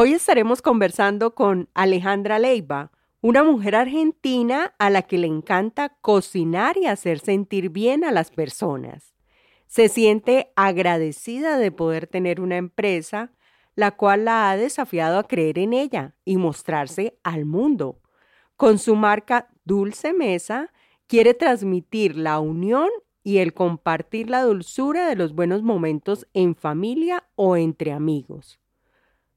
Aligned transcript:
Hoy 0.00 0.12
estaremos 0.12 0.62
conversando 0.62 1.34
con 1.34 1.70
Alejandra 1.74 2.38
Leiva, 2.38 2.92
una 3.20 3.42
mujer 3.42 3.74
argentina 3.74 4.72
a 4.78 4.90
la 4.90 5.02
que 5.02 5.18
le 5.18 5.26
encanta 5.26 5.88
cocinar 5.88 6.76
y 6.76 6.86
hacer 6.86 7.18
sentir 7.18 7.70
bien 7.70 8.04
a 8.04 8.12
las 8.12 8.30
personas. 8.30 9.12
Se 9.66 9.88
siente 9.88 10.52
agradecida 10.54 11.58
de 11.58 11.72
poder 11.72 12.06
tener 12.06 12.40
una 12.40 12.58
empresa, 12.58 13.32
la 13.74 13.90
cual 13.90 14.26
la 14.26 14.52
ha 14.52 14.56
desafiado 14.56 15.18
a 15.18 15.26
creer 15.26 15.58
en 15.58 15.72
ella 15.72 16.14
y 16.24 16.36
mostrarse 16.36 17.18
al 17.24 17.44
mundo. 17.44 18.00
Con 18.54 18.78
su 18.78 18.94
marca 18.94 19.48
Dulce 19.64 20.12
Mesa, 20.12 20.70
quiere 21.08 21.34
transmitir 21.34 22.14
la 22.14 22.38
unión 22.38 22.88
y 23.24 23.38
el 23.38 23.52
compartir 23.52 24.30
la 24.30 24.42
dulzura 24.42 25.08
de 25.08 25.16
los 25.16 25.34
buenos 25.34 25.64
momentos 25.64 26.28
en 26.34 26.54
familia 26.54 27.24
o 27.34 27.56
entre 27.56 27.90
amigos. 27.90 28.60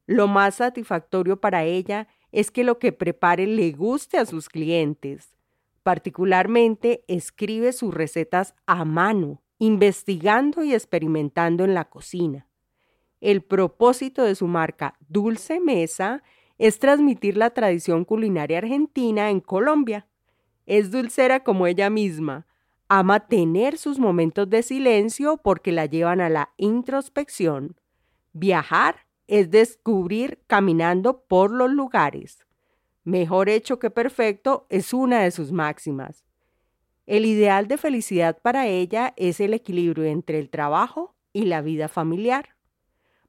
Lo 0.06 0.28
más 0.28 0.56
satisfactorio 0.56 1.40
para 1.40 1.64
ella 1.64 2.08
es 2.32 2.50
que 2.50 2.64
lo 2.64 2.78
que 2.78 2.92
prepare 2.92 3.46
le 3.46 3.72
guste 3.72 4.18
a 4.18 4.26
sus 4.26 4.48
clientes. 4.48 5.34
Particularmente 5.82 7.04
escribe 7.08 7.72
sus 7.72 7.92
recetas 7.92 8.54
a 8.66 8.84
mano, 8.84 9.42
investigando 9.58 10.64
y 10.64 10.74
experimentando 10.74 11.64
en 11.64 11.74
la 11.74 11.84
cocina. 11.84 12.46
El 13.20 13.42
propósito 13.42 14.24
de 14.24 14.34
su 14.34 14.48
marca 14.48 14.96
Dulce 15.08 15.60
Mesa 15.60 16.22
es 16.58 16.78
transmitir 16.78 17.36
la 17.36 17.50
tradición 17.50 18.04
culinaria 18.04 18.58
argentina 18.58 19.30
en 19.30 19.40
Colombia. 19.40 20.06
Es 20.66 20.90
dulcera 20.90 21.44
como 21.44 21.66
ella 21.66 21.90
misma. 21.90 22.46
Ama 22.88 23.26
tener 23.26 23.78
sus 23.78 23.98
momentos 23.98 24.50
de 24.50 24.62
silencio 24.62 25.38
porque 25.38 25.72
la 25.72 25.86
llevan 25.86 26.20
a 26.20 26.28
la 26.28 26.50
introspección. 26.56 27.76
Viajar 28.32 29.06
es 29.32 29.50
descubrir 29.50 30.42
caminando 30.46 31.22
por 31.22 31.50
los 31.50 31.70
lugares. 31.70 32.44
Mejor 33.02 33.48
hecho 33.48 33.78
que 33.78 33.88
perfecto 33.88 34.66
es 34.68 34.92
una 34.92 35.20
de 35.20 35.30
sus 35.30 35.52
máximas. 35.52 36.26
El 37.06 37.24
ideal 37.24 37.66
de 37.66 37.78
felicidad 37.78 38.36
para 38.42 38.66
ella 38.66 39.14
es 39.16 39.40
el 39.40 39.54
equilibrio 39.54 40.04
entre 40.04 40.38
el 40.38 40.50
trabajo 40.50 41.14
y 41.32 41.46
la 41.46 41.62
vida 41.62 41.88
familiar. 41.88 42.50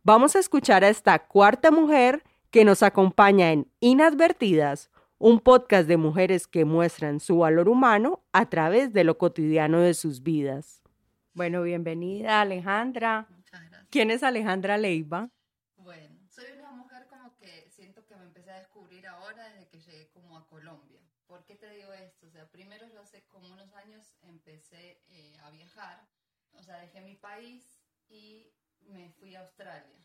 Vamos 0.04 0.36
a 0.36 0.40
escuchar 0.40 0.84
a 0.84 0.90
esta 0.90 1.20
cuarta 1.20 1.72
mujer 1.72 2.22
que 2.52 2.66
nos 2.66 2.84
acompaña 2.84 3.54
en 3.54 3.72
Inadvertidas, 3.80 4.92
un 5.20 5.40
podcast 5.40 5.88
de 5.88 5.96
mujeres 5.96 6.48
que 6.48 6.66
muestran 6.66 7.22
su 7.22 7.38
valor 7.38 7.70
humano 7.70 8.26
a 8.34 8.50
través 8.50 8.92
de 8.92 9.06
lo 9.06 9.18
cotidiano 9.18 9.80
de 9.80 9.94
sus 9.94 10.22
vidas. 10.22 10.84
Bueno, 11.34 11.62
bienvenida 11.62 12.42
Alejandra. 12.42 13.26
Muchas 13.30 13.62
gracias. 13.62 13.88
¿Quién 13.90 14.12
es 14.12 14.22
Alejandra 14.22 14.78
Leiva? 14.78 15.30
Bueno, 15.84 16.16
soy 16.30 16.46
una 16.58 16.72
mujer 16.72 17.08
como 17.10 17.36
que 17.36 17.68
siento 17.70 18.06
que 18.06 18.16
me 18.16 18.24
empecé 18.24 18.52
a 18.52 18.60
descubrir 18.60 19.06
ahora 19.06 19.50
desde 19.50 19.68
que 19.68 19.82
llegué 19.82 20.10
como 20.14 20.38
a 20.38 20.48
Colombia. 20.48 21.02
¿Por 21.34 21.44
qué 21.46 21.56
te 21.56 21.68
digo 21.68 21.92
esto? 21.94 22.28
O 22.28 22.30
sea, 22.30 22.46
primero 22.52 22.86
yo 22.94 23.02
hace 23.02 23.24
como 23.24 23.52
unos 23.52 23.74
años 23.74 24.14
empecé 24.22 25.02
eh, 25.08 25.36
a 25.42 25.50
viajar, 25.50 26.08
o 26.52 26.62
sea, 26.62 26.78
dejé 26.78 27.02
mi 27.02 27.16
país 27.16 27.82
y 28.08 28.54
me 28.82 29.10
fui 29.14 29.34
a 29.34 29.40
Australia. 29.40 29.98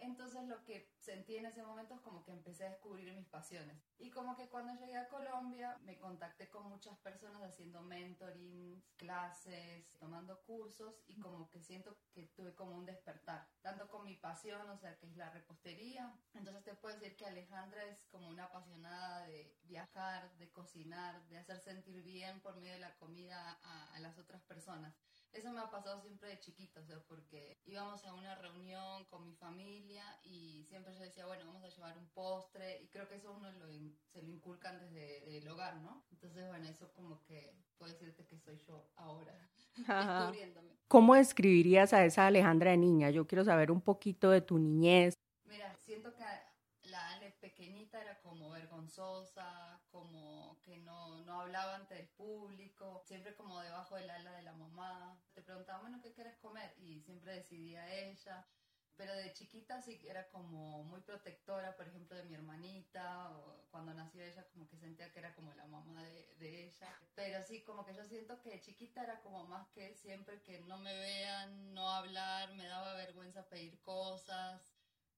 Entonces 0.00 0.46
lo 0.48 0.62
que 0.64 0.90
sentí 0.98 1.36
en 1.36 1.46
ese 1.46 1.62
momento 1.62 1.94
es 1.94 2.00
como 2.00 2.24
que 2.24 2.32
empecé 2.32 2.66
a 2.66 2.70
descubrir 2.70 3.12
mis 3.14 3.28
pasiones. 3.28 3.82
Y 3.98 4.10
como 4.10 4.36
que 4.36 4.48
cuando 4.48 4.74
llegué 4.74 4.96
a 4.96 5.08
Colombia 5.08 5.78
me 5.82 5.98
contacté 5.98 6.48
con 6.48 6.68
muchas 6.68 6.98
personas 6.98 7.42
haciendo 7.42 7.82
mentoring, 7.82 8.82
clases, 8.96 9.86
tomando 9.98 10.40
cursos 10.42 11.02
y 11.06 11.18
como 11.18 11.50
que 11.50 11.62
siento 11.62 11.98
que 12.12 12.26
tuve 12.28 12.54
como 12.54 12.76
un 12.76 12.86
despertar, 12.86 13.48
tanto 13.60 13.88
con 13.88 14.04
mi 14.04 14.16
pasión, 14.16 14.68
o 14.70 14.78
sea, 14.78 14.96
que 14.98 15.06
es 15.06 15.16
la 15.16 15.30
repostería. 15.30 16.12
Entonces 16.34 16.64
te 16.64 16.74
puedo 16.74 16.94
decir 16.96 17.16
que 17.16 17.26
Alejandra 17.26 17.84
es 17.84 18.02
como 18.06 18.28
una 18.28 18.44
apasionada 18.44 19.26
de 19.26 19.58
viajar, 19.64 20.36
de 20.38 20.50
cocinar, 20.50 21.26
de 21.28 21.38
hacer 21.38 21.60
sentir 21.60 22.02
bien 22.02 22.40
por 22.40 22.56
medio 22.56 22.72
de 22.72 22.80
la 22.80 22.96
comida 22.96 23.58
a, 23.62 23.94
a 23.94 24.00
las 24.00 24.18
otras 24.18 24.42
personas. 24.42 24.94
Eso 25.32 25.52
me 25.52 25.60
ha 25.60 25.70
pasado 25.70 26.00
siempre 26.00 26.28
de 26.28 26.40
chiquita, 26.40 26.80
o 26.80 26.84
sea, 26.84 26.98
porque 27.06 27.56
íbamos 27.64 28.04
a 28.04 28.14
una 28.14 28.34
reunión 28.34 29.04
con 29.04 29.24
mi 29.24 29.34
familia 29.36 30.04
y 30.24 30.64
siempre 30.68 30.92
yo 30.92 31.00
decía, 31.04 31.24
bueno, 31.26 31.46
vamos 31.46 31.62
a 31.62 31.68
llevar 31.68 31.96
un 31.98 32.08
postre 32.08 32.80
y 32.82 32.88
creo 32.88 33.08
que 33.08 33.14
eso 33.14 33.32
uno 33.32 33.50
lo 33.52 33.70
in- 33.70 33.96
se 34.12 34.22
lo 34.22 34.28
inculcan 34.28 34.80
desde 34.80 35.38
el 35.38 35.46
hogar, 35.48 35.76
¿no? 35.76 36.04
Entonces, 36.10 36.48
bueno, 36.48 36.68
eso 36.68 36.92
como 36.94 37.22
que 37.22 37.54
puedo 37.78 37.92
decirte 37.92 38.26
que 38.26 38.38
soy 38.38 38.58
yo 38.66 38.90
ahora, 38.96 39.32
descubriéndome. 39.76 40.74
¿Cómo 40.88 41.14
describirías 41.14 41.92
a 41.92 42.04
esa 42.04 42.26
Alejandra 42.26 42.72
de 42.72 42.78
niña? 42.78 43.10
Yo 43.10 43.28
quiero 43.28 43.44
saber 43.44 43.70
un 43.70 43.80
poquito 43.80 44.30
de 44.30 44.40
tu 44.40 44.58
niñez. 44.58 45.14
Mira, 45.44 45.76
siento 45.76 46.12
que 46.12 46.24
la 46.88 47.10
Ale 47.12 47.30
pequeñita 47.40 48.00
era 48.02 48.18
como 48.20 48.50
vergonzosa, 48.50 49.79
como 49.90 50.58
que 50.62 50.78
no, 50.78 51.20
no 51.24 51.40
hablaba 51.40 51.76
ante 51.76 51.98
el 51.98 52.08
público, 52.08 53.02
siempre 53.06 53.34
como 53.34 53.60
debajo 53.60 53.96
del 53.96 54.10
ala 54.10 54.32
de 54.32 54.42
la 54.42 54.52
mamá. 54.52 55.20
Te 55.34 55.42
preguntaba, 55.42 55.80
bueno, 55.80 56.00
¿qué 56.02 56.12
quieres 56.12 56.36
comer? 56.38 56.74
Y 56.78 57.00
siempre 57.00 57.34
decidía 57.34 57.88
ella. 57.94 58.46
Pero 58.96 59.14
de 59.14 59.32
chiquita 59.32 59.80
sí 59.80 59.98
era 60.06 60.28
como 60.28 60.84
muy 60.84 61.00
protectora, 61.00 61.74
por 61.74 61.88
ejemplo, 61.88 62.16
de 62.16 62.24
mi 62.24 62.34
hermanita, 62.34 63.30
o 63.30 63.66
cuando 63.70 63.94
nació 63.94 64.22
ella 64.22 64.46
como 64.52 64.68
que 64.68 64.76
sentía 64.76 65.10
que 65.10 65.20
era 65.20 65.34
como 65.34 65.54
la 65.54 65.64
mamá 65.66 66.02
de, 66.04 66.34
de 66.38 66.66
ella. 66.66 67.00
Pero 67.14 67.42
sí, 67.42 67.62
como 67.62 67.84
que 67.86 67.94
yo 67.94 68.04
siento 68.04 68.38
que 68.42 68.50
de 68.50 68.60
chiquita 68.60 69.02
era 69.02 69.20
como 69.20 69.44
más 69.46 69.68
que 69.70 69.94
siempre 69.94 70.42
que 70.42 70.60
no 70.60 70.76
me 70.78 70.94
vean, 70.98 71.72
no 71.72 71.88
hablar, 71.90 72.52
me 72.56 72.66
daba 72.66 72.92
vergüenza 72.94 73.48
pedir 73.48 73.80
cosas. 73.80 74.70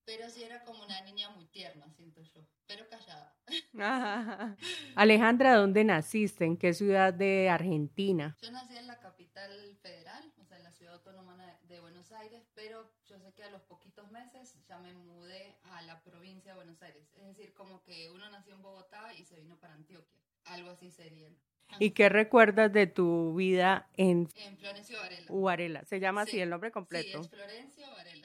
Pero 0.04 0.28
sí 0.28 0.42
era 0.42 0.62
como 0.64 0.82
una 0.84 1.00
niña 1.02 1.30
muy 1.30 1.46
tierna, 1.46 1.86
siento 1.96 2.22
yo, 2.22 2.40
pero 2.66 2.88
callada. 2.88 3.36
Alejandra, 4.96 5.54
¿dónde 5.56 5.84
naciste? 5.84 6.44
¿En 6.44 6.56
qué 6.56 6.74
ciudad 6.74 7.14
de 7.14 7.48
Argentina? 7.48 8.36
Yo 8.42 8.50
nací 8.50 8.76
en 8.76 8.86
la 8.88 8.98
capital 8.98 9.50
federal, 9.80 10.32
o 10.40 10.44
sea, 10.44 10.56
en 10.58 10.64
la 10.64 10.72
ciudad 10.72 10.94
autónoma 10.94 11.36
de 11.68 11.80
Buenos 11.80 12.10
Aires, 12.12 12.42
pero 12.54 12.90
yo 13.06 13.18
sé 13.20 13.32
que 13.32 13.44
a 13.44 13.50
los 13.50 13.62
poquitos 13.62 14.10
meses 14.10 14.58
ya 14.66 14.78
me 14.78 14.92
mudé 14.92 15.56
a 15.62 15.82
la 15.82 16.02
provincia 16.02 16.52
de 16.52 16.56
Buenos 16.56 16.82
Aires. 16.82 17.08
Es 17.14 17.26
decir, 17.26 17.54
como 17.54 17.82
que 17.82 18.10
uno 18.10 18.28
nació 18.30 18.54
en 18.54 18.62
Bogotá 18.62 19.14
y 19.14 19.24
se 19.24 19.36
vino 19.36 19.56
para 19.58 19.74
Antioquia. 19.74 20.20
Algo 20.46 20.70
así 20.70 20.90
sería. 20.90 21.30
¿Y 21.78 21.92
qué 21.92 22.08
recuerdas 22.10 22.70
de 22.72 22.86
tu 22.86 23.34
vida 23.34 23.88
en 23.94 24.28
En 24.34 24.58
Florencio 24.58 24.98
Varela. 24.98 25.26
Varela? 25.30 25.84
¿Se 25.86 26.00
llama 26.00 26.22
así 26.22 26.32
Sí. 26.32 26.40
el 26.40 26.50
nombre 26.50 26.68
Sí, 26.68 26.74
completo? 26.74 27.20
es 27.20 27.28
Florencio 27.30 27.90
Varela. 27.92 28.21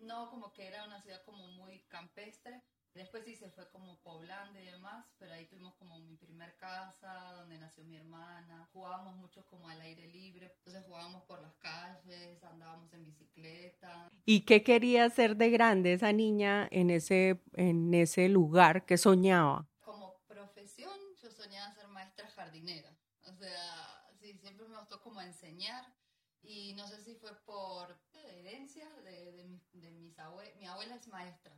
No, 0.00 0.30
como 0.30 0.52
que 0.52 0.66
era 0.66 0.84
una 0.84 1.00
ciudad 1.00 1.22
como 1.24 1.46
muy 1.48 1.80
campestre. 1.88 2.62
Después 2.94 3.24
sí 3.24 3.36
se 3.36 3.48
fue 3.50 3.68
como 3.70 4.00
poblando 4.00 4.58
y 4.58 4.64
demás, 4.64 5.06
pero 5.16 5.32
ahí 5.32 5.46
tuvimos 5.46 5.74
como 5.76 5.96
mi 6.00 6.16
primer 6.16 6.56
casa, 6.56 7.32
donde 7.36 7.56
nació 7.58 7.84
mi 7.84 7.96
hermana. 7.96 8.68
Jugábamos 8.72 9.14
mucho 9.14 9.46
como 9.46 9.68
al 9.68 9.80
aire 9.80 10.08
libre, 10.08 10.52
entonces 10.58 10.84
jugábamos 10.86 11.22
por 11.24 11.40
las 11.40 11.54
calles, 11.58 12.42
andábamos 12.42 12.92
en 12.92 13.04
bicicleta. 13.04 14.08
¿Y 14.24 14.40
qué 14.40 14.64
quería 14.64 15.08
ser 15.08 15.36
de 15.36 15.50
grande 15.50 15.92
esa 15.92 16.12
niña 16.12 16.66
en 16.72 16.90
ese, 16.90 17.40
en 17.54 17.94
ese 17.94 18.28
lugar 18.28 18.84
que 18.84 18.98
soñaba? 18.98 19.68
Como 19.84 20.20
profesión, 20.26 20.98
yo 21.22 21.30
soñaba 21.30 21.72
ser 21.72 21.86
maestra 21.86 22.28
jardinera. 22.30 22.90
O 23.22 23.32
sea, 23.32 24.10
sí, 24.20 24.36
siempre 24.38 24.66
me 24.66 24.76
gustó 24.78 25.00
como 25.00 25.20
enseñar. 25.20 25.84
Y 26.42 26.72
no 26.74 26.86
sé 26.88 27.02
si 27.02 27.14
fue 27.14 27.34
por 27.44 27.96
herencia 28.12 28.88
de, 29.04 29.32
de, 29.32 29.44
mis- 29.44 29.72
de 29.72 29.90
mis 29.92 30.18
abuelos. 30.18 30.54
Mi 30.56 30.66
abuela 30.66 30.94
es 30.96 31.06
maestra, 31.08 31.54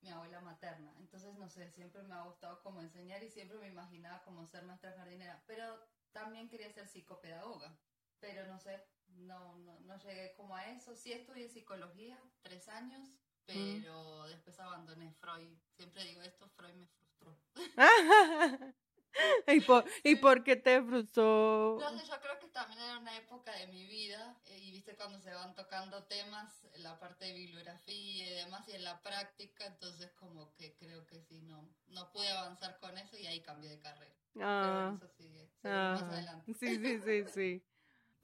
mi 0.00 0.10
abuela 0.10 0.40
materna. 0.40 0.92
Entonces, 0.98 1.36
no 1.36 1.48
sé, 1.48 1.70
siempre 1.70 2.02
me 2.02 2.14
ha 2.14 2.22
gustado 2.22 2.60
como 2.62 2.80
enseñar 2.80 3.22
y 3.22 3.30
siempre 3.30 3.58
me 3.58 3.68
imaginaba 3.68 4.22
como 4.22 4.46
ser 4.46 4.64
maestra 4.64 4.92
jardinera. 4.96 5.42
Pero 5.46 5.78
también 6.12 6.48
quería 6.48 6.70
ser 6.72 6.88
psicopedagoga. 6.88 7.76
Pero 8.20 8.46
no 8.46 8.58
sé, 8.58 8.84
no, 9.08 9.56
no, 9.58 9.80
no 9.80 9.96
llegué 9.98 10.32
como 10.34 10.56
a 10.56 10.70
eso. 10.70 10.94
Sí 10.96 11.12
estudié 11.12 11.48
psicología, 11.48 12.18
tres 12.42 12.68
años, 12.68 13.08
pero 13.46 14.26
después 14.28 14.58
abandoné 14.60 15.12
Freud. 15.20 15.48
Siempre 15.76 16.04
digo 16.04 16.22
esto, 16.22 16.48
Freud 16.50 16.74
me 16.74 16.86
frustró. 16.86 17.36
¿Y 19.46 19.60
por, 19.60 19.84
¿Y 20.04 20.16
por 20.16 20.42
qué 20.44 20.56
te 20.56 20.82
frustró? 20.82 21.78
No 21.80 21.90
sé, 21.98 22.06
yo 22.06 22.20
creo 22.20 22.38
que 22.38 22.48
también 22.48 22.80
era 22.80 22.98
una 22.98 23.16
época 23.16 23.52
de 23.56 23.66
mi 23.68 23.86
vida 23.86 24.36
eh, 24.46 24.58
y 24.58 24.72
viste 24.72 24.94
cuando 24.96 25.20
se 25.20 25.32
van 25.34 25.54
tocando 25.54 26.02
temas, 26.04 26.64
en 26.74 26.82
la 26.82 26.98
parte 26.98 27.26
de 27.26 27.32
bibliografía 27.34 28.26
y 28.26 28.34
demás 28.34 28.68
y 28.68 28.72
en 28.72 28.84
la 28.84 29.00
práctica, 29.02 29.66
entonces 29.66 30.10
como 30.12 30.52
que 30.54 30.74
creo 30.76 31.06
que 31.06 31.20
sí, 31.20 31.42
no, 31.42 31.68
no 31.88 32.10
pude 32.12 32.28
avanzar 32.30 32.78
con 32.78 32.96
eso 32.98 33.16
y 33.18 33.26
ahí 33.26 33.40
cambié 33.40 33.70
de 33.70 33.78
carrera. 33.78 34.14
Ah, 34.40 34.94
Pero 34.98 35.06
eso 35.06 35.16
sigue, 35.16 35.48
sigue 35.60 35.74
más 35.74 36.02
ah, 36.02 36.08
adelante. 36.12 36.54
sí, 36.58 36.76
sí, 36.76 37.00
sí, 37.04 37.24
sí. 37.32 37.62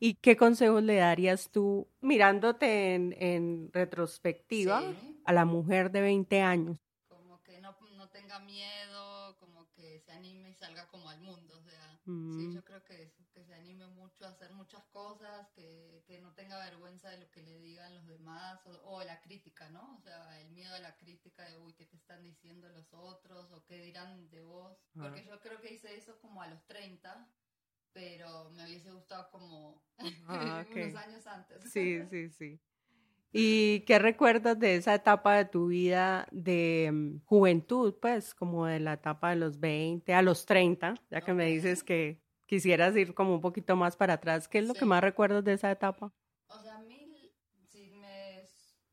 ¿Y 0.01 0.15
qué 0.15 0.37
consejos 0.37 0.83
le 0.83 0.97
darías 0.97 1.51
tú, 1.51 1.89
mirándote 2.01 2.95
en, 2.95 3.15
en 3.19 3.71
retrospectiva, 3.73 4.81
Sí. 4.81 5.21
a 5.25 5.33
la 5.33 5.45
mujer 5.45 5.91
de 5.91 6.01
20 6.01 6.41
años? 6.41 6.79
como 7.09 7.43
que 7.43 7.61
no, 7.61 7.77
no 7.97 8.09
tenga 8.09 8.39
miedo, 8.41 8.98
salga 10.59 10.87
como 10.89 11.09
al 11.09 11.21
mundo, 11.21 11.57
o 11.59 11.63
sea, 11.63 12.01
Mm. 12.05 12.37
sí, 12.37 12.53
yo 12.55 12.65
creo 12.65 12.83
que 12.85 13.03
eso, 13.03 13.23
que 13.33 13.45
se 13.45 13.55
anime 13.55 13.87
mucho 13.87 14.25
a 14.27 14.31
hacer 14.31 14.53
muchas 14.53 14.83
cosas, 14.87 15.47
que, 15.55 16.03
que 16.07 16.21
no 16.21 16.33
tenga 16.35 16.59
vergüenza 16.65 17.11
de 17.11 17.19
lo 17.19 17.31
que 17.31 17.43
le 17.43 17.59
digan 17.61 17.95
los 17.95 18.07
demás, 18.07 18.61
o, 18.67 18.71
o 18.97 19.05
la 19.05 19.21
crítica, 19.21 19.69
¿no? 19.71 19.97
O 19.97 20.01
sea, 20.01 20.41
el 20.41 20.51
miedo 20.51 20.75
a 20.75 20.79
la 20.81 20.97
crítica 20.97 21.45
de, 21.45 21.59
uy, 21.59 21.75
¿qué 21.75 21.85
te 21.87 21.97
están 21.97 22.23
diciendo 22.23 22.69
los 22.71 22.93
otros? 22.95 23.51
¿O 23.53 23.65
qué 23.65 23.79
dirán 23.83 24.29
de 24.31 24.41
vos? 24.43 24.77
Ah. 24.97 25.03
Porque 25.03 25.25
yo 25.25 25.39
creo 25.41 25.61
que 25.61 25.75
hice 25.75 25.95
eso 25.97 26.19
como 26.21 26.41
a 26.43 26.49
los 26.49 26.65
30, 26.67 27.29
pero 27.93 28.51
me 28.51 28.65
hubiese 28.65 28.91
gustado 28.93 29.31
como 29.31 29.83
Ah, 30.27 30.65
ok. 30.67 30.77
unos 30.77 30.95
años 30.97 31.27
antes. 31.27 31.63
Sí, 31.71 32.01
sí, 32.11 32.31
sí. 32.31 32.61
¿Y 33.33 33.81
qué 33.81 33.99
recuerdas 33.99 34.59
de 34.59 34.77
esa 34.77 34.95
etapa 34.95 35.37
de 35.37 35.45
tu 35.45 35.67
vida 35.69 36.27
de 36.31 36.91
mm, 36.93 37.21
juventud, 37.27 37.95
pues, 38.01 38.35
como 38.35 38.67
de 38.67 38.81
la 38.81 38.95
etapa 38.95 39.31
de 39.31 39.37
los 39.37 39.61
20 39.61 40.15
a 40.15 40.23
los 40.23 40.47
30, 40.47 40.95
ya 41.11 41.21
que 41.23 41.35
me 41.35 41.47
dices 41.47 41.85
que 41.85 42.21
quisieras 42.47 42.97
ir 42.97 43.15
como 43.15 43.35
un 43.35 43.41
poquito 43.41 43.77
más 43.77 43.97
para 43.97 44.15
atrás? 44.15 44.49
¿Qué 44.49 44.59
es 44.59 44.67
lo 44.67 44.75
que 44.75 44.87
más 44.87 45.03
recuerdas 45.03 45.45
de 45.45 45.53
esa 45.53 45.71
etapa? 45.71 46.13
O 46.49 46.59
sea, 46.63 46.77
a 46.79 46.83
mí, 46.83 47.31
si 47.71 47.91
me, 47.91 48.47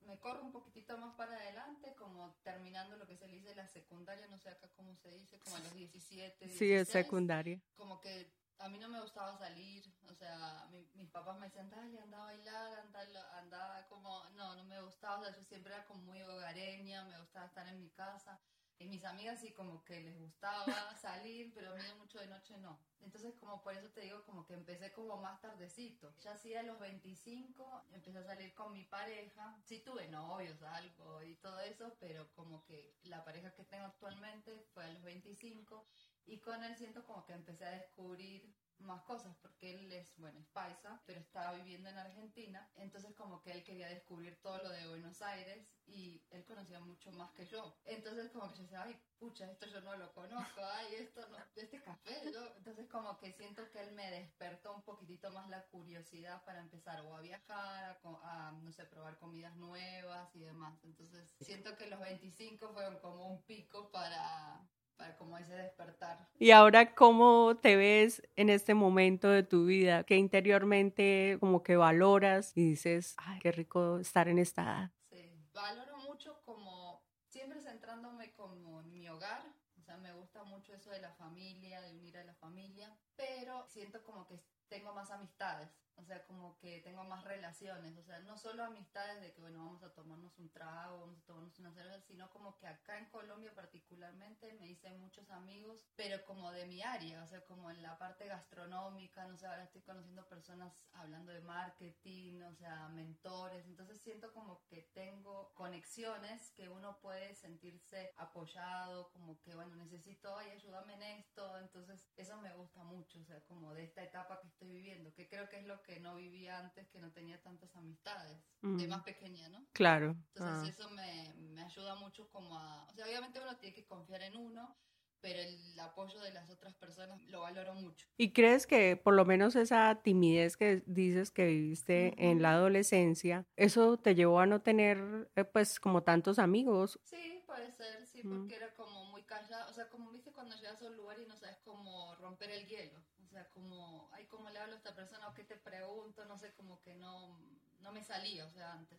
me 0.06 0.20
corro 0.20 0.44
un 0.44 0.52
poquitito 0.52 0.98
más 0.98 1.14
para 1.16 1.36
adelante, 1.38 1.96
como 1.98 2.36
terminando 2.44 2.98
lo 2.98 3.08
que 3.08 3.16
se 3.16 3.28
dice 3.28 3.56
la 3.56 3.68
secundaria, 3.68 4.28
no 4.28 4.38
sé 4.38 4.50
acá 4.50 4.70
cómo 4.76 4.94
se 4.96 5.12
dice, 5.12 5.40
como 5.40 5.56
a 5.56 5.60
los 5.60 5.74
17, 5.74 6.50
Sí, 6.50 6.66
es 6.74 6.88
16, 6.88 6.88
secundaria. 6.90 7.62
como 7.78 8.02
que 8.02 8.28
a 8.60 8.70
mí 8.70 8.78
no 8.80 8.88
me 8.90 9.02
gustaba 9.02 9.38
salir, 9.38 9.84
o 10.10 10.14
sea, 10.14 10.68
mi- 10.72 10.88
mis 10.96 11.10
papás 11.10 11.38
me 11.40 11.48
decían, 11.48 11.70
dale, 11.70 12.00
anda 12.00 12.18
a 12.22 12.26
bailar, 12.26 12.80
anda, 12.80 13.38
anda 13.38 13.88
como, 13.88 14.30
no, 14.32 14.56
no 14.56 14.64
me 14.66 14.82
gustaba, 14.82 15.20
o 15.20 15.24
sea, 15.24 15.36
yo 15.36 15.44
siempre 15.44 15.74
era 15.74 15.86
como 15.86 16.02
muy 16.04 16.22
hogareña, 16.22 17.04
me 17.06 17.20
gustaba 17.20 17.46
estar 17.48 17.68
en 17.68 17.80
mi 17.80 17.90
casa, 17.90 18.40
y 18.78 18.88
mis 18.88 19.06
amigas 19.06 19.40
sí 19.40 19.54
como 19.54 19.84
que 19.86 20.02
les 20.02 20.18
gustaba 20.20 20.66
salir, 21.02 21.54
pero 21.54 21.72
a 21.72 21.76
mí 21.76 21.84
mucho 21.98 22.20
de 22.20 22.28
noche 22.28 22.58
no. 22.58 22.78
Entonces 23.00 23.36
como 23.36 23.62
por 23.62 23.74
eso 23.74 23.90
te 23.92 24.02
digo 24.02 24.24
como 24.26 24.46
que 24.46 24.54
empecé 24.54 24.92
como 24.92 25.18
más 25.18 25.40
tardecito. 25.40 26.14
Ya 26.20 26.34
así 26.34 26.56
a 26.56 26.64
los 26.64 26.78
25 26.80 27.84
empecé 27.94 28.20
a 28.20 28.24
salir 28.24 28.54
con 28.54 28.74
mi 28.74 28.84
pareja. 28.84 29.58
Sí 29.64 29.80
tuve 29.80 30.08
novios, 30.10 30.62
algo 30.64 31.22
y 31.24 31.36
todo 31.36 31.60
eso, 31.62 31.96
pero 32.00 32.30
como 32.34 32.64
que 32.66 32.98
la 33.04 33.24
pareja 33.24 33.54
que 33.54 33.64
tengo 33.64 33.86
actualmente 33.86 34.66
fue 34.74 34.84
a 34.86 34.90
los 34.90 35.04
25 35.04 35.88
y 36.26 36.40
con 36.40 36.64
él 36.64 36.76
siento 36.76 37.04
como 37.06 37.26
que 37.26 37.34
empecé 37.34 37.66
a 37.66 37.72
descubrir 37.72 38.54
más 38.80 39.02
cosas 39.04 39.36
porque 39.42 39.74
él 39.74 39.92
es, 39.92 40.14
bueno, 40.18 40.40
es 40.40 40.48
paisa, 40.48 41.02
pero 41.06 41.20
estaba 41.20 41.54
viviendo 41.54 41.90
en 41.90 41.98
Argentina, 41.98 42.70
entonces 42.76 43.16
como 43.16 43.42
que 43.42 43.52
él 43.52 43.64
quería 43.64 43.88
descubrir 43.88 44.40
todo 44.42 44.58
lo 44.58 44.70
de 44.70 44.88
Buenos 44.88 45.22
Aires 45.22 45.66
y 45.88 46.22
él 46.32 46.44
conocía 46.46 46.80
mucho 46.80 47.12
más 47.14 47.32
que 47.32 47.46
yo. 47.46 47.76
Entonces 47.86 48.32
como 48.32 48.50
que 48.50 48.58
yo 48.58 48.64
decía, 48.64 48.84
ay, 48.84 49.00
pucha, 49.18 49.50
esto 49.50 49.66
yo 49.68 49.82
no 49.82 49.96
lo 49.96 50.14
conozco, 50.14 50.62
ay, 50.62 50.96
esto 50.96 51.28
no, 51.30 51.38
este 51.56 51.82
café, 51.82 52.32
¿no? 52.32 52.46
Entonces 52.58 52.88
como 52.90 53.18
que 53.18 53.32
siento 53.32 53.70
que 53.72 53.80
él 53.80 53.94
me 53.94 54.12
despertó 54.12 54.76
un 54.76 54.84
poquitito 54.84 55.32
más 55.32 55.50
la 55.50 55.64
curiosidad 55.68 56.44
para 56.44 56.60
empezar 56.60 56.98
a 56.98 57.22
viajar, 57.22 58.00
a, 58.04 58.48
a, 58.48 58.52
no 58.52 58.72
sé, 58.72 58.86
probar 58.86 59.18
comidas 59.18 59.56
nuevas 59.56 60.36
y 60.36 60.40
demás. 60.40 60.78
Entonces 60.84 61.34
siento 61.40 61.76
que 61.78 61.88
los 61.88 62.00
25 62.00 62.74
fueron 62.74 63.00
como 63.00 63.28
un 63.28 63.42
pico 63.44 63.90
para, 63.92 64.68
para 64.98 65.16
como 65.16 65.38
ese 65.38 65.54
despertar. 65.54 66.28
Y 66.38 66.52
ahora, 66.52 66.94
¿cómo 66.94 67.58
te 67.62 67.76
ves 67.76 68.22
en 68.36 68.50
este 68.50 68.74
momento 68.74 69.30
de 69.30 69.44
tu 69.44 69.66
vida? 69.66 70.04
Que 70.04 70.18
interiormente 70.18 71.38
como 71.40 71.64
que 71.64 71.78
valoras 71.78 72.52
y 72.56 72.70
dices, 72.72 73.16
ay, 73.18 73.40
qué 73.40 73.52
rico 73.52 74.00
estar 74.00 74.28
en 74.28 74.40
esta 74.40 74.64
edad. 74.64 74.92
Sí, 75.10 75.32
valoro 75.54 75.98
mucho 76.00 76.42
como 76.46 77.04
siempre 77.30 77.62
centrándome 77.62 78.34
como 78.34 78.82
en 78.82 78.92
mi 78.94 79.08
hogar, 79.10 79.44
o 79.80 79.82
sea, 79.84 79.98
me 79.98 80.12
gusta 80.14 80.44
mucho 80.44 80.74
eso 80.74 80.90
de 80.90 81.00
la 81.00 81.12
familia, 81.14 81.82
de 81.82 81.94
unir 81.94 82.18
a 82.18 82.24
la 82.24 82.34
familia, 82.36 82.98
pero 83.16 83.66
siento 83.68 84.04
como 84.04 84.26
que 84.28 84.40
tengo 84.68 84.94
más 84.94 85.12
amistades, 85.12 85.70
o 85.98 86.04
sea, 86.04 86.24
como 86.26 86.58
que 86.58 86.82
tengo 86.82 87.04
más 87.04 87.24
relaciones, 87.24 87.98
o 87.98 88.04
sea, 88.04 88.20
no 88.20 88.38
solo 88.38 88.64
amistades 88.64 89.22
de 89.22 89.34
que, 89.34 89.42
bueno, 89.42 89.60
vamos 89.60 89.84
a 89.84 89.94
tomarnos 89.94 90.38
un 90.40 90.50
trago, 90.50 91.00
vamos 91.00 91.20
a 91.20 91.26
tomarnos 91.26 91.58
una 91.60 91.72
cerveza, 91.72 92.02
sino 92.02 92.30
como 92.32 92.58
que 92.58 92.68
acá 92.68 92.98
en 92.98 93.06
Colombia 93.06 93.54
particularmente 93.56 94.54
me 94.54 94.68
hice 94.68 94.90
muchos 94.92 95.30
amigos, 95.32 95.86
pero 95.96 96.24
como 96.26 96.52
de 96.52 96.66
mi 96.66 96.82
área, 96.82 97.24
o 97.24 97.28
sea, 97.28 97.44
como 97.46 97.72
en 97.72 97.82
la 97.82 97.98
parte 97.98 98.28
gastronómica, 98.28 99.26
no 99.26 99.38
sé, 99.38 99.48
ahora 99.48 99.64
estoy 99.64 99.82
conociendo 99.82 100.28
personas 100.28 100.74
hablando 100.94 101.32
de 101.32 101.42
marketing, 101.42 102.42
o 102.42 102.54
sea, 102.56 102.90
mentores, 102.90 103.66
entonces 103.66 104.02
siento 104.02 104.34
como 104.34 104.64
que 104.66 104.84
tengo 104.94 105.54
conexiones 105.54 106.52
que 106.52 106.70
uno 106.70 107.00
puede 107.00 107.36
sentirse 107.36 108.14
apoyado, 108.18 109.10
como 109.12 109.40
que, 109.42 109.56
bueno, 109.56 109.76
necesito, 109.76 110.38
ay, 110.38 110.52
ayúdame 110.52 110.96
en 110.96 111.04
esto, 111.20 111.58
entonces 111.60 112.10
eso 112.18 112.38
me 112.42 112.54
gusta 112.54 112.84
mucho, 112.84 113.20
o 113.20 113.24
sea, 113.24 113.40
como 113.42 113.74
de 113.74 113.84
esta 113.84 114.04
etapa 114.04 114.40
que 114.40 114.48
estoy 114.48 114.70
viviendo, 114.70 115.14
que 115.14 115.28
creo 115.28 115.50
que 115.50 115.58
es 115.58 115.66
lo 115.66 115.82
que 115.86 116.00
no 116.00 116.16
vivía 116.16 116.60
antes, 116.60 116.88
que 116.90 117.00
no 117.00 117.12
tenía 117.12 117.42
tantas 117.42 117.76
amistades, 117.76 118.38
de 118.62 118.88
Mm. 118.88 118.90
más 118.90 119.04
pequeña, 119.04 119.48
¿no? 119.50 119.66
Claro. 119.74 120.16
Entonces 120.34 120.42
ah. 120.42 120.68
eso 120.70 120.90
me, 120.92 121.34
me 121.54 121.62
ayuda 121.62 121.96
mucho 121.96 122.28
como 122.30 122.58
a... 122.58 122.86
O 122.90 122.94
sea, 122.94 123.06
obviamente 123.06 123.40
uno 123.40 123.56
tiene 123.58 123.76
que 123.76 123.86
confiar 123.86 124.24
en 124.24 124.36
uno, 124.36 124.76
pero 125.22 125.40
el 125.40 125.80
apoyo 125.80 126.20
de 126.22 126.32
las 126.34 126.50
otras 126.50 126.74
personas 126.76 127.22
lo 127.30 127.42
valoro 127.42 127.74
mucho. 127.76 128.08
¿Y 128.18 128.32
crees 128.32 128.68
que 128.68 128.96
por 128.96 129.14
lo 129.14 129.26
menos 129.26 129.56
esa 129.56 130.00
timidez 130.04 130.56
que 130.58 130.84
dices 130.86 131.32
que 131.32 131.46
viviste 131.48 132.14
en 132.18 132.42
la 132.42 132.52
adolescencia, 132.52 133.46
eso 133.56 133.98
te 133.98 134.14
llevó 134.16 134.40
a 134.40 134.46
no 134.46 134.62
tener 134.62 135.30
eh, 135.36 135.44
pues 135.44 135.80
como 135.80 136.04
tantos 136.04 136.38
amigos? 136.40 137.00
Sí, 137.04 137.42
puede 137.46 137.72
ser, 137.72 138.06
sí, 138.06 138.22
porque 138.24 138.56
era 138.56 138.74
como 138.76 139.06
muy 139.06 139.24
callada. 139.24 139.68
O 139.70 139.74
sea, 139.74 139.90
como 139.90 140.12
viste 140.12 140.32
cuando 140.32 140.56
llegas 140.56 140.82
a 140.82 140.86
un 140.86 140.96
lugar 140.96 141.20
y 141.20 141.26
no 141.26 141.36
sabes 141.36 141.58
cómo 141.64 142.16
romper 142.16 142.52
el 142.52 142.66
hielo. 142.68 143.00
O 143.36 143.38
sea, 143.38 143.50
como, 143.50 144.08
ay, 144.14 144.26
¿cómo 144.28 144.50
le 144.50 144.58
hablo 144.60 144.76
a 144.76 144.78
esta 144.78 144.96
persona 144.96 145.28
o 145.28 145.34
qué 145.34 145.44
te 145.44 145.58
pregunto? 145.58 146.24
No 146.24 146.38
sé, 146.38 146.54
como 146.54 146.80
que 146.82 146.96
no, 146.96 147.38
no 147.82 147.92
me 147.92 148.02
salía, 148.02 148.46
o 148.46 148.50
sea, 148.50 148.72
antes. 148.72 148.98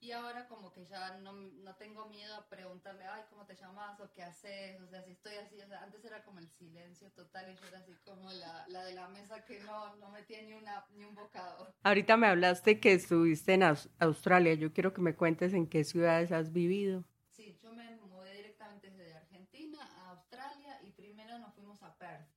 Y 0.00 0.10
ahora 0.10 0.48
como 0.48 0.72
que 0.72 0.84
ya 0.84 1.18
no, 1.18 1.32
no 1.32 1.76
tengo 1.76 2.06
miedo 2.06 2.34
a 2.34 2.48
preguntarle, 2.48 3.04
ay, 3.06 3.22
¿cómo 3.30 3.46
te 3.46 3.54
llamas? 3.54 4.00
o 4.00 4.10
qué 4.12 4.24
haces? 4.24 4.80
O 4.80 4.88
sea, 4.88 5.04
si 5.04 5.12
estoy 5.12 5.36
así, 5.36 5.60
o 5.60 5.68
sea, 5.68 5.84
antes 5.84 6.04
era 6.04 6.24
como 6.24 6.40
el 6.40 6.50
silencio 6.50 7.12
total 7.12 7.48
y 7.48 7.54
yo 7.54 7.68
era 7.68 7.78
así 7.78 7.92
como 8.04 8.28
la, 8.32 8.66
la 8.70 8.82
de 8.84 8.94
la 8.94 9.06
mesa 9.06 9.44
que 9.44 9.60
no, 9.60 9.94
no 9.96 10.08
metía 10.08 10.42
ni, 10.42 10.54
una, 10.54 10.84
ni 10.90 11.04
un 11.04 11.14
bocado. 11.14 11.72
Ahorita 11.84 12.16
me 12.16 12.26
hablaste 12.26 12.80
que 12.80 12.92
estuviste 12.92 13.54
en 13.54 13.62
Aus- 13.62 13.88
Australia. 14.00 14.54
Yo 14.54 14.72
quiero 14.72 14.92
que 14.94 15.00
me 15.00 15.14
cuentes 15.14 15.54
en 15.54 15.68
qué 15.68 15.84
ciudades 15.84 16.32
has 16.32 16.52
vivido. 16.52 17.04
Sí, 17.30 17.56
yo 17.62 17.72
me 17.72 17.94
mudé 17.96 18.34
directamente 18.34 18.90
desde 18.90 19.14
Argentina 19.14 19.78
a 19.98 20.10
Australia 20.10 20.80
y 20.82 20.90
primero 20.90 21.38
nos 21.38 21.54
fuimos 21.54 21.82
a 21.82 21.94
Perth. 21.96 22.35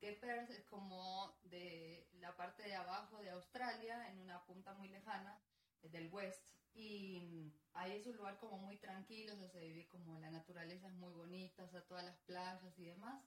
Que 0.00 0.12
Perth 0.12 0.50
es 0.50 0.64
como 0.64 1.36
de 1.42 2.08
la 2.20 2.36
parte 2.36 2.62
de 2.62 2.74
abajo 2.74 3.20
de 3.20 3.30
Australia, 3.30 4.08
en 4.10 4.20
una 4.20 4.44
punta 4.44 4.72
muy 4.74 4.88
lejana 4.88 5.40
eh, 5.82 5.88
del 5.88 6.08
west. 6.12 6.46
Y 6.74 7.20
mm, 7.20 7.52
ahí 7.74 7.92
es 7.92 8.06
un 8.06 8.16
lugar 8.16 8.38
como 8.38 8.58
muy 8.58 8.76
tranquilo, 8.76 9.34
o 9.34 9.36
sea, 9.36 9.48
se 9.48 9.60
vive 9.60 9.88
como 9.88 10.18
la 10.20 10.30
naturaleza 10.30 10.86
es 10.86 10.94
muy 10.94 11.12
bonita, 11.12 11.64
o 11.64 11.68
sea, 11.68 11.84
todas 11.86 12.04
las 12.04 12.18
playas 12.20 12.78
y 12.78 12.84
demás. 12.84 13.24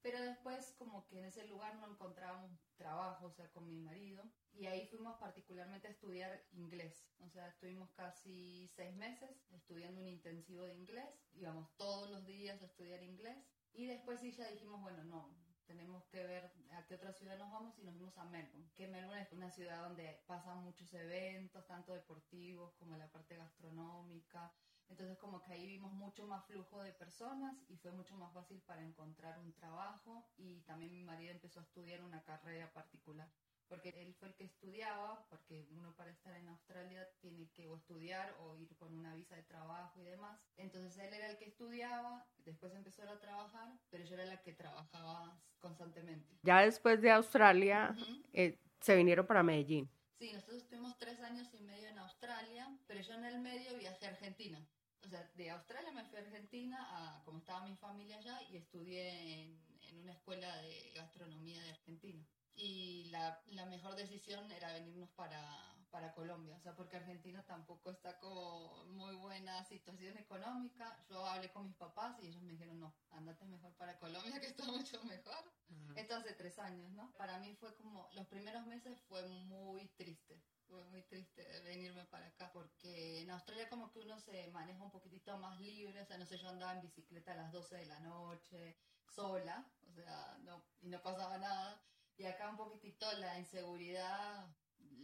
Pero 0.00 0.22
después 0.22 0.72
como 0.78 1.06
que 1.08 1.18
en 1.18 1.24
ese 1.26 1.46
lugar 1.48 1.74
no 1.76 1.90
encontrábamos 1.90 2.52
trabajo, 2.76 3.26
o 3.26 3.32
sea, 3.32 3.50
con 3.50 3.68
mi 3.68 3.80
marido. 3.80 4.22
Y 4.52 4.66
ahí 4.66 4.86
fuimos 4.86 5.18
particularmente 5.18 5.88
a 5.88 5.90
estudiar 5.90 6.44
inglés. 6.52 7.10
O 7.18 7.28
sea, 7.28 7.48
estuvimos 7.48 7.90
casi 7.90 8.68
seis 8.76 8.94
meses 8.94 9.44
estudiando 9.50 10.00
un 10.00 10.06
intensivo 10.06 10.62
de 10.62 10.74
inglés. 10.74 11.10
Íbamos 11.32 11.76
todos 11.76 12.08
los 12.08 12.24
días 12.24 12.62
a 12.62 12.66
estudiar 12.66 13.02
inglés. 13.02 13.36
Y 13.72 13.86
después 13.86 14.20
sí 14.20 14.30
ya 14.30 14.48
dijimos, 14.48 14.80
bueno, 14.80 15.02
no, 15.04 15.36
tenemos 15.66 16.04
que 16.06 16.22
ver 16.24 16.50
a 16.72 16.86
qué 16.86 16.94
otra 16.94 17.12
ciudad 17.12 17.38
nos 17.38 17.50
vamos 17.50 17.78
y 17.78 17.82
nos 17.82 17.94
fuimos 17.94 18.16
a 18.18 18.24
Melbourne. 18.24 18.70
Que 18.74 18.88
Melbourne 18.88 19.22
es 19.22 19.32
una 19.32 19.50
ciudad 19.50 19.82
donde 19.82 20.22
pasan 20.26 20.62
muchos 20.62 20.92
eventos, 20.94 21.66
tanto 21.66 21.92
deportivos 21.92 22.72
como 22.74 22.96
la 22.96 23.08
parte 23.08 23.36
gastronómica. 23.36 24.52
Entonces 24.88 25.18
como 25.18 25.42
que 25.42 25.52
ahí 25.52 25.66
vimos 25.66 25.92
mucho 25.92 26.26
más 26.26 26.44
flujo 26.46 26.82
de 26.82 26.92
personas 26.92 27.56
y 27.68 27.76
fue 27.76 27.90
mucho 27.90 28.16
más 28.16 28.32
fácil 28.32 28.60
para 28.62 28.82
encontrar 28.82 29.38
un 29.38 29.52
trabajo 29.52 30.28
y 30.36 30.60
también 30.60 30.92
mi 30.92 31.02
marido 31.02 31.32
empezó 31.32 31.60
a 31.60 31.64
estudiar 31.64 32.02
una 32.02 32.22
carrera 32.22 32.72
particular. 32.72 33.28
Porque 33.68 33.90
él 33.90 34.14
fue 34.14 34.28
el 34.28 34.34
que 34.34 34.44
estudiaba, 34.44 35.26
porque 35.28 35.66
uno 35.70 35.94
para 35.96 36.10
estar 36.10 36.34
en 36.34 36.48
Australia 36.48 37.08
tiene 37.20 37.48
que 37.50 37.66
o 37.66 37.76
estudiar 37.76 38.34
o 38.40 38.56
ir 38.56 38.76
con 38.76 38.94
una 38.94 39.14
visa 39.14 39.36
de 39.36 39.42
trabajo 39.42 40.00
y 40.00 40.04
demás. 40.04 40.40
Entonces 40.56 40.96
él 40.98 41.12
era 41.12 41.30
el 41.30 41.36
que 41.36 41.46
estudiaba, 41.46 42.26
después 42.44 42.74
empezó 42.74 43.02
a 43.02 43.18
trabajar, 43.18 43.72
pero 43.90 44.04
yo 44.04 44.14
era 44.14 44.26
la 44.26 44.42
que 44.42 44.52
trabajaba 44.52 45.40
constantemente. 45.58 46.38
Ya 46.42 46.60
después 46.60 47.00
de 47.00 47.10
Australia, 47.10 47.96
eh, 48.32 48.58
se 48.80 48.96
vinieron 48.96 49.26
para 49.26 49.42
Medellín. 49.42 49.90
Sí, 50.18 50.32
nosotros 50.32 50.62
estuvimos 50.62 50.96
tres 50.98 51.20
años 51.20 51.52
y 51.52 51.60
medio 51.62 51.88
en 51.88 51.98
Australia, 51.98 52.78
pero 52.86 53.00
yo 53.00 53.14
en 53.14 53.24
el 53.24 53.40
medio 53.40 53.76
viajé 53.76 54.06
a 54.06 54.10
Argentina. 54.10 54.66
O 55.02 55.08
sea, 55.08 55.30
de 55.34 55.50
Australia 55.50 55.92
me 55.92 56.04
fui 56.04 56.18
a 56.18 56.22
Argentina, 56.22 56.78
a, 56.80 57.22
como 57.24 57.38
estaba 57.38 57.66
mi 57.66 57.76
familia 57.76 58.16
allá, 58.16 58.40
y 58.50 58.56
estudié 58.56 59.42
en, 59.42 59.60
en 59.82 59.98
una 59.98 60.12
escuela 60.12 60.56
de 60.62 60.92
gastronomía 60.94 61.62
de 61.62 61.70
Argentina 61.70 62.26
y 62.56 63.04
la, 63.10 63.40
la, 63.48 63.66
mejor 63.66 63.94
decisión 63.96 64.50
era 64.50 64.72
venirnos 64.72 65.10
para, 65.10 65.76
para 65.90 66.14
Colombia, 66.14 66.56
o 66.56 66.60
sea, 66.60 66.74
porque 66.74 66.96
Argentina 66.96 67.44
tampoco 67.44 67.90
está 67.90 68.18
como 68.18 68.84
muy 68.86 69.14
buena 69.16 69.62
situación 69.64 70.16
económica. 70.16 70.98
Yo 71.08 71.24
hablé 71.26 71.50
con 71.50 71.66
mis 71.66 71.76
papás 71.76 72.16
y 72.20 72.28
ellos 72.28 72.42
me 72.42 72.52
dijeron, 72.52 72.80
no, 72.80 72.94
andate 73.10 73.44
mejor 73.44 73.74
para 73.76 73.98
Colombia, 73.98 74.40
que 74.40 74.46
está 74.46 74.64
mucho 74.64 75.02
mejor. 75.04 75.52
Esto 75.96 76.16
hace 76.16 76.32
tres 76.34 76.58
años, 76.58 76.90
¿no? 76.92 77.12
Para 77.16 77.38
mí 77.38 77.54
fue 77.56 77.74
como, 77.76 78.08
los 78.14 78.26
primeros 78.26 78.66
meses 78.66 79.00
fue 79.02 79.26
muy 79.26 79.88
triste, 79.96 80.42
fue 80.66 80.82
muy 80.84 81.02
triste 81.02 81.44
venirme 81.64 82.04
para 82.06 82.26
acá, 82.26 82.50
porque 82.52 83.22
en 83.22 83.30
Australia 83.30 83.68
como 83.68 83.90
que 83.90 84.00
uno 84.00 84.18
se 84.20 84.48
maneja 84.48 84.82
un 84.82 84.90
poquitito 84.90 85.36
más 85.38 85.60
libre, 85.60 86.00
o 86.00 86.06
sea, 86.06 86.18
no 86.18 86.26
sé, 86.26 86.38
yo 86.38 86.48
andaba 86.48 86.74
en 86.74 86.82
bicicleta 86.82 87.32
a 87.32 87.36
las 87.36 87.52
12 87.52 87.76
de 87.76 87.86
la 87.86 88.00
noche, 88.00 88.76
sola, 89.08 89.66
o 89.88 89.92
sea, 89.92 90.38
no, 90.42 90.62
y 90.80 90.88
no 90.88 91.02
pasaba 91.02 91.38
nada. 91.38 91.82
Y 92.18 92.24
acá 92.24 92.48
un 92.48 92.56
poquitito 92.56 93.10
la 93.18 93.38
inseguridad 93.38 94.48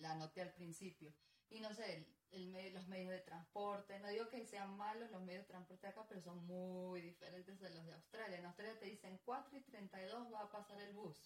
la 0.01 0.15
noté 0.15 0.43
al 0.43 0.53
principio. 0.53 1.13
Y 1.51 1.61
no 1.61 1.73
sé, 1.75 2.07
el, 2.31 2.73
los 2.73 2.89
medios 2.89 3.11
de 3.11 3.21
transporte, 3.21 3.99
no 4.01 4.09
digo 4.09 4.29
que 4.29 4.47
sean 4.47 4.77
malos 4.77 5.11
los 5.11 5.23
medios 5.23 5.43
de 5.43 5.49
transporte 5.49 5.87
acá, 5.87 6.07
pero 6.09 6.23
son 6.23 6.45
muy 6.47 7.03
diferentes 7.03 7.61
de 7.61 7.71
los 7.71 7.85
de 7.85 7.93
Australia. 7.93 8.39
En 8.39 8.47
Australia 8.47 8.79
te 8.79 8.87
dicen 8.87 9.21
4 9.25 9.59
y 9.59 9.63
32 9.63 10.33
va 10.33 10.41
a 10.41 10.51
pasar 10.51 10.81
el 10.81 10.95
bus. 10.95 11.19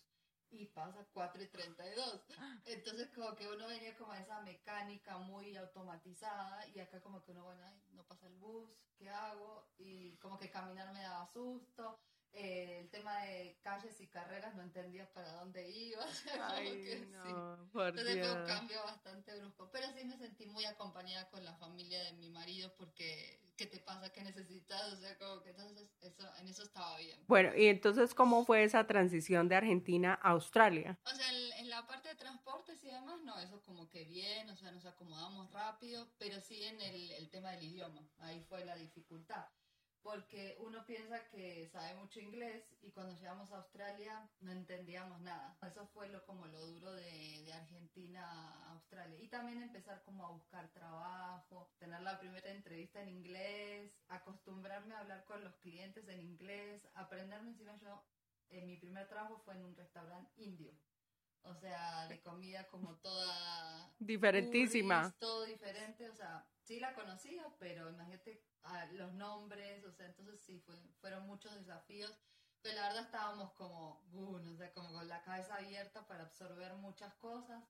Y 0.50 0.66
pasa 0.66 1.06
4 1.12 1.42
y 1.42 1.48
32. 1.48 2.26
Entonces 2.66 3.10
como 3.14 3.34
que 3.34 3.48
uno 3.48 3.66
venía 3.66 3.96
como 3.96 4.12
a 4.12 4.20
esa 4.20 4.40
mecánica 4.40 5.18
muy 5.18 5.56
automatizada 5.56 6.66
y 6.68 6.80
acá 6.80 7.00
como 7.00 7.22
que 7.22 7.32
uno, 7.32 7.44
bueno, 7.44 7.62
no 7.92 8.04
pasa 8.04 8.26
el 8.26 8.36
bus, 8.36 8.70
¿qué 8.96 9.08
hago? 9.08 9.68
Y 9.78 10.16
como 10.18 10.38
que 10.38 10.50
caminar 10.50 10.92
me 10.92 11.02
daba 11.02 11.26
susto 11.32 12.00
eh, 12.38 12.80
el 12.80 12.90
tema 12.90 13.16
de 13.22 13.56
calles 13.62 13.98
y 14.00 14.06
carreras 14.08 14.54
no 14.54 14.62
entendía 14.62 15.10
para 15.14 15.32
dónde 15.32 15.70
iba. 15.70 16.04
Entonces 16.58 17.08
fue 17.72 18.40
un 18.40 18.46
cambio 18.46 18.82
bastante 18.84 19.38
brusco. 19.38 19.70
Pero 19.72 19.86
sí 19.96 20.04
me 20.04 20.18
sentí 20.18 20.44
muy 20.44 20.66
acompañada 20.66 21.30
con 21.30 21.42
la 21.42 21.54
familia 21.54 22.02
de 22.04 22.12
mi 22.12 22.28
marido 22.28 22.74
porque 22.76 23.40
¿qué 23.56 23.64
te 23.64 23.78
pasa? 23.78 24.12
¿Qué 24.12 24.22
necesitas? 24.22 24.92
O 24.92 24.96
sea, 24.96 25.16
como 25.16 25.42
que 25.42 25.50
entonces 25.50 25.88
eso, 26.02 26.28
en 26.38 26.48
eso 26.48 26.62
estaba 26.62 26.98
bien. 26.98 27.18
Bueno, 27.26 27.56
y 27.56 27.68
entonces, 27.68 28.12
¿cómo 28.12 28.44
fue 28.44 28.64
esa 28.64 28.86
transición 28.86 29.48
de 29.48 29.56
Argentina 29.56 30.18
a 30.22 30.30
Australia? 30.32 30.98
O 31.04 31.10
sea, 31.10 31.32
en, 31.32 31.52
en, 31.64 31.70
la 31.70 31.86
parte 31.86 32.10
de 32.10 32.16
transportes 32.16 32.84
y 32.84 32.88
demás, 32.88 33.18
no, 33.22 33.38
eso 33.40 33.62
como 33.62 33.88
que 33.88 34.04
bien, 34.04 34.50
o 34.50 34.56
sea, 34.56 34.70
nos 34.72 34.84
acomodamos 34.84 35.50
rápido, 35.52 36.06
pero 36.18 36.38
sí 36.42 36.62
en 36.64 36.80
el, 36.82 37.10
el 37.12 37.30
tema 37.30 37.52
del 37.52 37.64
idioma, 37.64 38.06
ahí 38.18 38.44
fue 38.48 38.62
la 38.66 38.76
dificultad 38.76 39.46
porque 40.06 40.56
uno 40.60 40.86
piensa 40.86 41.18
que 41.30 41.68
sabe 41.72 41.94
mucho 41.96 42.20
inglés 42.20 42.62
y 42.80 42.92
cuando 42.92 43.12
llegamos 43.16 43.50
a 43.50 43.56
Australia 43.56 44.30
no 44.40 44.52
entendíamos 44.52 45.20
nada. 45.20 45.58
Eso 45.66 45.84
fue 45.88 46.08
lo, 46.10 46.24
como 46.24 46.46
lo 46.46 46.64
duro 46.64 46.92
de, 46.92 47.52
Argentina 47.52 48.22
a 48.22 48.72
Australia. 48.74 49.18
Y 49.20 49.26
también 49.26 49.60
empezar 49.62 50.04
como 50.04 50.24
a 50.24 50.30
buscar 50.30 50.68
trabajo, 50.72 51.72
tener 51.80 52.00
la 52.02 52.20
primera 52.20 52.48
entrevista 52.50 53.02
en 53.02 53.08
inglés, 53.08 53.90
acostumbrarme 54.06 54.94
a 54.94 55.00
hablar 55.00 55.24
con 55.24 55.42
los 55.42 55.56
clientes 55.56 56.06
en 56.08 56.20
inglés, 56.20 56.86
aprenderme 56.94 57.50
encima 57.50 57.76
yo, 57.78 58.00
en 58.50 58.68
mi 58.68 58.76
primer 58.76 59.08
trabajo 59.08 59.42
fue 59.44 59.54
en 59.54 59.64
un 59.64 59.74
restaurante 59.74 60.30
indio. 60.36 60.72
O 61.42 61.54
sea, 61.54 62.08
de 62.08 62.20
comida 62.20 62.66
como 62.68 62.96
toda... 62.96 63.92
Diferentísima. 63.98 65.14
todo 65.18 65.44
diferente, 65.44 66.08
o 66.08 66.14
sea, 66.14 66.46
sí 66.62 66.80
la 66.80 66.94
conocía, 66.94 67.46
pero 67.58 67.88
imagínate 67.90 68.42
los 68.92 69.12
nombres, 69.14 69.84
o 69.84 69.92
sea, 69.92 70.06
entonces 70.06 70.40
sí, 70.40 70.64
fueron 71.00 71.26
muchos 71.26 71.54
desafíos, 71.54 72.18
pero 72.62 72.74
la 72.74 72.88
verdad 72.88 73.04
estábamos 73.04 73.52
como, 73.52 74.02
uh, 74.12 74.36
o 74.36 74.56
sea, 74.56 74.72
como 74.72 74.92
con 74.92 75.08
la 75.08 75.22
cabeza 75.22 75.56
abierta 75.56 76.06
para 76.06 76.24
absorber 76.24 76.74
muchas 76.74 77.14
cosas. 77.14 77.62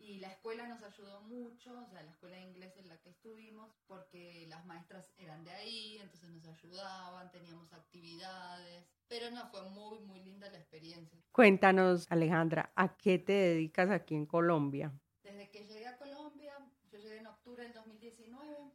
Y 0.00 0.18
la 0.18 0.32
escuela 0.32 0.66
nos 0.66 0.82
ayudó 0.82 1.20
mucho, 1.20 1.78
o 1.78 1.86
sea, 1.86 2.02
la 2.02 2.10
escuela 2.10 2.36
de 2.36 2.42
inglés 2.42 2.74
en 2.78 2.88
la 2.88 2.96
que 3.02 3.10
estuvimos, 3.10 3.70
porque 3.86 4.46
las 4.48 4.64
maestras 4.64 5.12
eran 5.18 5.44
de 5.44 5.50
ahí, 5.50 5.98
entonces 5.98 6.30
nos 6.30 6.46
ayudaban, 6.46 7.30
teníamos 7.30 7.70
actividades, 7.74 8.88
pero 9.08 9.30
no, 9.30 9.46
fue 9.50 9.68
muy, 9.68 9.98
muy 10.00 10.20
linda 10.24 10.50
la 10.50 10.58
experiencia. 10.58 11.20
Cuéntanos, 11.32 12.10
Alejandra, 12.10 12.72
¿a 12.74 12.96
qué 12.96 13.18
te 13.18 13.34
dedicas 13.34 13.90
aquí 13.90 14.14
en 14.14 14.24
Colombia? 14.24 14.90
Desde 15.22 15.50
que 15.50 15.66
llegué 15.66 15.86
a 15.86 15.98
Colombia, 15.98 16.54
yo 16.90 16.98
llegué 16.98 17.18
en 17.18 17.26
octubre 17.26 17.62
del 17.62 17.74
2019, 17.74 18.72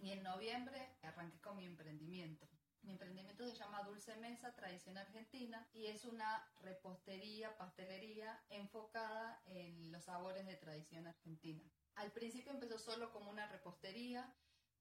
y 0.00 0.10
en 0.10 0.22
noviembre 0.22 0.96
arranqué 1.02 1.40
con 1.40 1.56
mi 1.56 1.66
emprendimiento. 1.66 2.46
Mi 2.82 2.92
emprendimiento 2.92 3.46
se 3.46 3.56
llama 3.56 3.82
Dulce 3.82 4.16
Mesa 4.16 4.54
Tradición 4.54 4.96
Argentina 4.96 5.68
y 5.72 5.86
es 5.86 6.04
una 6.04 6.46
repostería, 6.62 7.56
pastelería 7.56 8.42
enfocada 8.50 9.42
en 9.46 9.92
los 9.92 10.04
sabores 10.04 10.46
de 10.46 10.56
tradición 10.56 11.06
argentina. 11.06 11.62
Al 11.96 12.12
principio 12.12 12.52
empezó 12.52 12.78
solo 12.78 13.12
como 13.12 13.30
una 13.30 13.46
repostería 13.48 14.32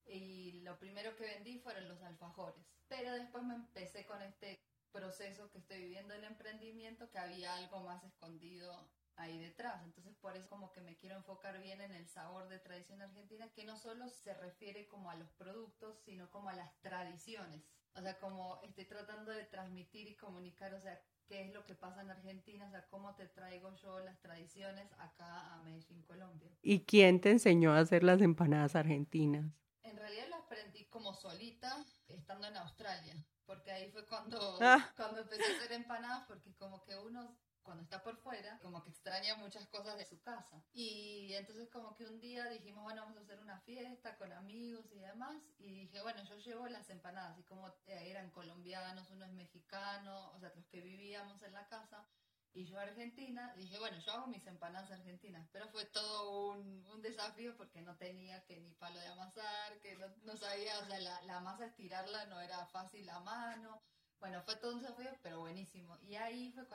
y 0.06 0.62
lo 0.62 0.78
primero 0.80 1.16
que 1.16 1.26
vendí 1.26 1.60
fueron 1.60 1.88
los 1.90 2.02
alfajores, 2.02 2.64
pero 2.88 3.12
después 3.14 3.44
me 3.44 3.56
empecé 3.56 4.06
con 4.06 4.22
este 4.22 4.60
proceso 4.92 5.50
que 5.52 5.58
estoy 5.58 5.80
viviendo 5.80 6.14
en 6.14 6.24
emprendimiento 6.24 7.10
que 7.10 7.20
había 7.20 7.56
algo 7.56 7.82
más 7.82 8.04
escondido 8.04 8.90
ahí 9.18 9.38
detrás. 9.40 9.84
Entonces 9.84 10.16
por 10.16 10.36
eso 10.38 10.48
como 10.48 10.72
que 10.72 10.82
me 10.82 10.96
quiero 10.96 11.16
enfocar 11.16 11.62
bien 11.62 11.82
en 11.82 11.92
el 11.92 12.08
sabor 12.08 12.48
de 12.48 12.60
tradición 12.60 13.02
argentina, 13.02 13.52
que 13.52 13.66
no 13.66 13.76
solo 13.76 14.08
se 14.10 14.34
refiere 14.34 14.88
como 14.88 15.12
a 15.12 15.16
los 15.16 15.30
productos, 15.32 16.00
sino 16.06 16.30
como 16.32 16.50
a 16.50 16.54
las 16.54 16.74
tradiciones. 16.82 17.64
O 17.98 18.02
sea, 18.02 18.20
como 18.20 18.60
estoy 18.62 18.86
tratando 18.86 19.32
de 19.32 19.46
transmitir 19.46 20.08
y 20.08 20.16
comunicar, 20.16 20.72
o 20.76 20.80
sea, 20.80 21.02
qué 21.28 21.42
es 21.48 21.54
lo 21.54 21.66
que 21.66 21.74
pasa 21.74 22.02
en 22.02 22.12
Argentina, 22.12 22.68
o 22.68 22.70
sea, 22.70 22.86
cómo 22.90 23.16
te 23.16 23.28
traigo 23.28 23.76
yo 23.76 24.00
las 24.02 24.20
tradiciones 24.22 24.88
acá 25.00 25.54
a 25.54 25.58
Medellín, 25.64 26.04
Colombia. 26.04 26.52
¿Y 26.62 26.86
quién 26.86 27.20
te 27.20 27.32
enseñó 27.32 27.74
a 27.74 27.80
hacer 27.80 28.04
las 28.04 28.22
empanadas 28.22 28.76
argentinas? 28.76 29.52
En 29.82 29.98
realidad 29.98 30.28
las 30.30 30.42
aprendí 30.42 30.86
como 30.86 31.12
solita 31.14 31.84
estando 32.08 32.48
en 32.48 32.58
Australia, 32.58 33.16
porque 33.48 33.72
ahí 33.72 33.90
fue 33.90 34.06
cuando, 34.06 34.60
ah. 34.62 34.94
cuando 34.96 35.22
empecé 35.22 35.44
a 35.44 35.58
hacer 35.58 35.72
empanadas, 35.72 36.26
porque 36.28 36.54
como 36.54 36.84
que 36.84 36.96
uno 36.96 37.36
cuando 37.68 37.84
está 37.84 38.02
por 38.02 38.16
fuera, 38.16 38.58
como 38.62 38.82
que 38.82 38.90
extraña 38.92 39.36
muchas 39.36 39.68
cosas 39.68 39.98
de 39.98 40.06
su 40.06 40.22
casa. 40.22 40.64
Y 40.72 41.34
entonces 41.34 41.68
como 41.70 41.94
que 41.96 42.06
un 42.06 42.18
día 42.18 42.46
dijimos, 42.46 42.82
bueno, 42.82 43.02
vamos 43.02 43.18
a 43.18 43.22
hacer 43.24 43.42
una 43.42 43.60
fiesta 43.60 44.16
con 44.16 44.32
amigos 44.32 44.86
y 44.94 45.00
demás. 45.00 45.44
Y 45.60 45.82
dije, 45.82 46.02
bueno, 46.02 46.24
yo 46.24 46.38
llevo 46.38 46.70
las 46.70 46.90
empanadas. 46.90 47.38
Y 47.38 47.44
como 47.44 47.70
eran 47.86 48.32
colombianos, 48.32 49.10
uno 49.10 49.26
es 49.26 49.34
mexicano, 49.34 50.32
o 50.32 50.40
sea, 50.40 50.54
los 50.56 50.66
que 50.68 50.80
vivíamos 50.80 51.44
en 51.44 51.52
la 51.52 51.68
casa. 51.68 52.08
Y 52.54 52.64
yo 52.64 52.80
argentina, 52.80 53.54
dije, 53.58 53.78
bueno, 53.80 54.00
yo 54.00 54.14
hago 54.14 54.28
mis 54.28 54.48
empanadas 54.48 54.90
argentinas. 54.90 55.46
Pero 55.52 55.68
fue 55.68 55.84
todo 55.88 56.52
un, 56.54 56.88
un 56.88 57.02
desafío 57.02 57.58
porque 57.58 57.82
no 57.82 57.98
tenía 57.98 58.46
que 58.46 58.62
ni 58.62 58.74
palo 58.76 58.98
de 58.98 59.08
amasar, 59.08 59.78
que 59.82 59.98
no, 59.98 60.08
no 60.24 60.38
sabía, 60.38 60.80
o 60.80 60.86
sea, 60.86 61.02
la, 61.02 61.22
la 61.24 61.42
masa 61.42 61.66
estirarla 61.66 62.28
no 62.28 62.40
era 62.40 62.66
fácil 62.68 63.10
a 63.10 63.20
mano. 63.20 63.84
Bueno, 64.20 64.42
fue 64.44 64.56
todo 64.56 64.74
un 64.74 64.82
desafío, 64.82 65.12
pero 65.22 65.40
buenísimo. 65.40 65.98
Y 66.02 66.16
ahí 66.16 66.52
fue 66.52 66.66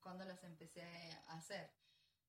cuando 0.00 0.24
las 0.24 0.42
empecé 0.44 0.82
a 1.28 1.34
hacer. 1.36 1.70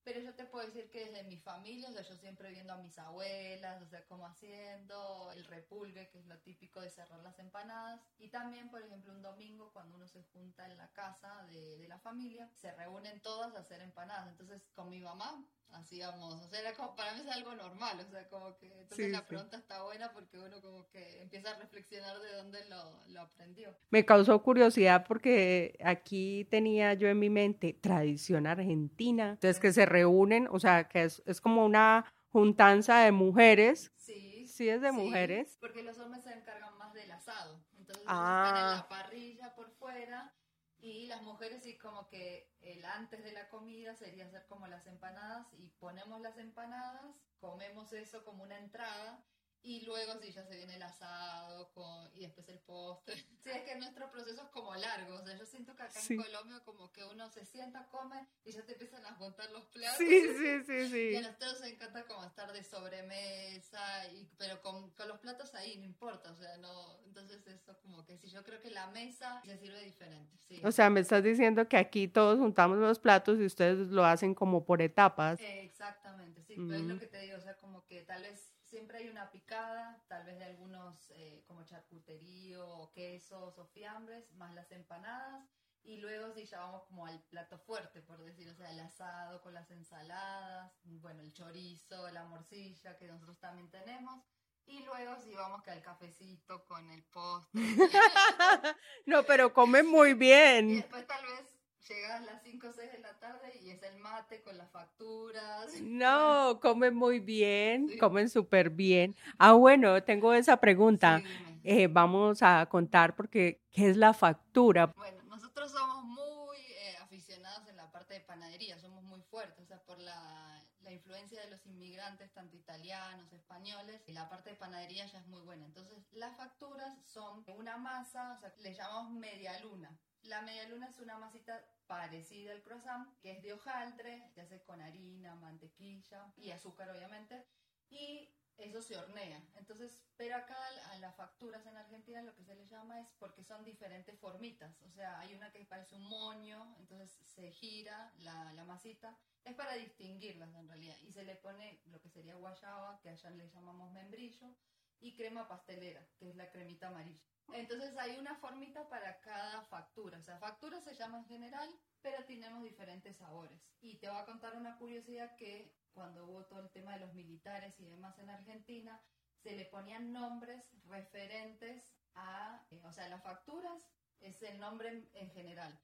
Pero 0.04 0.20
yo 0.20 0.34
te 0.34 0.46
puedo 0.46 0.66
decir 0.66 0.90
que 0.90 1.06
desde 1.06 1.24
mi 1.24 1.38
familia, 1.38 1.90
o 1.90 1.94
sea, 1.94 2.02
yo 2.02 2.16
siempre 2.16 2.52
viendo 2.52 2.74
a 2.74 2.78
mis 2.78 2.98
abuelas, 3.00 3.82
o 3.82 3.86
sea, 3.86 4.04
cómo 4.06 4.26
haciendo 4.26 5.32
el 5.34 5.46
repulgue, 5.46 6.10
que 6.10 6.20
es 6.20 6.26
lo 6.26 6.38
típico 6.40 6.82
de 6.82 6.90
cerrar 6.90 7.22
las 7.22 7.40
empanadas. 7.40 8.02
Y 8.20 8.28
también, 8.30 8.70
por 8.70 8.82
ejemplo, 8.82 9.14
un 9.14 9.22
domingo, 9.22 9.72
cuando 9.72 9.96
uno 9.96 10.08
se 10.08 10.24
junta 10.34 10.70
en 10.70 10.78
la 10.78 10.92
casa 10.92 11.46
de, 11.46 11.78
de 11.78 11.88
la 11.88 12.00
familia, 12.00 12.50
se 12.56 12.72
reúnen 12.74 13.22
todas 13.22 13.56
a 13.56 13.60
hacer 13.60 13.82
empanadas. 13.82 14.28
Entonces, 14.28 14.62
con 14.76 14.90
mi 14.90 15.00
mamá 15.00 15.46
hacíamos, 15.74 16.36
o 16.36 16.48
sea, 16.50 16.60
era 16.60 16.74
como, 16.74 16.96
para 16.96 17.14
mí 17.14 17.22
es 17.22 17.28
algo 17.28 17.56
normal, 17.56 18.00
o 18.00 18.10
sea, 18.10 18.28
como 18.30 18.56
que 18.58 18.68
entonces 18.80 19.12
la 19.12 19.26
pregunta 19.26 19.58
está 19.58 19.82
buena 19.84 20.12
porque 20.12 20.38
uno 20.40 20.62
como 20.62 20.88
que 20.90 21.22
empieza 21.22 21.52
a 21.52 21.60
reflexionar 21.60 22.20
de 22.20 22.34
dónde 22.34 22.60
lo, 22.70 23.14
lo, 23.14 23.22
aprendió. 23.22 23.76
Me 23.90 24.06
causó 24.06 24.42
curiosidad 24.42 25.06
porque 25.08 25.78
aquí 25.84 26.46
tenía 26.50 26.94
yo 26.94 27.08
en 27.08 27.20
mi 27.20 27.30
mente 27.30 27.74
tradición 27.74 28.48
argentina, 28.48 29.32
entonces 29.32 29.60
que 29.60 29.74
se 29.74 29.86
reúnen, 29.94 30.48
o 30.52 30.60
sea, 30.60 30.90
que 30.90 31.04
es, 31.04 31.24
es 31.26 31.40
como 31.40 31.64
una 31.66 32.12
juntanza 32.28 33.00
de 33.00 33.12
mujeres. 33.12 33.92
Sí. 33.96 34.34
Sí, 34.48 34.70
es 34.70 34.82
de 34.82 34.92
mujeres. 34.92 35.58
Porque 35.60 35.82
los 35.82 35.98
hombres 35.98 36.24
se 36.24 36.32
encargan 36.32 36.78
más 36.78 36.94
del 36.94 37.10
asado, 37.10 37.64
entonces 37.76 38.04
están 38.04 38.48
en 38.48 38.54
la 38.54 38.78
ah. 38.78 38.88
parrilla 38.88 39.56
por 39.56 39.72
fuera 39.72 40.32
Y 40.78 41.08
las 41.08 41.24
mujeres 41.24 41.64
sí 41.64 41.76
como 41.80 42.08
que 42.08 42.52
el 42.62 42.86
antes 42.86 43.24
de 43.24 43.32
la 43.32 43.50
comida 43.50 43.96
sería 43.96 44.26
hacer 44.26 44.46
como 44.48 44.68
las 44.68 44.86
empanadas 44.86 45.48
y 45.54 45.70
ponemos 45.80 46.22
las 46.22 46.38
empanadas, 46.38 47.16
comemos 47.40 47.94
eso 47.94 48.24
como 48.24 48.44
una 48.44 48.60
entrada 48.60 49.26
y 49.64 49.80
luego 49.86 50.14
sí 50.22 50.30
ya 50.32 50.44
se 50.44 50.58
viene 50.58 50.76
el 50.76 50.84
asado 50.84 51.72
con, 51.72 52.12
y 52.14 52.22
después 52.22 52.48
el 52.50 52.60
postre. 52.60 53.16
Sí, 53.44 53.50
es 53.50 53.64
que 53.64 53.76
nuestro 53.76 54.10
proceso 54.10 54.42
es 54.42 54.50
como 54.52 54.74
largo. 54.76 55.16
O 55.16 55.22
sea, 55.22 55.36
yo 55.38 55.46
siento 55.46 55.76
que 55.76 55.84
acá 55.84 56.00
en 56.10 56.16
Colombia 56.16 56.62
como 56.64 56.94
que 56.94 57.04
uno 57.04 57.28
se 57.30 57.44
sienta, 57.44 57.90
come 57.90 58.26
y 58.46 58.54
ya 58.54 58.62
te 58.66 58.72
empiezan 58.72 59.06
a 59.06 59.16
juntar 59.16 59.52
los 59.52 59.66
platos. 59.66 59.98
Sí, 59.98 60.08
sí, 60.08 60.64
sí, 60.66 60.90
sí. 60.90 61.10
Y 61.12 61.16
a 61.18 61.24
nosotros 61.24 61.60
nos 61.60 61.70
encanta 61.70 62.06
como 62.06 62.24
estar 62.24 62.54
de 62.54 62.64
sobremesa, 62.64 64.08
y, 64.14 64.30
pero 64.38 64.62
con, 64.62 64.92
con, 64.92 65.10
los 65.10 65.20
platos 65.20 65.54
ahí 65.56 65.78
no 65.78 65.84
importa. 65.84 66.32
O 66.32 66.36
sea, 66.36 66.56
no. 66.58 67.00
Entonces 67.06 67.46
eso 67.48 67.78
como 67.82 68.06
que 68.06 68.18
sí, 68.18 68.30
yo 68.30 68.46
creo 68.46 68.62
que 68.62 68.70
la 68.70 68.88
mesa 68.88 69.42
se 69.44 69.58
sirve 69.58 69.84
diferente. 69.84 70.38
Sí. 70.48 70.62
O 70.64 70.72
sea, 70.72 70.90
me 70.90 71.02
estás 71.02 71.22
diciendo 71.22 71.68
que 71.68 71.76
aquí 71.76 72.08
todos 72.08 72.40
juntamos 72.40 72.78
los 72.78 73.00
platos 73.00 73.40
y 73.40 73.46
ustedes 73.46 73.90
lo 73.90 74.06
hacen 74.06 74.36
como 74.36 74.64
por 74.64 74.82
etapas. 74.82 75.38
exactamente, 75.42 76.42
sí. 76.44 76.56
Pero 76.56 76.76
es 76.76 76.84
lo 76.84 76.98
que 76.98 77.08
te 77.08 77.20
digo, 77.20 77.38
o 77.38 77.42
sea, 77.42 77.58
como 77.58 77.86
que 77.86 78.04
tal 78.04 78.22
vez 78.22 78.53
siempre 78.74 78.98
hay 78.98 79.08
una 79.08 79.30
picada, 79.30 80.04
tal 80.08 80.26
vez 80.26 80.40
de 80.40 80.46
algunos 80.46 81.12
eh, 81.12 81.44
como 81.46 81.64
charcuterío 81.64 82.68
o 82.68 82.92
quesos 82.92 83.56
o 83.60 83.68
fiambres, 83.68 84.32
más 84.34 84.52
las 84.56 84.72
empanadas. 84.72 85.48
Y 85.84 85.98
luego 85.98 86.34
sí 86.34 86.48
ya 86.48 86.60
vamos 86.60 86.82
como 86.86 87.06
al 87.06 87.22
plato 87.26 87.60
fuerte, 87.60 88.02
por 88.02 88.20
decir, 88.24 88.50
o 88.50 88.56
sea, 88.56 88.72
el 88.72 88.80
asado 88.80 89.44
con 89.44 89.54
las 89.54 89.70
ensaladas, 89.70 90.74
bueno, 90.86 91.22
el 91.22 91.32
chorizo, 91.34 92.10
la 92.10 92.24
morcilla 92.24 92.98
que 92.98 93.06
nosotros 93.08 93.38
también 93.40 93.70
tenemos. 93.70 94.24
Y 94.66 94.82
luego 94.86 95.18
sí 95.22 95.36
vamos 95.36 95.62
que 95.62 95.70
al 95.70 95.84
cafecito 95.84 96.66
con 96.66 96.90
el 96.90 97.04
postre. 97.04 97.62
no, 99.06 99.22
pero 99.24 99.54
come 99.54 99.84
muy 99.84 100.14
bien. 100.16 100.72
Y 100.72 100.76
después 100.78 101.06
tal 101.06 101.24
vez 101.26 101.63
llegas 101.88 102.12
a 102.12 102.20
las 102.22 102.42
5 102.44 102.68
o 102.68 102.74
6 102.74 102.92
de 102.92 103.00
la 103.00 103.14
tarde 103.20 103.60
y 103.62 103.70
es 103.70 103.84
el 103.84 103.98
mate 103.98 104.42
con 104.42 104.58
las 104.58 104.72
facturas. 104.72 105.82
No, 105.82 106.60
comen 106.62 106.96
muy 106.96 107.20
bien, 107.20 107.98
comen 108.00 108.30
súper 108.30 108.70
bien. 108.70 109.16
Ah, 109.38 109.54
bueno, 109.54 110.04
tengo 110.04 110.34
esa 110.34 110.58
pregunta. 110.58 111.22
Eh, 111.64 111.88
vamos 111.88 112.42
a 112.42 112.66
contar 112.68 113.16
porque, 113.16 113.62
¿qué 113.72 113.90
es 113.90 113.98
la 113.98 114.14
factura? 114.14 114.88
Bueno, 114.96 115.24
nosotros 115.24 115.72
somos 115.72 116.04
muy 116.04 116.58
eh, 116.58 116.98
aficionados 117.02 117.68
en 117.68 117.78
la 117.78 117.92
parte 117.92 118.16
de 118.16 118.20
panadería, 118.22 118.78
somos 118.78 119.04
muy 119.04 119.22
fuertes, 119.22 119.64
o 119.64 119.68
sea, 119.68 119.82
por 119.84 120.00
la, 120.00 120.62
la 120.82 120.92
influencia 120.92 121.40
de 121.42 121.50
los 121.50 121.66
inmigrantes, 121.66 122.34
tanto 122.34 122.58
italianos, 122.58 123.32
españoles, 123.32 124.04
y 124.08 124.14
la 124.14 124.30
parte 124.30 124.50
de 124.52 124.56
panadería 124.58 125.06
ya 125.06 125.20
es 125.20 125.28
muy 125.28 125.42
buena. 125.42 125.66
Entonces, 125.66 125.98
las 126.12 126.36
facturas 126.36 126.98
son 127.06 127.46
una 127.58 127.78
masa, 127.78 128.34
o 128.34 128.38
sea, 128.38 128.54
le 128.58 128.74
llamamos 128.74 129.14
media 129.14 129.58
luna. 129.60 129.98
La 130.24 130.42
media 130.42 130.68
luna 130.70 130.88
es 130.88 131.00
una 131.00 131.18
masita 131.18 131.64
parecida 131.86 132.54
al 132.54 132.64
croissant, 132.64 133.08
que 133.20 133.32
es 133.32 133.44
de 133.44 133.54
hojaldre, 133.54 134.30
se 134.34 134.42
hace 134.42 134.64
con 134.64 134.82
harina, 134.82 135.36
mantequilla 135.36 136.34
y 136.38 136.52
azúcar 136.52 136.90
obviamente, 136.90 137.46
y 137.90 138.34
eso 138.58 138.82
se 138.82 138.96
hornea. 138.96 139.42
Entonces, 139.56 140.04
pero 140.16 140.38
acá 140.38 140.56
a 140.92 140.98
las 141.00 141.16
facturas 141.16 141.66
en 141.66 141.76
Argentina 141.76 142.22
lo 142.22 142.34
que 142.36 142.44
se 142.44 142.56
le 142.56 142.66
llama 142.68 143.00
es 143.00 143.08
porque 143.20 143.44
son 143.44 143.66
diferentes 143.66 144.18
formitas. 144.20 144.82
O 144.84 144.92
sea, 144.92 145.20
hay 145.20 145.34
una 145.36 145.52
que 145.52 145.66
parece 145.66 145.96
un 145.96 146.08
moño, 146.08 146.76
entonces 146.80 147.12
se 147.26 147.52
gira 147.52 148.14
la, 148.20 148.54
la 148.54 148.64
masita. 148.64 149.18
Es 149.44 149.56
para 149.56 149.74
distinguirlas 149.74 150.54
en 150.56 150.68
realidad. 150.68 150.96
Y 151.02 151.12
se 151.12 151.26
le 151.26 151.36
pone 151.36 151.82
lo 151.88 152.00
que 152.00 152.10
sería 152.10 152.36
guayaba, 152.36 153.00
que 153.02 153.10
allá 153.10 153.30
le 153.32 153.50
llamamos 153.50 153.92
membrillo, 153.92 154.56
y 155.00 155.14
crema 155.14 155.48
pastelera, 155.50 156.08
que 156.18 156.30
es 156.30 156.36
la 156.36 156.50
cremita 156.50 156.88
amarilla. 156.88 157.33
Entonces 157.52 157.96
hay 157.98 158.18
una 158.18 158.36
formita 158.36 158.88
para 158.90 159.20
cada 159.20 159.64
factura. 159.64 160.18
O 160.18 160.24
sea, 160.24 160.38
factura 160.38 160.80
se 160.82 160.96
llama 160.96 161.20
en 161.20 161.26
general, 161.26 161.70
pero 162.02 162.24
tenemos 162.26 162.64
diferentes 162.64 163.18
sabores. 163.18 163.60
Y 163.82 163.98
te 163.98 164.10
voy 164.10 164.20
a 164.20 164.26
contar 164.26 164.56
una 164.56 164.78
curiosidad 164.78 165.36
que 165.36 165.76
cuando 165.94 166.26
hubo 166.26 166.46
todo 166.46 166.60
el 166.60 166.72
tema 166.72 166.94
de 166.94 167.02
los 167.02 167.14
militares 167.14 167.80
y 167.80 167.86
demás 167.86 168.18
en 168.20 168.30
Argentina, 168.30 169.02
se 169.44 169.56
le 169.56 169.66
ponían 169.66 170.12
nombres 170.12 170.64
referentes 170.86 171.94
a, 172.16 172.66
eh, 172.72 172.82
o 172.84 172.92
sea, 172.92 173.10
las 173.10 173.22
facturas 173.22 173.90
es 174.20 174.42
el 174.44 174.60
nombre 174.60 175.10
en, 175.14 175.32
general. 175.32 175.80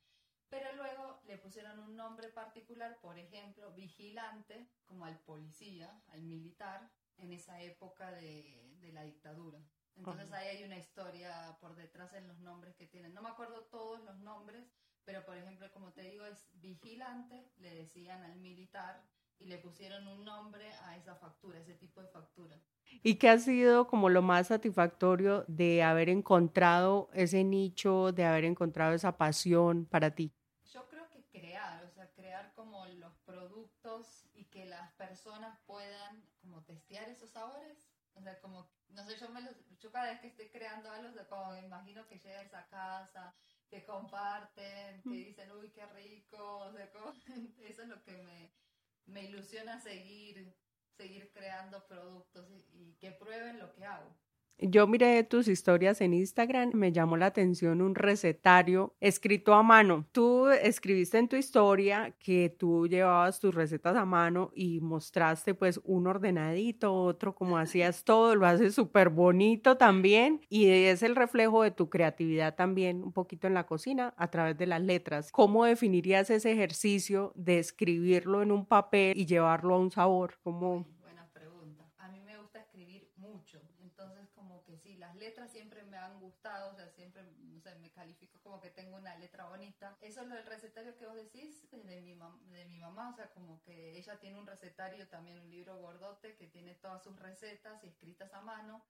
Pero 0.50 0.74
luego 0.75 1.22
le 1.25 1.38
pusieron 1.38 1.80
un 1.80 1.96
nombre 1.96 2.30
particular, 2.30 2.98
por 3.01 3.19
ejemplo, 3.19 3.72
vigilante, 3.74 4.67
como 4.86 5.06
al 5.06 5.19
policía, 5.19 6.02
al 6.08 6.24
militar, 6.24 6.89
en 7.17 7.34
esa 7.34 7.62
época 7.62 8.12
de, 8.12 8.78
de 8.80 8.91
la 8.93 9.04
dictadura. 9.04 9.60
Entonces 9.95 10.32
ahí 10.32 10.47
hay 10.47 10.63
una 10.63 10.78
historia 10.78 11.58
por 11.60 11.75
detrás 11.75 12.13
en 12.13 12.28
los 12.28 12.39
nombres 12.39 12.75
que 12.75 12.88
tienen. 12.88 13.13
No 13.13 13.21
me 13.21 13.30
acuerdo 13.30 13.65
todos 13.65 14.02
los 14.04 14.17
nombres, 14.19 14.65
pero 15.06 15.25
por 15.25 15.38
ejemplo, 15.38 15.71
como 15.73 15.91
te 15.91 16.04
digo, 16.04 16.25
es 16.25 16.47
vigilante, 16.54 17.52
le 17.58 17.73
decían 17.73 18.23
al 18.23 18.38
militar 18.39 19.04
y 19.39 19.45
le 19.45 19.58
pusieron 19.58 20.08
un 20.08 20.23
nombre 20.25 20.71
a 20.86 20.97
esa 20.97 21.15
factura, 21.15 21.60
ese 21.60 21.73
tipo 21.73 22.02
de 22.02 22.08
factura. 22.08 22.60
¿Y 23.04 23.15
qué 23.15 23.30
ha 23.30 23.39
sido 23.39 23.88
como 23.88 24.10
lo 24.10 24.21
más 24.21 24.47
satisfactorio 24.47 25.45
de 25.47 25.84
haber 25.84 26.10
encontrado 26.10 27.10
ese 27.13 27.43
nicho, 27.43 28.12
de 28.12 28.25
haber 28.25 28.45
encontrado 28.45 28.93
esa 28.93 29.17
pasión 29.17 29.86
para 29.86 30.12
ti? 30.12 30.34
Yo 30.73 30.88
creo 30.88 31.10
que 31.10 31.23
crear, 31.32 31.84
o 31.86 31.89
sea, 31.89 32.12
crear 32.12 32.54
como 32.54 32.86
los 32.86 33.15
productos 33.25 34.25
y 34.34 34.45
que 34.45 34.65
las 34.65 34.91
personas 34.93 35.58
puedan 35.65 36.23
como 36.41 36.63
testear 36.63 37.08
esos 37.10 37.30
sabores. 37.30 37.88
O 38.19 38.21
sea, 38.21 38.39
como 38.41 38.69
no 38.89 39.05
sé, 39.05 39.17
yo, 39.17 39.29
me 39.29 39.41
yo 39.79 39.91
cada 39.91 40.12
vez 40.12 40.19
que 40.19 40.27
estoy 40.27 40.49
creando 40.49 40.91
algo, 40.91 41.10
como 41.29 41.51
me 41.53 41.62
imagino 41.65 42.05
que 42.08 42.19
llegas 42.19 42.53
a 42.53 42.67
casa, 42.67 43.36
que 43.69 43.86
comparten, 43.86 45.01
que 45.03 45.10
dicen, 45.10 45.51
uy, 45.51 45.71
qué 45.71 45.86
rico, 45.86 46.60
o 46.60 46.73
sea, 46.73 46.91
como, 46.91 47.13
eso 47.63 47.84
es 47.84 47.88
lo 47.88 48.03
que 48.03 48.17
me, 48.17 48.53
me 49.05 49.23
ilusiona 49.23 49.79
seguir, 49.79 50.53
seguir 50.97 51.32
creando 51.32 51.86
productos 51.88 52.45
y 52.73 52.95
que 52.95 53.12
prueben 53.12 53.60
lo 53.60 53.71
que 53.71 53.86
hago. 53.86 54.13
Yo 54.62 54.88
miré 54.88 55.24
tus 55.24 55.48
historias 55.48 56.02
en 56.02 56.13
Instagram, 56.13 56.72
me 56.74 56.91
llamó 56.91 57.15
la 57.15 57.28
atención 57.28 57.82
un 57.82 57.95
recetario 57.95 58.93
escrito 59.00 59.54
a 59.54 59.63
mano. 59.63 60.06
Tú 60.12 60.50
escribiste 60.50 61.17
en 61.17 61.30
tu 61.30 61.38
historia 61.38 62.13
que 62.19 62.50
tú 62.50 62.86
llevabas 62.86 63.39
tus 63.39 63.56
recetas 63.56 63.95
a 63.95 64.04
mano 64.04 64.52
y 64.54 64.82
mostraste 64.82 65.54
pues 65.54 65.80
un 65.86 66.08
ordenadito, 66.08 66.93
otro 66.93 67.34
como 67.36 67.58
hacías 67.58 68.04
todo, 68.04 68.36
lo 68.36 68.45
haces 68.48 68.76
súper 68.76 69.08
bonito 69.08 69.78
también 69.78 70.41
y 70.50 70.67
es 70.67 71.04
el 71.04 71.15
reflejo 71.15 71.63
de 71.63 71.72
tu 71.72 71.89
creatividad 71.89 72.56
también 72.56 73.02
un 73.02 73.13
poquito 73.13 73.48
en 73.48 73.54
la 73.54 73.65
cocina 73.65 74.13
a 74.17 74.30
través 74.30 74.58
de 74.58 74.67
las 74.67 74.82
letras. 74.82 75.32
¿Cómo 75.32 75.63
definirías 75.63 76.30
ese 76.30 76.52
ejercicio 76.52 77.32
de 77.36 77.60
escribirlo 77.60 78.41
en 78.41 78.52
un 78.52 78.65
papel 78.65 79.17
y 79.17 79.26
llevarlo 79.26 79.76
a 79.76 79.80
un 79.80 79.91
sabor? 79.91 80.34
¿Cómo... 80.43 80.99
letras 85.19 85.51
siempre 85.51 85.84
me 85.84 85.97
han 85.97 86.19
gustado, 86.19 86.71
o 86.71 86.75
sea, 86.75 86.89
siempre 86.89 87.23
me 87.79 87.91
califico 87.91 88.39
como 88.41 88.60
que 88.60 88.69
tengo 88.71 88.97
una 88.97 89.15
letra 89.17 89.45
bonita. 89.45 89.97
Eso 90.01 90.21
es 90.21 90.27
lo 90.27 90.36
del 90.36 90.45
recetario 90.45 90.95
que 90.95 91.05
vos 91.05 91.15
decís 91.15 91.69
de 91.71 92.01
mi, 92.01 92.15
de 92.51 92.65
mi 92.65 92.79
mamá, 92.79 93.10
o 93.10 93.13
sea, 93.13 93.29
como 93.32 93.62
que 93.62 93.97
ella 93.97 94.19
tiene 94.19 94.39
un 94.39 94.47
recetario, 94.47 95.08
también 95.08 95.39
un 95.39 95.51
libro 95.51 95.77
gordote 95.77 96.36
que 96.36 96.47
tiene 96.47 96.75
todas 96.75 97.03
sus 97.03 97.19
recetas 97.19 97.84
y 97.84 97.88
escritas 97.88 98.34
a 98.34 98.41
mano. 98.41 98.86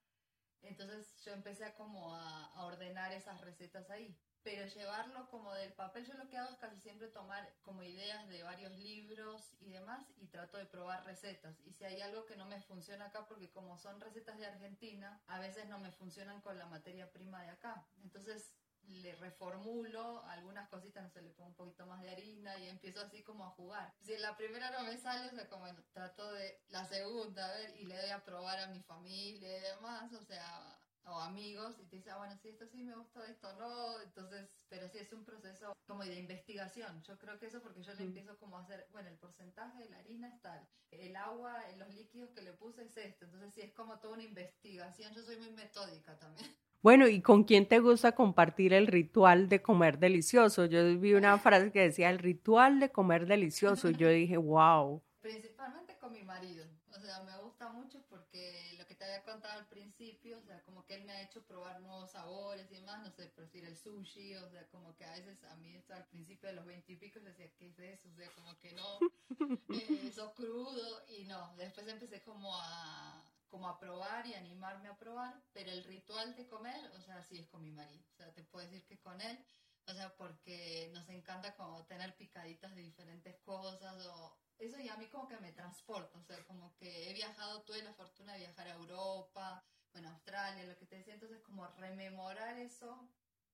Entonces 0.62 1.22
yo 1.24 1.32
empecé 1.32 1.72
como 1.74 2.14
a 2.14 2.64
ordenar 2.64 3.12
esas 3.12 3.40
recetas 3.40 3.88
ahí 3.90 4.16
pero 4.42 4.66
llevarlo 4.66 5.28
como 5.28 5.52
del 5.54 5.72
papel, 5.72 6.06
yo 6.06 6.14
lo 6.14 6.28
que 6.28 6.38
hago 6.38 6.50
es 6.50 6.58
casi 6.58 6.80
siempre 6.80 7.08
tomar 7.08 7.52
como 7.62 7.82
ideas 7.82 8.26
de 8.28 8.42
varios 8.42 8.72
libros 8.78 9.54
y 9.60 9.70
demás 9.70 10.06
y 10.16 10.28
trato 10.28 10.56
de 10.56 10.66
probar 10.66 11.04
recetas. 11.04 11.58
Y 11.64 11.72
si 11.72 11.84
hay 11.84 12.00
algo 12.00 12.24
que 12.26 12.36
no 12.36 12.46
me 12.46 12.60
funciona 12.62 13.06
acá, 13.06 13.26
porque 13.26 13.50
como 13.50 13.78
son 13.78 14.00
recetas 14.00 14.38
de 14.38 14.46
Argentina, 14.46 15.20
a 15.26 15.38
veces 15.40 15.66
no 15.68 15.78
me 15.78 15.92
funcionan 15.92 16.40
con 16.40 16.58
la 16.58 16.66
materia 16.66 17.10
prima 17.12 17.42
de 17.42 17.50
acá. 17.50 17.86
Entonces 18.02 18.54
le 18.90 19.14
reformulo 19.16 20.24
algunas 20.26 20.68
cositas, 20.68 21.02
no 21.02 21.10
sé, 21.10 21.22
le 21.22 21.30
pongo 21.30 21.50
un 21.50 21.54
poquito 21.54 21.86
más 21.86 22.02
de 22.02 22.10
harina 22.10 22.56
y 22.58 22.68
empiezo 22.68 23.00
así 23.00 23.22
como 23.22 23.44
a 23.44 23.50
jugar. 23.50 23.94
Si 24.00 24.16
la 24.16 24.36
primera 24.36 24.70
no 24.70 24.82
me 24.82 24.96
sale, 24.96 25.28
o 25.28 25.30
sea, 25.30 25.48
como 25.48 25.66
trato 25.92 26.32
de 26.32 26.60
la 26.68 26.84
segunda, 26.86 27.46
a 27.46 27.52
ver, 27.52 27.76
y 27.78 27.84
le 27.84 27.96
doy 27.96 28.10
a 28.10 28.24
probar 28.24 28.58
a 28.58 28.66
mi 28.68 28.80
familia 28.82 29.58
y 29.58 29.60
demás, 29.60 30.12
o 30.12 30.22
sea, 30.22 30.79
o 31.04 31.20
amigos 31.20 31.78
y 31.78 31.84
te 31.86 31.96
dice, 31.96 32.10
ah, 32.10 32.18
bueno, 32.18 32.36
sí, 32.36 32.48
esto 32.48 32.66
sí 32.66 32.82
me 32.82 32.94
gusta, 32.94 33.24
esto 33.26 33.52
no, 33.58 34.00
entonces, 34.00 34.48
pero 34.68 34.88
sí 34.88 34.98
es 34.98 35.12
un 35.12 35.24
proceso 35.24 35.72
como 35.86 36.04
de 36.04 36.18
investigación. 36.18 37.02
Yo 37.02 37.18
creo 37.18 37.38
que 37.38 37.46
eso 37.46 37.60
porque 37.62 37.82
yo 37.82 37.94
le 37.94 38.04
empiezo 38.04 38.38
como 38.38 38.58
a 38.58 38.62
hacer, 38.62 38.86
bueno, 38.92 39.08
el 39.08 39.16
porcentaje 39.16 39.82
de 39.82 39.90
la 39.90 39.98
harina 39.98 40.28
es 40.28 40.40
tal, 40.40 40.66
el 40.90 41.16
agua, 41.16 41.56
los 41.78 41.94
líquidos 41.94 42.30
que 42.30 42.42
le 42.42 42.52
puse 42.52 42.82
es 42.84 42.96
esto, 42.96 43.24
entonces 43.24 43.54
sí 43.54 43.60
es 43.62 43.72
como 43.72 43.98
toda 43.98 44.14
una 44.14 44.22
investigación, 44.22 45.12
yo 45.14 45.22
soy 45.22 45.36
muy 45.38 45.50
metódica 45.50 46.18
también. 46.18 46.48
Bueno, 46.82 47.06
¿y 47.08 47.20
con 47.20 47.44
quién 47.44 47.68
te 47.68 47.78
gusta 47.78 48.12
compartir 48.12 48.72
el 48.72 48.86
ritual 48.86 49.50
de 49.50 49.60
comer 49.60 49.98
delicioso? 49.98 50.64
Yo 50.64 50.98
vi 50.98 51.12
una 51.12 51.38
frase 51.38 51.72
que 51.72 51.80
decía 51.80 52.08
el 52.08 52.18
ritual 52.18 52.80
de 52.80 52.90
comer 52.90 53.26
delicioso 53.26 53.90
y 53.90 53.96
yo 53.96 54.08
dije, 54.08 54.38
wow. 54.38 55.02
Principalmente 55.20 55.98
con 55.98 56.12
mi 56.12 56.22
marido. 56.22 56.64
O 56.96 56.98
sea, 56.98 57.22
me 57.24 57.36
gusta 57.42 57.68
mucho 57.68 58.02
porque 58.08 58.69
te 59.00 59.06
había 59.06 59.22
contado 59.22 59.58
al 59.58 59.66
principio, 59.66 60.36
o 60.38 60.42
sea, 60.42 60.62
como 60.62 60.84
que 60.84 60.94
él 60.94 61.04
me 61.04 61.12
ha 61.12 61.22
hecho 61.22 61.42
probar 61.46 61.80
nuevos 61.80 62.10
sabores 62.10 62.70
y 62.70 62.74
demás, 62.74 63.00
no 63.02 63.10
sé, 63.10 63.28
por 63.30 63.44
decir 63.44 63.64
el 63.64 63.74
sushi, 63.74 64.34
o 64.36 64.50
sea, 64.50 64.68
como 64.68 64.94
que 64.94 65.06
a 65.06 65.12
veces 65.12 65.42
a 65.44 65.56
mí 65.56 65.74
esto 65.74 65.94
al 65.94 66.06
principio 66.08 66.50
de 66.50 66.56
los 66.56 66.66
veintipico 66.66 67.18
decía, 67.18 67.50
¿qué 67.56 67.68
es 67.68 67.78
eso? 67.78 68.10
O 68.10 68.14
sea, 68.14 68.30
como 68.32 68.58
que 68.58 68.74
no, 68.74 68.98
eh, 69.70 70.02
eso 70.04 70.34
crudo 70.34 71.02
y 71.08 71.24
no, 71.24 71.56
después 71.56 71.88
empecé 71.88 72.20
como 72.22 72.54
a 72.54 73.24
como 73.48 73.68
a 73.68 73.80
probar 73.80 74.26
y 74.26 74.34
animarme 74.34 74.88
a 74.88 74.98
probar, 74.98 75.42
pero 75.54 75.72
el 75.72 75.82
ritual 75.84 76.36
de 76.36 76.46
comer, 76.46 76.90
o 76.94 77.00
sea, 77.00 77.22
sí 77.22 77.38
es 77.38 77.48
con 77.48 77.62
mi 77.62 77.72
marido, 77.72 78.04
o 78.12 78.16
sea, 78.16 78.30
te 78.34 78.44
puedo 78.44 78.66
decir 78.66 78.84
que 78.84 79.00
con 79.00 79.18
él, 79.22 79.42
o 79.86 79.94
sea, 79.94 80.14
porque 80.16 80.90
nos 80.92 81.08
encanta 81.08 81.56
como 81.56 81.86
tener 81.86 82.14
picaditas 82.16 82.74
de 82.74 82.82
diferentes 82.82 83.38
cosas 83.38 84.06
o 84.06 84.36
eso 84.60 84.78
ya 84.78 84.94
a 84.94 84.96
mí 84.98 85.06
como 85.08 85.26
que 85.26 85.38
me 85.38 85.52
transporta, 85.52 86.18
o 86.18 86.22
sea, 86.22 86.44
como 86.44 86.74
que 86.76 87.10
he 87.10 87.14
viajado, 87.14 87.62
tuve 87.62 87.82
la 87.82 87.94
fortuna 87.94 88.34
de 88.34 88.40
viajar 88.40 88.68
a 88.68 88.74
Europa, 88.74 89.64
bueno, 89.92 90.10
Australia, 90.10 90.64
lo 90.64 90.76
que 90.76 90.86
te 90.86 90.96
decía, 90.96 91.14
entonces 91.14 91.40
como 91.40 91.66
rememorar 91.78 92.58
eso 92.58 93.08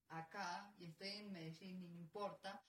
acá, 0.09 0.75
y 0.79 0.87
estoy 0.87 1.09
en 1.09 1.33
Medellín 1.33 1.83
y 1.83 1.88
no 1.88 2.01
importa, 2.01 2.62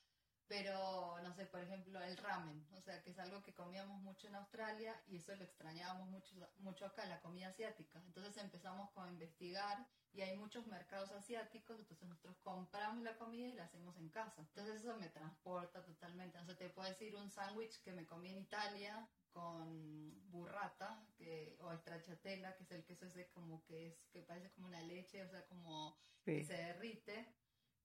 pero 0.48 1.20
no 1.22 1.34
sé, 1.34 1.44
por 1.44 1.60
ejemplo, 1.60 2.02
el 2.02 2.16
ramen, 2.16 2.66
o 2.72 2.80
sea, 2.80 3.02
que 3.02 3.10
es 3.10 3.18
algo 3.18 3.42
que 3.42 3.52
comíamos 3.52 4.00
mucho 4.00 4.28
en 4.28 4.34
Australia 4.34 4.98
y 5.06 5.16
eso 5.16 5.36
lo 5.36 5.44
extrañábamos 5.44 6.08
mucho, 6.08 6.34
mucho 6.58 6.86
acá, 6.86 7.04
la 7.04 7.20
comida 7.20 7.48
asiática. 7.48 8.02
Entonces 8.06 8.42
empezamos 8.42 8.90
a 8.96 9.08
investigar 9.08 9.86
y 10.14 10.22
hay 10.22 10.36
muchos 10.38 10.66
mercados 10.66 11.12
asiáticos, 11.12 11.78
entonces 11.78 12.08
nosotros 12.08 12.38
compramos 12.42 13.04
la 13.04 13.16
comida 13.18 13.46
y 13.46 13.52
la 13.52 13.64
hacemos 13.64 13.96
en 13.98 14.08
casa. 14.08 14.40
Entonces 14.40 14.80
eso 14.80 14.96
me 14.96 15.10
transporta 15.10 15.84
totalmente. 15.84 16.38
O 16.38 16.44
sea, 16.46 16.56
te 16.56 16.70
puedo 16.70 16.88
decir 16.88 17.14
un 17.14 17.30
sándwich 17.30 17.82
que 17.82 17.92
me 17.92 18.06
comí 18.06 18.30
en 18.30 18.38
Italia 18.38 19.06
con 19.32 20.30
burrata 20.30 21.06
que, 21.18 21.58
o 21.60 21.76
stracciatella, 21.76 22.56
que 22.56 22.62
es 22.62 22.70
el 22.72 22.84
queso 22.84 23.04
ese 23.04 23.28
como 23.28 23.62
que 23.64 23.88
es 23.88 24.06
que 24.10 24.22
parece 24.22 24.50
como 24.52 24.68
una 24.68 24.80
leche, 24.80 25.22
o 25.22 25.28
sea, 25.28 25.46
como 25.46 25.94
que 26.24 26.42
se 26.42 26.54
derrite 26.54 27.34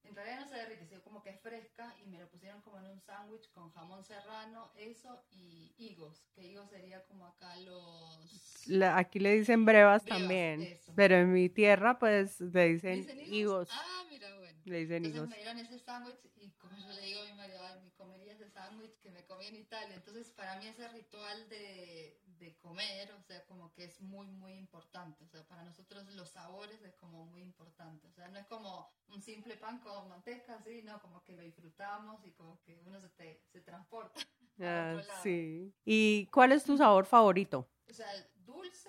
en 0.04 0.14
realidad 0.14 0.40
no 0.40 0.48
se 0.48 0.54
derrite, 0.56 0.86
sino 0.86 1.02
como 1.02 1.22
que 1.22 1.30
es 1.30 1.40
fresca 1.40 1.94
y 2.04 2.06
me 2.08 2.18
lo 2.18 2.28
pusieron 2.28 2.60
como 2.62 2.78
en 2.78 2.86
un 2.86 3.00
sándwich 3.00 3.50
con 3.52 3.70
jamón 3.72 4.04
serrano, 4.04 4.70
eso 4.76 5.24
y 5.30 5.74
higos, 5.78 6.24
que 6.34 6.44
higos 6.44 6.68
sería 6.70 7.04
como 7.04 7.26
acá 7.26 7.56
los... 7.56 8.70
aquí 8.94 9.18
le 9.18 9.36
dicen 9.36 9.64
brevas, 9.64 10.04
también, 10.04 10.78
pero 10.94 11.16
en 11.16 11.32
mi 11.32 11.48
tierra 11.48 11.98
pues 11.98 12.40
le 12.40 12.74
dicen, 12.74 13.06
higos? 13.26 13.68
Ah, 13.72 14.04
mira, 14.08 14.28
bueno. 14.38 14.58
Le 14.64 14.78
dicen 14.78 15.04
Entonces 15.04 15.28
me 15.28 15.36
dieron 15.36 15.58
ese 15.58 15.78
sándwich 15.78 16.18
y 16.36 16.50
como 16.52 16.76
yo 16.76 16.92
le 16.92 17.02
digo 17.02 17.20
a 17.20 17.24
mi 17.26 17.32
marido, 17.34 17.60
me 17.82 17.90
comería 17.92 18.32
ese 18.32 18.48
sándwich 18.48 18.98
que 19.00 19.10
me 19.10 19.24
comí 19.24 19.46
en 19.46 19.56
Italia. 19.56 19.94
Entonces 19.94 20.30
para 20.30 20.56
mí 20.58 20.66
ese 20.66 20.88
ritual 20.88 21.48
de, 21.48 22.18
de 22.38 22.56
comer, 22.58 23.12
o 23.12 23.22
sea, 23.22 23.44
como 23.46 23.72
que 23.72 23.84
es 23.84 24.00
muy, 24.00 24.26
muy 24.26 24.54
importante. 24.54 25.24
O 25.24 25.28
sea, 25.28 25.46
para 25.46 25.64
nosotros 25.64 26.06
los 26.14 26.30
sabores 26.30 26.82
es 26.82 26.94
como 26.96 27.26
muy 27.26 27.42
importante. 27.42 28.06
O 28.06 28.12
sea, 28.12 28.28
no 28.28 28.38
es 28.38 28.46
como 28.46 28.90
un 29.08 29.20
simple 29.22 29.56
pan 29.56 29.80
con 29.80 30.08
manteca, 30.08 30.56
así, 30.56 30.82
no, 30.82 31.00
como 31.00 31.22
que 31.24 31.32
lo 31.32 31.42
disfrutamos 31.42 32.24
y 32.24 32.32
como 32.32 32.60
que 32.62 32.80
uno 32.84 33.00
se, 33.00 33.08
te, 33.10 33.42
se 33.52 33.60
transporta. 33.60 34.20
Ah, 34.60 35.02
sí. 35.20 35.74
¿Y 35.84 36.26
cuál 36.26 36.52
es 36.52 36.62
tu 36.62 36.76
sabor 36.76 37.06
favorito? 37.06 37.68
O 37.90 37.92
sea, 37.92 38.06
dulce, 38.36 38.88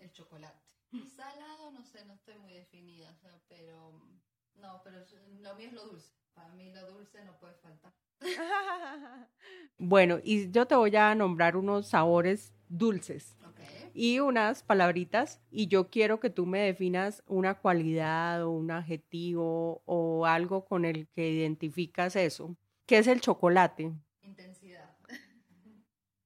el 0.00 0.10
chocolate. 0.10 0.58
Salado, 1.14 1.70
no 1.70 1.84
sé, 1.84 2.02
no 2.06 2.14
estoy 2.14 2.38
muy 2.38 2.54
definida, 2.54 3.10
o 3.10 3.16
sea, 3.16 3.38
pero 3.46 3.92
no, 4.54 4.80
pero 4.82 5.04
lo 5.40 5.54
mío 5.54 5.68
es 5.68 5.72
lo 5.72 5.84
dulce. 5.86 6.12
Para 6.34 6.48
mí 6.54 6.72
lo 6.72 6.90
dulce 6.90 7.24
no 7.24 7.38
puede 7.38 7.54
faltar. 7.54 7.92
bueno, 9.78 10.18
y 10.22 10.50
yo 10.50 10.66
te 10.66 10.74
voy 10.74 10.94
a 10.96 11.14
nombrar 11.14 11.56
unos 11.56 11.88
sabores 11.88 12.52
dulces 12.72 13.36
y 13.94 14.20
unas 14.20 14.62
palabritas 14.62 15.40
y 15.50 15.68
yo 15.68 15.90
quiero 15.90 16.18
que 16.18 16.30
tú 16.30 16.46
me 16.46 16.60
definas 16.60 17.22
una 17.26 17.54
cualidad 17.54 18.42
o 18.42 18.50
un 18.50 18.70
adjetivo 18.70 19.82
o 19.84 20.26
algo 20.26 20.64
con 20.64 20.84
el 20.84 21.08
que 21.08 21.30
identificas 21.30 22.16
eso. 22.16 22.56
¿Qué 22.86 22.98
es 22.98 23.06
el 23.06 23.20
chocolate? 23.20 23.92
Intensidad. 24.22 24.96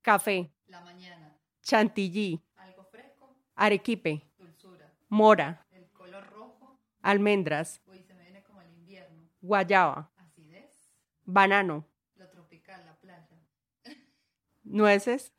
Café. 0.03 0.53
La 0.69 0.81
mañana. 0.81 1.37
Chantilly. 1.63 2.41
Algo 2.57 2.85
fresco. 2.85 3.35
Arequipe. 3.57 4.23
Dulzura. 4.39 4.93
Mora. 5.09 5.67
El 5.73 5.91
color 5.91 6.25
rojo. 6.31 6.79
Almendras. 7.03 7.83
Uy, 7.87 8.03
se 8.03 8.15
me 8.15 8.23
viene 8.23 8.43
como 8.45 8.61
el 8.63 8.71
invierno. 8.73 9.29
Guayaba. 9.41 10.13
Acidez. 10.17 10.93
Banano. 11.25 11.85
Lo 12.15 12.29
tropical, 12.31 12.87
la 12.87 12.95
playa. 13.01 13.29
Nueces. 14.63 15.33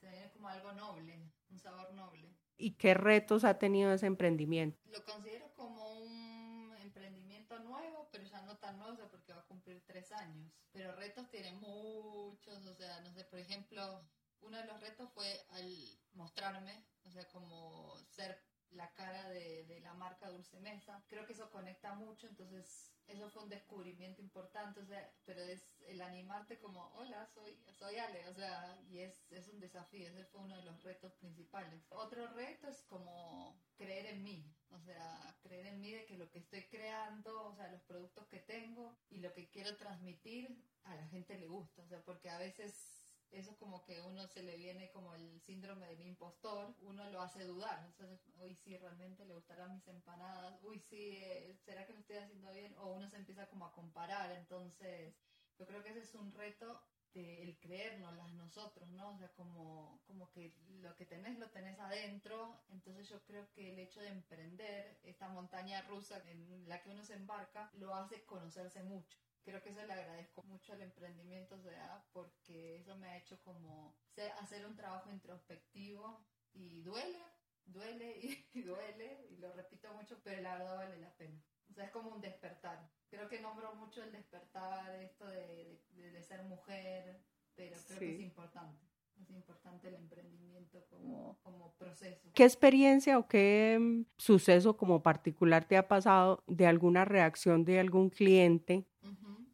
¿Y 2.57 2.71
qué 2.71 2.93
retos 2.93 3.43
ha 3.43 3.59
tenido 3.59 3.93
ese 3.93 4.07
emprendimiento? 4.07 4.79
Lo 4.91 5.03
considero 5.05 5.53
como 5.53 5.99
un 5.99 6.73
emprendimiento 6.81 7.59
nuevo, 7.59 8.09
pero 8.11 8.23
ya 8.23 8.41
no 8.41 8.57
tan 8.57 8.77
nuevo, 8.79 9.07
porque 9.09 9.33
va 9.33 9.39
a 9.39 9.45
cumplir 9.45 9.83
tres 9.85 10.11
años. 10.11 10.51
Pero 10.71 10.95
retos 10.95 11.29
tiene 11.29 11.51
muchos, 11.53 12.65
o 12.65 12.73
sea, 12.73 12.99
no 13.01 13.13
sé, 13.13 13.23
por 13.25 13.39
ejemplo, 13.39 14.01
uno 14.41 14.57
de 14.57 14.65
los 14.65 14.79
retos 14.81 15.09
fue 15.13 15.45
al 15.49 15.71
mostrarme, 16.13 16.83
o 17.05 17.11
sea, 17.11 17.27
como 17.29 17.95
ser 18.09 18.41
la 18.71 18.91
cara 18.93 19.29
de, 19.29 19.65
de 19.65 19.79
la 19.81 19.93
marca 19.93 20.29
Dulce 20.29 20.59
Mesa. 20.59 21.03
Creo 21.07 21.25
que 21.25 21.33
eso 21.33 21.49
conecta 21.49 21.93
mucho, 21.93 22.27
entonces 22.27 22.91
eso 23.07 23.29
fue 23.29 23.43
un 23.43 23.49
descubrimiento 23.49 24.21
importante, 24.21 24.81
o 24.81 24.85
sea, 24.85 25.09
pero 25.25 25.41
es 25.41 25.81
el 25.87 26.01
animarte 26.01 26.59
como, 26.59 26.91
hola, 26.95 27.25
soy, 27.33 27.57
soy 27.71 27.97
Ale, 27.97 28.27
o 28.27 28.33
sea, 28.33 28.77
y 28.89 28.99
es, 28.99 29.31
es 29.31 29.47
un 29.47 29.59
desafío, 29.59 30.09
ese 30.09 30.25
fue 30.25 30.41
uno 30.41 30.57
de 30.57 30.65
los 30.65 30.83
retos 30.83 31.13
principales. 31.13 31.85
Otro 31.89 32.27
reto 32.27 32.67
es 32.67 32.83
como 32.83 33.57
creer 33.77 34.07
en 34.07 34.23
mí, 34.23 34.53
o 34.71 34.79
sea, 34.79 35.37
creer 35.41 35.67
en 35.67 35.79
mí 35.79 35.91
de 35.91 36.05
que 36.05 36.17
lo 36.17 36.29
que 36.29 36.39
estoy 36.39 36.67
creando, 36.67 37.47
o 37.47 37.55
sea, 37.55 37.71
los 37.71 37.81
productos 37.83 38.27
que 38.27 38.39
tengo 38.39 38.97
y 39.09 39.19
lo 39.19 39.33
que 39.33 39.49
quiero 39.49 39.75
transmitir 39.77 40.61
a 40.83 40.95
la 40.95 41.07
gente 41.07 41.37
le 41.37 41.47
gusta, 41.47 41.81
o 41.83 41.87
sea, 41.87 42.01
porque 42.01 42.29
a 42.29 42.37
veces 42.37 42.96
eso 43.31 43.57
como 43.57 43.83
que 43.83 44.01
uno 44.01 44.27
se 44.27 44.43
le 44.43 44.55
viene 44.57 44.89
como 44.91 45.13
el 45.13 45.41
síndrome 45.41 45.87
del 45.87 46.01
impostor, 46.01 46.73
uno 46.81 47.09
lo 47.11 47.21
hace 47.21 47.43
dudar, 47.43 47.83
entonces, 47.85 48.19
hoy 48.39 48.55
sí, 48.55 48.77
realmente 48.77 49.25
le 49.25 49.33
gustarán 49.33 49.73
mis 49.73 49.87
empanadas, 49.87 50.59
uy, 50.63 50.79
sí, 50.79 51.17
eh, 51.17 51.55
¿será 51.65 51.85
que 51.85 51.93
lo 51.93 51.99
estoy 51.99 52.17
haciendo 52.17 52.51
bien? 52.51 52.75
O 52.77 52.93
uno 52.93 53.09
se 53.09 53.17
empieza 53.17 53.47
como 53.47 53.65
a 53.65 53.73
comparar, 53.73 54.31
entonces 54.31 55.15
yo 55.57 55.65
creo 55.65 55.83
que 55.83 55.89
ese 55.89 56.01
es 56.01 56.15
un 56.15 56.31
reto 56.31 56.81
de 57.13 57.43
el 57.43 57.57
creérnoslas 57.59 58.31
nosotros, 58.33 58.87
¿no? 58.89 59.11
O 59.11 59.17
sea, 59.17 59.29
como, 59.33 59.99
como 60.05 60.29
que 60.31 60.53
lo 60.81 60.95
que 60.95 61.05
tenés 61.05 61.39
lo 61.39 61.49
tenés 61.49 61.79
adentro, 61.79 62.61
entonces 62.69 63.09
yo 63.09 63.23
creo 63.23 63.49
que 63.53 63.71
el 63.71 63.79
hecho 63.79 64.01
de 64.01 64.09
emprender 64.09 64.99
esta 65.03 65.27
montaña 65.29 65.81
rusa 65.83 66.21
en 66.29 66.67
la 66.67 66.81
que 66.81 66.89
uno 66.89 67.03
se 67.03 67.15
embarca 67.15 67.71
lo 67.73 67.95
hace 67.95 68.23
conocerse 68.25 68.83
mucho 68.83 69.17
creo 69.47 69.63
que 69.63 69.69
eso 69.69 69.85
le 69.85 69.93
agradezco 69.93 70.43
mucho 70.43 70.73
al 70.73 70.81
emprendimiento 70.81 71.57
sea, 71.59 72.03
porque 72.11 72.75
eso 72.75 72.97
me 72.97 73.07
ha 73.07 73.17
hecho 73.17 73.39
como 73.43 73.95
hacer 74.41 74.65
un 74.65 74.75
trabajo 74.75 75.09
introspectivo 75.09 76.25
y 76.51 76.81
duele, 76.81 77.21
duele 77.63 78.19
y, 78.53 78.61
duele, 78.61 79.25
y 79.29 79.37
lo 79.37 79.53
repito 79.53 79.93
mucho, 79.93 80.19
pero 80.21 80.41
la 80.41 80.57
verdad 80.57 80.75
vale 80.75 80.97
la 80.97 81.15
pena. 81.15 81.41
O 81.69 81.73
sea, 81.73 81.85
es 81.85 81.91
como 81.91 82.09
un 82.09 82.19
despertar. 82.19 82.91
Creo 83.09 83.29
que 83.29 83.39
nombro 83.39 83.73
mucho 83.75 84.03
el 84.03 84.11
despertar, 84.11 84.93
esto 84.95 85.25
de, 85.27 85.81
de, 85.91 86.23
ser 86.23 86.43
mujer, 86.43 87.21
pero 87.55 87.77
creo 87.87 87.99
que 87.99 88.15
es 88.15 88.21
importante. 88.21 88.85
Es 89.21 89.29
importante 89.31 89.87
el 89.87 89.95
emprendimiento 89.95 90.85
como, 90.89 91.39
como, 91.41 91.73
proceso. 91.75 92.29
¿Qué 92.33 92.43
experiencia 92.43 93.17
o 93.17 93.27
qué 93.27 93.77
mm, 93.79 94.05
suceso 94.17 94.77
como 94.77 95.01
particular 95.01 95.65
te 95.65 95.77
ha 95.77 95.87
pasado 95.87 96.43
de 96.47 96.67
alguna 96.67 97.05
reacción 97.05 97.65
de 97.65 97.79
algún 97.79 98.09
cliente 98.09 98.85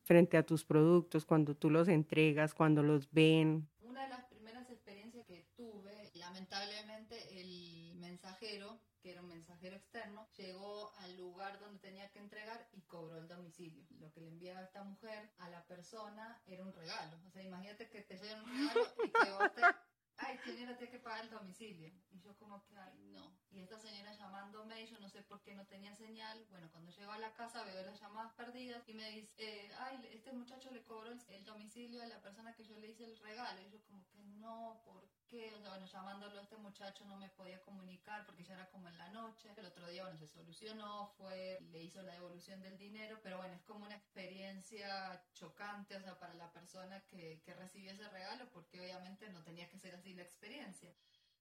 frente 0.04 0.38
a 0.38 0.46
tus 0.46 0.64
productos, 0.64 1.26
cuando 1.26 1.56
tú 1.56 1.70
los 1.70 1.88
entregas, 1.88 2.54
cuando 2.54 2.84
los 2.84 3.12
ven? 3.12 3.68
Una 3.82 4.04
de 4.04 4.10
las 4.10 4.26
primeras 4.26 4.70
experiencias 4.70 5.26
que 5.26 5.46
tuve, 5.56 6.12
lamentablemente 6.16 7.42
el 7.42 7.96
mensajero, 7.96 8.80
que 9.02 9.12
era 9.12 9.22
un 9.22 9.28
mensajero 9.28 9.76
externo, 9.76 10.28
llegó 10.38 10.94
al 11.00 11.18
lugar 11.18 11.60
donde 11.60 11.80
tenía 11.80 12.10
que 12.12 12.20
entregar 12.20 12.68
y 12.74 12.82
cobró 12.82 13.18
el 13.18 13.28
domicilio. 13.28 13.86
Lo 14.00 14.12
que 14.12 14.22
le 14.22 14.30
enviaba 14.30 14.62
esta 14.62 14.84
mujer 14.84 15.32
a 15.40 15.50
la 15.50 15.66
persona 15.66 16.42
era 16.46 16.64
un 16.64 16.74
regalo. 16.74 17.18
O 17.28 17.32
sea, 17.32 17.44
imagínate 17.44 17.90
que 17.90 18.02
te 18.02 18.18
lleven 18.18 18.44
un 18.44 18.52
regalo 18.52 18.88
y 19.04 19.10
que 19.10 19.32
vos 19.32 19.56
te 19.56 19.62
ay, 20.34 20.40
señora, 20.40 20.78
tiene 20.78 20.92
que 20.92 21.00
pagar 21.00 21.26
el 21.26 21.30
domicilio. 21.30 21.92
Y 22.12 22.20
yo 22.20 22.36
como 22.38 22.64
que, 22.66 22.78
ay, 22.78 22.98
no. 23.12 23.32
Y 23.52 23.62
esta 23.62 23.78
señora 23.78 24.14
llamándome, 24.14 24.88
yo 24.88 25.00
no 25.00 25.10
sé 25.10 25.22
por 25.22 25.42
qué 25.44 25.54
no 25.54 25.66
tenía 25.68 25.96
señal. 25.96 26.46
Bueno, 26.50 26.70
cuando 26.72 26.92
llego 26.92 27.12
a 27.12 27.20
la 27.20 27.34
casa 27.34 27.64
veo 27.64 27.86
las 27.86 28.00
llamadas 28.00 28.34
perdidas 28.34 28.88
y 28.90 28.94
me 28.94 29.10
dice, 29.12 29.32
eh, 29.38 29.72
ay, 29.78 30.10
este 30.12 30.32
muchacho 30.32 30.72
le 30.72 30.84
cobró 30.84 31.12
el, 31.12 31.46
domicilio 31.46 32.02
a 32.02 32.08
la 32.08 32.22
persona 32.22 32.56
que 32.56 32.66
yo 32.66 32.78
le 32.80 32.90
hice 32.90 33.06
el 33.06 33.18
regalo. 33.20 33.62
Y 33.62 33.70
yo 33.70 33.84
como 33.84 34.04
que, 34.08 34.24
no, 34.24 34.82
¿por 34.86 35.08
qué? 35.30 35.54
O 35.54 35.60
sea, 35.60 35.70
bueno, 35.70 35.86
llamándolo 35.86 36.40
a 36.40 36.44
este 36.44 36.58
muchacho 36.58 37.06
no 37.06 37.18
me 37.18 37.30
podía 37.30 37.62
comunicar 37.62 38.26
porque 38.26 38.44
ya 38.44 38.56
era 38.56 38.70
como 38.72 38.88
en 38.88 38.98
la 38.98 39.10
noche. 39.10 39.54
El 39.56 39.68
otro 39.68 39.88
día, 39.88 40.04
bueno, 40.04 40.18
se 40.18 40.28
solucionó, 40.28 41.14
fue, 41.18 41.60
le 41.72 41.84
hizo 41.84 42.02
la 42.02 42.14
devolución 42.14 42.60
del 42.62 42.78
dinero, 42.78 43.20
pero 43.22 43.38
bueno, 43.38 43.54
es 43.54 43.64
como 43.64 43.86
una 43.86 43.96
experiencia 43.96 45.24
chocante, 45.34 45.96
o 45.96 46.02
sea, 46.02 46.18
para 46.18 46.34
la 46.34 46.52
persona 46.52 47.02
que, 47.02 47.42
que 47.46 47.54
recibió 47.54 47.92
ese 47.92 48.10
regalo, 48.10 48.50
porque 48.52 48.82
obviamente 48.82 49.30
no 49.30 49.44
tenía 49.44 49.70
que 49.70 49.78
ser 49.78 49.94
así 49.94 50.14
la 50.16 50.23
experiencia. 50.24 50.94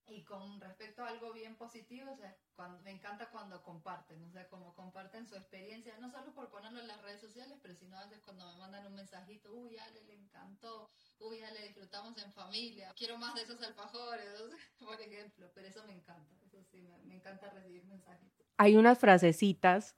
Y 0.08 0.24
con 0.24 0.60
respecto 0.60 1.02
a 1.02 1.08
algo 1.08 1.32
bien 1.32 1.56
positivo, 1.56 2.10
o 2.12 2.16
sea, 2.16 2.36
cuando, 2.54 2.80
me 2.82 2.90
encanta 2.90 3.30
cuando 3.30 3.62
comparten, 3.62 4.22
o 4.24 4.30
sea, 4.30 4.48
como 4.48 4.74
comparten 4.74 5.26
su 5.26 5.36
experiencia, 5.36 5.96
no 6.00 6.10
solo 6.10 6.34
por 6.34 6.50
ponerlo 6.50 6.80
en 6.80 6.88
las 6.88 7.00
redes 7.02 7.20
sociales, 7.20 7.58
pero 7.62 7.74
sino 7.74 7.96
a 7.96 8.04
veces 8.04 8.20
cuando 8.24 8.46
me 8.46 8.58
mandan 8.58 8.86
un 8.86 8.94
mensajito, 8.94 9.52
uy, 9.54 9.78
Ale 9.78 10.04
le 10.04 10.14
encantó, 10.14 10.90
uy, 11.18 11.40
Ale 11.40 11.62
disfrutamos 11.62 12.18
en 12.18 12.32
familia, 12.32 12.92
quiero 12.96 13.16
más 13.16 13.34
de 13.34 13.42
esos 13.42 13.62
alfajores, 13.62 14.26
por 14.80 15.00
ejemplo, 15.00 15.50
pero 15.54 15.68
eso 15.68 15.82
me 15.86 15.92
encanta, 15.92 16.36
eso 16.44 16.62
sí, 16.64 16.82
me, 17.04 17.14
encanta 17.14 17.48
recibir 17.50 17.84
mensajitos. 17.84 18.46
Hay 18.58 18.76
unas 18.76 18.98
frasecitas 18.98 19.96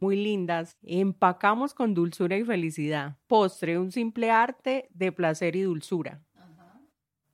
muy 0.00 0.16
lindas, 0.16 0.76
empacamos 0.82 1.74
con 1.74 1.94
dulzura 1.94 2.36
y 2.36 2.44
felicidad, 2.44 3.18
postre, 3.28 3.78
un 3.78 3.92
simple 3.92 4.30
arte 4.32 4.88
de 4.90 5.12
placer 5.12 5.54
y 5.54 5.62
dulzura. 5.62 6.24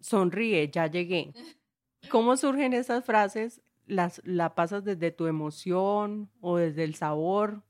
Sonríe, 0.00 0.70
ya 0.70 0.86
llegué. 0.86 1.34
¿Cómo 2.08 2.36
surgen 2.36 2.72
esas 2.74 3.04
frases? 3.04 3.62
¿Las 3.86 4.20
la 4.24 4.54
pasas 4.54 4.84
desde 4.84 5.10
tu 5.12 5.26
emoción 5.26 6.30
o 6.40 6.56
desde 6.58 6.84
el 6.84 6.94
sabor? 6.94 7.62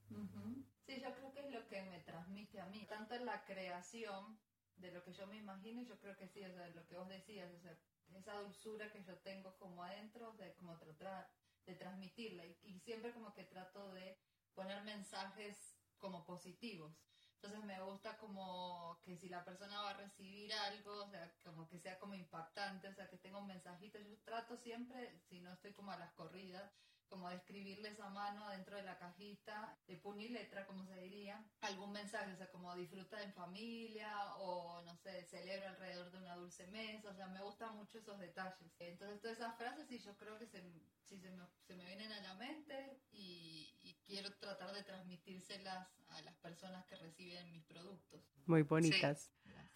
Sí, 0.86 1.00
yo 1.00 1.12
creo 1.14 1.32
que 1.34 1.40
es 1.40 1.50
lo 1.52 1.66
que 1.68 1.82
me 1.82 2.00
transmite 2.00 2.60
a 2.60 2.66
mí. 2.66 2.86
Tanto 2.86 3.14
en 3.14 3.26
la 3.26 3.44
creación 3.44 4.38
de 4.76 4.90
lo 4.92 5.02
que 5.04 5.12
yo 5.12 5.26
me 5.26 5.36
imagino, 5.36 5.82
yo 5.82 5.98
creo 6.00 6.16
que 6.16 6.28
sí, 6.28 6.42
o 6.44 6.52
sea, 6.52 6.68
lo 6.70 6.86
que 6.86 6.96
vos 6.96 7.08
decías, 7.08 7.50
o 7.52 7.58
sea, 7.60 7.76
esa 8.14 8.34
dulzura 8.40 8.90
que 8.90 9.02
yo 9.04 9.16
tengo 9.18 9.56
como 9.58 9.84
adentro, 9.84 10.32
de 10.38 10.54
como 10.54 10.76
tratar 10.78 11.28
de 11.66 11.74
transmitirla. 11.74 12.44
y 12.46 12.80
siempre 12.80 13.12
como 13.12 13.34
que 13.34 13.44
trato 13.44 13.92
de 13.92 14.16
poner 14.54 14.82
mensajes 14.84 15.56
como 15.98 16.24
positivos. 16.24 16.92
Entonces 17.40 17.64
me 17.64 17.80
gusta 17.82 18.18
como 18.18 18.98
que 19.04 19.16
si 19.16 19.28
la 19.28 19.44
persona 19.44 19.80
va 19.80 19.90
a 19.90 19.96
recibir 19.96 20.52
algo, 20.52 21.04
o 21.04 21.08
sea, 21.08 21.32
como 21.44 21.68
que 21.68 21.78
sea 21.78 21.96
como 21.98 22.14
impactante, 22.14 22.88
o 22.88 22.94
sea, 22.94 23.08
que 23.08 23.18
tenga 23.18 23.38
un 23.38 23.46
mensajito. 23.46 23.98
Yo 24.00 24.18
trato 24.24 24.56
siempre, 24.56 25.20
si 25.28 25.40
no 25.40 25.52
estoy 25.52 25.72
como 25.72 25.92
a 25.92 25.98
las 25.98 26.12
corridas, 26.14 26.72
como 27.08 27.28
de 27.30 27.36
escribirles 27.36 27.98
a 28.00 28.10
mano 28.10 28.48
dentro 28.50 28.76
de 28.76 28.82
la 28.82 28.98
cajita, 28.98 29.78
de 29.86 29.96
puño 29.96 30.28
letra, 30.30 30.66
como 30.66 30.84
se 30.84 30.96
diría, 30.96 31.42
algún 31.60 31.92
mensaje, 31.92 32.32
o 32.32 32.36
sea, 32.36 32.50
como 32.50 32.74
disfruta 32.74 33.22
en 33.22 33.32
familia 33.32 34.12
o, 34.38 34.82
no 34.82 34.96
sé, 34.96 35.24
celebra 35.24 35.70
alrededor 35.70 36.10
de 36.10 36.18
una 36.18 36.36
dulce 36.36 36.66
mesa, 36.66 37.10
o 37.10 37.14
sea, 37.14 37.28
me 37.28 37.42
gustan 37.42 37.76
mucho 37.76 37.98
esos 37.98 38.18
detalles. 38.18 38.72
Entonces, 38.80 39.20
todas 39.20 39.38
esas 39.38 39.56
frases 39.56 39.86
sí 39.88 39.98
yo 40.00 40.16
creo 40.16 40.38
que 40.38 40.46
se, 40.46 40.60
sí, 41.04 41.18
se, 41.18 41.30
me, 41.30 41.46
se 41.66 41.76
me 41.76 41.84
vienen 41.84 42.12
a 42.12 42.20
la 42.20 42.34
mente 42.34 43.00
y, 43.12 43.87
quiero 44.08 44.32
tratar 44.38 44.72
de 44.72 44.82
transmitírselas 44.82 45.86
a 46.08 46.22
las 46.22 46.34
personas 46.36 46.84
que 46.86 46.96
reciben 46.96 47.52
mis 47.52 47.62
productos. 47.64 48.22
Muy 48.46 48.62
bonitas. 48.62 49.30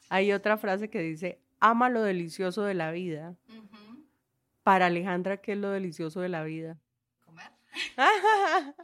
Hay 0.09 0.33
otra 0.33 0.57
frase 0.57 0.89
que 0.89 1.01
dice, 1.01 1.39
ama 1.61 1.91
lo 1.91 2.03
delicioso 2.03 2.63
de 2.63 2.75
la 2.75 2.91
vida. 2.91 3.37
Para 4.63 4.87
Alejandra, 4.87 5.37
¿qué 5.37 5.53
es 5.53 5.59
lo 5.59 5.71
delicioso 5.71 6.21
de 6.21 6.29
la 6.31 6.43
vida? 6.43 6.81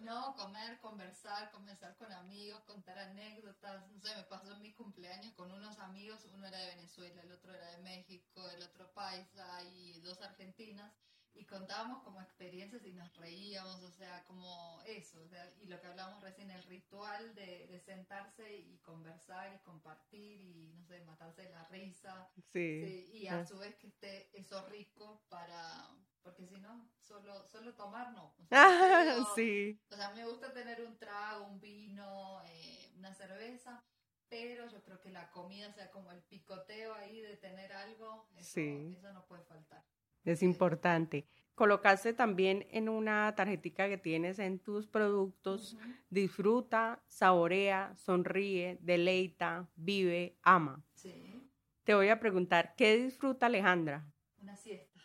No, 0.00 0.34
comer, 0.36 0.78
conversar, 0.78 1.50
conversar 1.50 1.94
con 1.96 2.10
amigos, 2.12 2.62
contar 2.62 2.96
anécdotas. 2.98 3.86
No 3.90 4.00
sé, 4.00 4.16
me 4.16 4.22
pasó 4.22 4.54
en 4.54 4.62
mi 4.62 4.72
cumpleaños 4.72 5.34
con 5.34 5.52
unos 5.52 5.78
amigos, 5.80 6.24
uno 6.32 6.46
era 6.46 6.56
de 6.56 6.76
Venezuela, 6.76 7.20
el 7.20 7.32
otro 7.32 7.52
era 7.52 7.72
de 7.72 7.82
México, 7.82 8.48
el 8.56 8.62
otro 8.62 8.90
paisa 8.94 9.62
y 9.64 10.00
dos 10.00 10.22
argentinas 10.22 10.92
y 11.34 11.44
contábamos 11.44 12.02
como 12.02 12.20
experiencias 12.20 12.84
y 12.84 12.92
nos 12.92 13.14
reíamos, 13.16 13.82
o 13.82 13.90
sea, 13.92 14.24
como 14.24 14.82
eso, 14.86 15.22
o 15.22 15.28
sea, 15.28 15.48
y 15.60 15.66
lo 15.66 15.80
que 15.80 15.86
hablábamos 15.86 16.22
recién, 16.22 16.50
el 16.50 16.62
ritual 16.64 17.34
de, 17.34 17.66
de, 17.68 17.80
sentarse 17.80 18.56
y 18.56 18.78
conversar 18.78 19.54
y 19.54 19.58
compartir 19.58 20.40
y, 20.40 20.72
no 20.74 20.84
sé, 20.84 21.00
matarse 21.02 21.42
de 21.42 21.50
la 21.50 21.64
risa. 21.68 22.28
Sí. 22.52 23.10
y 23.12 23.26
a 23.28 23.40
ah. 23.40 23.46
su 23.46 23.58
vez 23.58 23.76
que 23.76 23.88
esté 23.88 24.30
eso 24.36 24.66
rico 24.68 25.22
para, 25.28 25.88
porque 26.22 26.46
si 26.46 26.58
no, 26.58 26.90
solo, 27.00 27.46
solo 27.48 27.74
tomar 27.74 28.12
no. 28.12 28.34
O 28.38 28.44
sea, 28.48 29.24
sí. 29.34 29.80
O 29.90 29.96
sea, 29.96 30.10
me 30.10 30.24
gusta 30.24 30.52
tener 30.52 30.82
un 30.82 30.98
trago, 30.98 31.46
un 31.46 31.60
vino, 31.60 32.42
eh, 32.44 32.92
una 32.96 33.14
cerveza, 33.14 33.84
pero 34.28 34.68
yo 34.68 34.82
creo 34.82 35.00
que 35.00 35.10
la 35.10 35.30
comida, 35.30 35.72
sea, 35.72 35.90
como 35.90 36.10
el 36.12 36.22
picoteo 36.22 36.94
ahí 36.94 37.20
de 37.20 37.36
tener 37.36 37.72
algo, 37.72 38.28
eso, 38.36 38.60
eso 38.60 39.12
no 39.12 39.24
puede 39.26 39.42
faltar. 39.44 39.84
Es 40.24 40.42
importante. 40.42 41.26
Colocaste 41.54 42.12
también 42.12 42.66
en 42.70 42.88
una 42.88 43.34
tarjetita 43.34 43.88
que 43.88 43.98
tienes 43.98 44.38
en 44.38 44.60
tus 44.60 44.86
productos, 44.86 45.76
disfruta, 46.08 47.02
saborea, 47.08 47.96
sonríe, 47.96 48.78
deleita, 48.80 49.68
vive, 49.74 50.38
ama. 50.42 50.84
Sí. 50.94 51.50
Te 51.82 51.94
voy 51.94 52.10
a 52.10 52.20
preguntar, 52.20 52.74
¿qué 52.76 52.96
disfruta 52.96 53.46
Alejandra? 53.46 54.06
Una 54.40 54.54
siesta. 54.54 55.00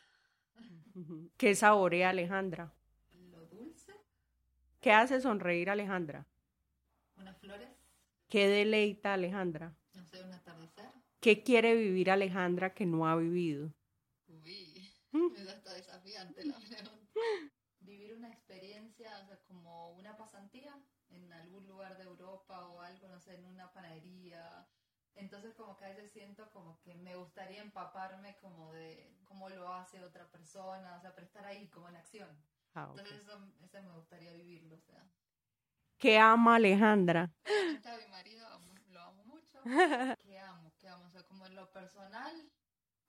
¿Qué 1.37 1.55
saborea 1.55 2.09
Alejandra? 2.09 2.71
Lo 3.31 3.47
dulce. 3.47 3.93
¿Qué 4.79 4.91
hace 4.91 5.21
sonreír 5.21 5.69
Alejandra? 5.69 6.27
Unas 7.17 7.39
flores. 7.39 7.69
¿Qué 8.27 8.47
deleita 8.47 9.13
Alejandra? 9.13 9.75
No 9.95 10.05
sé, 10.05 10.23
un 10.23 10.33
atardecer. 10.33 10.85
¿Qué 11.19 11.41
quiere 11.41 11.75
vivir 11.75 12.11
Alejandra 12.11 12.73
que 12.73 12.85
no 12.85 13.07
ha 13.07 13.15
vivido? 13.15 13.73
Da 15.13 15.51
hasta 15.53 15.73
desafiante 15.73 16.43
la 16.45 16.55
Vivir 17.79 18.13
una 18.15 18.29
experiencia, 18.29 19.19
o 19.21 19.25
sea, 19.27 19.37
como 19.43 19.91
una 19.91 20.15
pasantía 20.17 20.73
en 21.09 21.31
algún 21.33 21.67
lugar 21.67 21.97
de 21.97 22.03
Europa 22.03 22.67
o 22.67 22.81
algo, 22.81 23.07
no 23.09 23.19
sé, 23.19 23.35
en 23.35 23.45
una 23.45 23.71
panadería. 23.73 24.65
Entonces 25.15 25.53
como 25.53 25.77
que 25.77 25.85
a 25.85 25.89
veces 25.89 26.11
siento 26.11 26.49
como 26.51 26.79
que 26.81 26.95
me 26.95 27.15
gustaría 27.15 27.61
empaparme 27.61 28.37
como 28.41 28.71
de 28.73 29.13
cómo 29.25 29.49
lo 29.49 29.71
hace 29.71 30.03
otra 30.03 30.31
persona, 30.31 30.95
o 30.95 31.01
sea, 31.01 31.13
pero 31.13 31.27
estar 31.27 31.45
ahí 31.45 31.67
como 31.67 31.89
en 31.89 31.97
acción. 31.97 32.29
Ah, 32.73 32.87
Entonces 32.89 33.21
eso, 33.21 33.39
me 33.39 33.91
gustaría 33.95 34.33
vivirlo, 34.33 34.75
o 34.75 34.81
sea. 34.81 35.03
¿Qué 35.99 36.17
ama 36.17 36.55
Alejandra? 36.55 37.31
A 37.45 37.97
mi 37.97 38.07
marido 38.07 38.47
lo 38.89 39.01
amo 39.01 39.23
mucho. 39.25 39.59
¿Qué 40.23 40.39
amo? 40.39 40.71
¿Qué 40.79 40.87
amo? 40.87 41.05
O 41.05 41.09
sea, 41.09 41.23
como 41.23 41.45
en 41.45 41.55
lo 41.55 41.71
personal, 41.71 42.49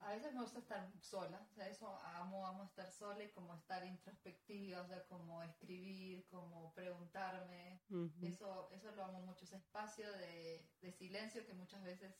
a 0.05 0.11
veces 0.11 0.35
me 0.35 0.43
gusta 0.43 0.59
estar 0.59 0.87
sola, 1.01 1.40
o 1.51 1.55
sea, 1.55 1.69
eso 1.69 1.99
amo, 2.17 2.47
amo 2.47 2.64
estar 2.64 2.90
sola 2.93 3.25
y 3.25 3.31
como 3.31 3.55
estar 3.55 3.85
introspectiva, 3.87 4.83
o 4.83 4.87
sea, 4.87 5.03
como 5.07 5.43
escribir, 5.43 6.27
como 6.27 6.75
preguntarme, 6.75 7.81
eso, 8.21 8.69
eso 8.71 8.90
lo 8.93 9.05
amo 9.05 9.21
mucho, 9.21 9.45
ese 9.45 9.57
espacio 9.57 10.11
de, 10.12 10.69
de, 10.83 10.93
silencio 10.93 11.47
que 11.47 11.55
muchas 11.55 11.83
veces, 11.83 12.14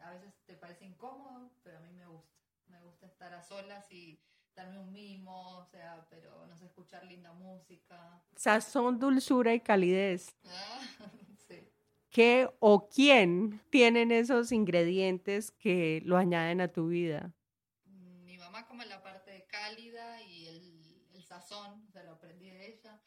a 0.00 0.12
veces 0.12 0.32
te 0.46 0.54
parece 0.54 0.84
incómodo, 0.84 1.50
pero 1.64 1.78
a 1.78 1.80
mí 1.80 1.92
me 1.92 2.06
gusta, 2.06 2.32
me 2.68 2.80
gusta 2.82 3.06
estar 3.06 3.34
a 3.34 3.42
solas 3.42 3.90
y 3.90 4.22
darme 4.54 4.78
un 4.78 4.92
mimo, 4.92 5.58
o 5.58 5.64
sea, 5.64 6.06
pero 6.10 6.46
no 6.46 6.56
sé, 6.56 6.66
escuchar 6.66 7.04
linda 7.06 7.32
música. 7.32 8.22
Sazón, 8.36 9.00
dulzura 9.00 9.52
y 9.52 9.60
calidez. 9.60 10.36
¿Qué 12.10 12.50
o 12.58 12.88
quién 12.88 13.60
tienen 13.70 14.10
esos 14.10 14.50
ingredientes 14.50 15.52
que 15.52 16.02
lo 16.04 16.16
añaden 16.16 16.60
a 16.60 16.72
tu 16.72 16.88
vida? 16.88 17.32
Mi 17.84 18.36
mamá 18.36 18.66
como 18.66 18.82
la 18.82 19.00
parte 19.00 19.46
cálida 19.48 20.20
y 20.22 20.48
el, 20.48 21.06
el 21.14 21.24
sazón, 21.24 21.86
o 21.88 21.92
sea, 21.92 22.02
lo 22.02 22.12
aprendí 22.12 22.50
de 22.50 22.74
ella. 22.74 23.00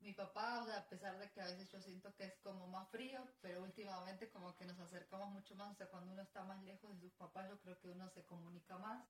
Mi 0.00 0.14
papá, 0.14 0.62
o 0.62 0.66
sea, 0.66 0.78
a 0.78 0.88
pesar 0.88 1.18
de 1.18 1.30
que 1.32 1.40
a 1.42 1.46
veces 1.46 1.70
yo 1.70 1.80
siento 1.80 2.14
que 2.14 2.24
es 2.24 2.34
como 2.38 2.66
más 2.68 2.88
frío, 2.88 3.28
pero 3.42 3.62
últimamente 3.62 4.30
como 4.30 4.56
que 4.56 4.64
nos 4.64 4.78
acercamos 4.78 5.28
mucho 5.30 5.54
más, 5.54 5.72
o 5.72 5.74
sea, 5.74 5.88
cuando 5.88 6.12
uno 6.12 6.22
está 6.22 6.44
más 6.44 6.62
lejos 6.62 6.94
de 6.94 7.00
sus 7.00 7.12
papás, 7.12 7.48
yo 7.50 7.58
creo 7.60 7.78
que 7.78 7.90
uno 7.90 8.08
se 8.08 8.24
comunica 8.24 8.78
más. 8.78 9.04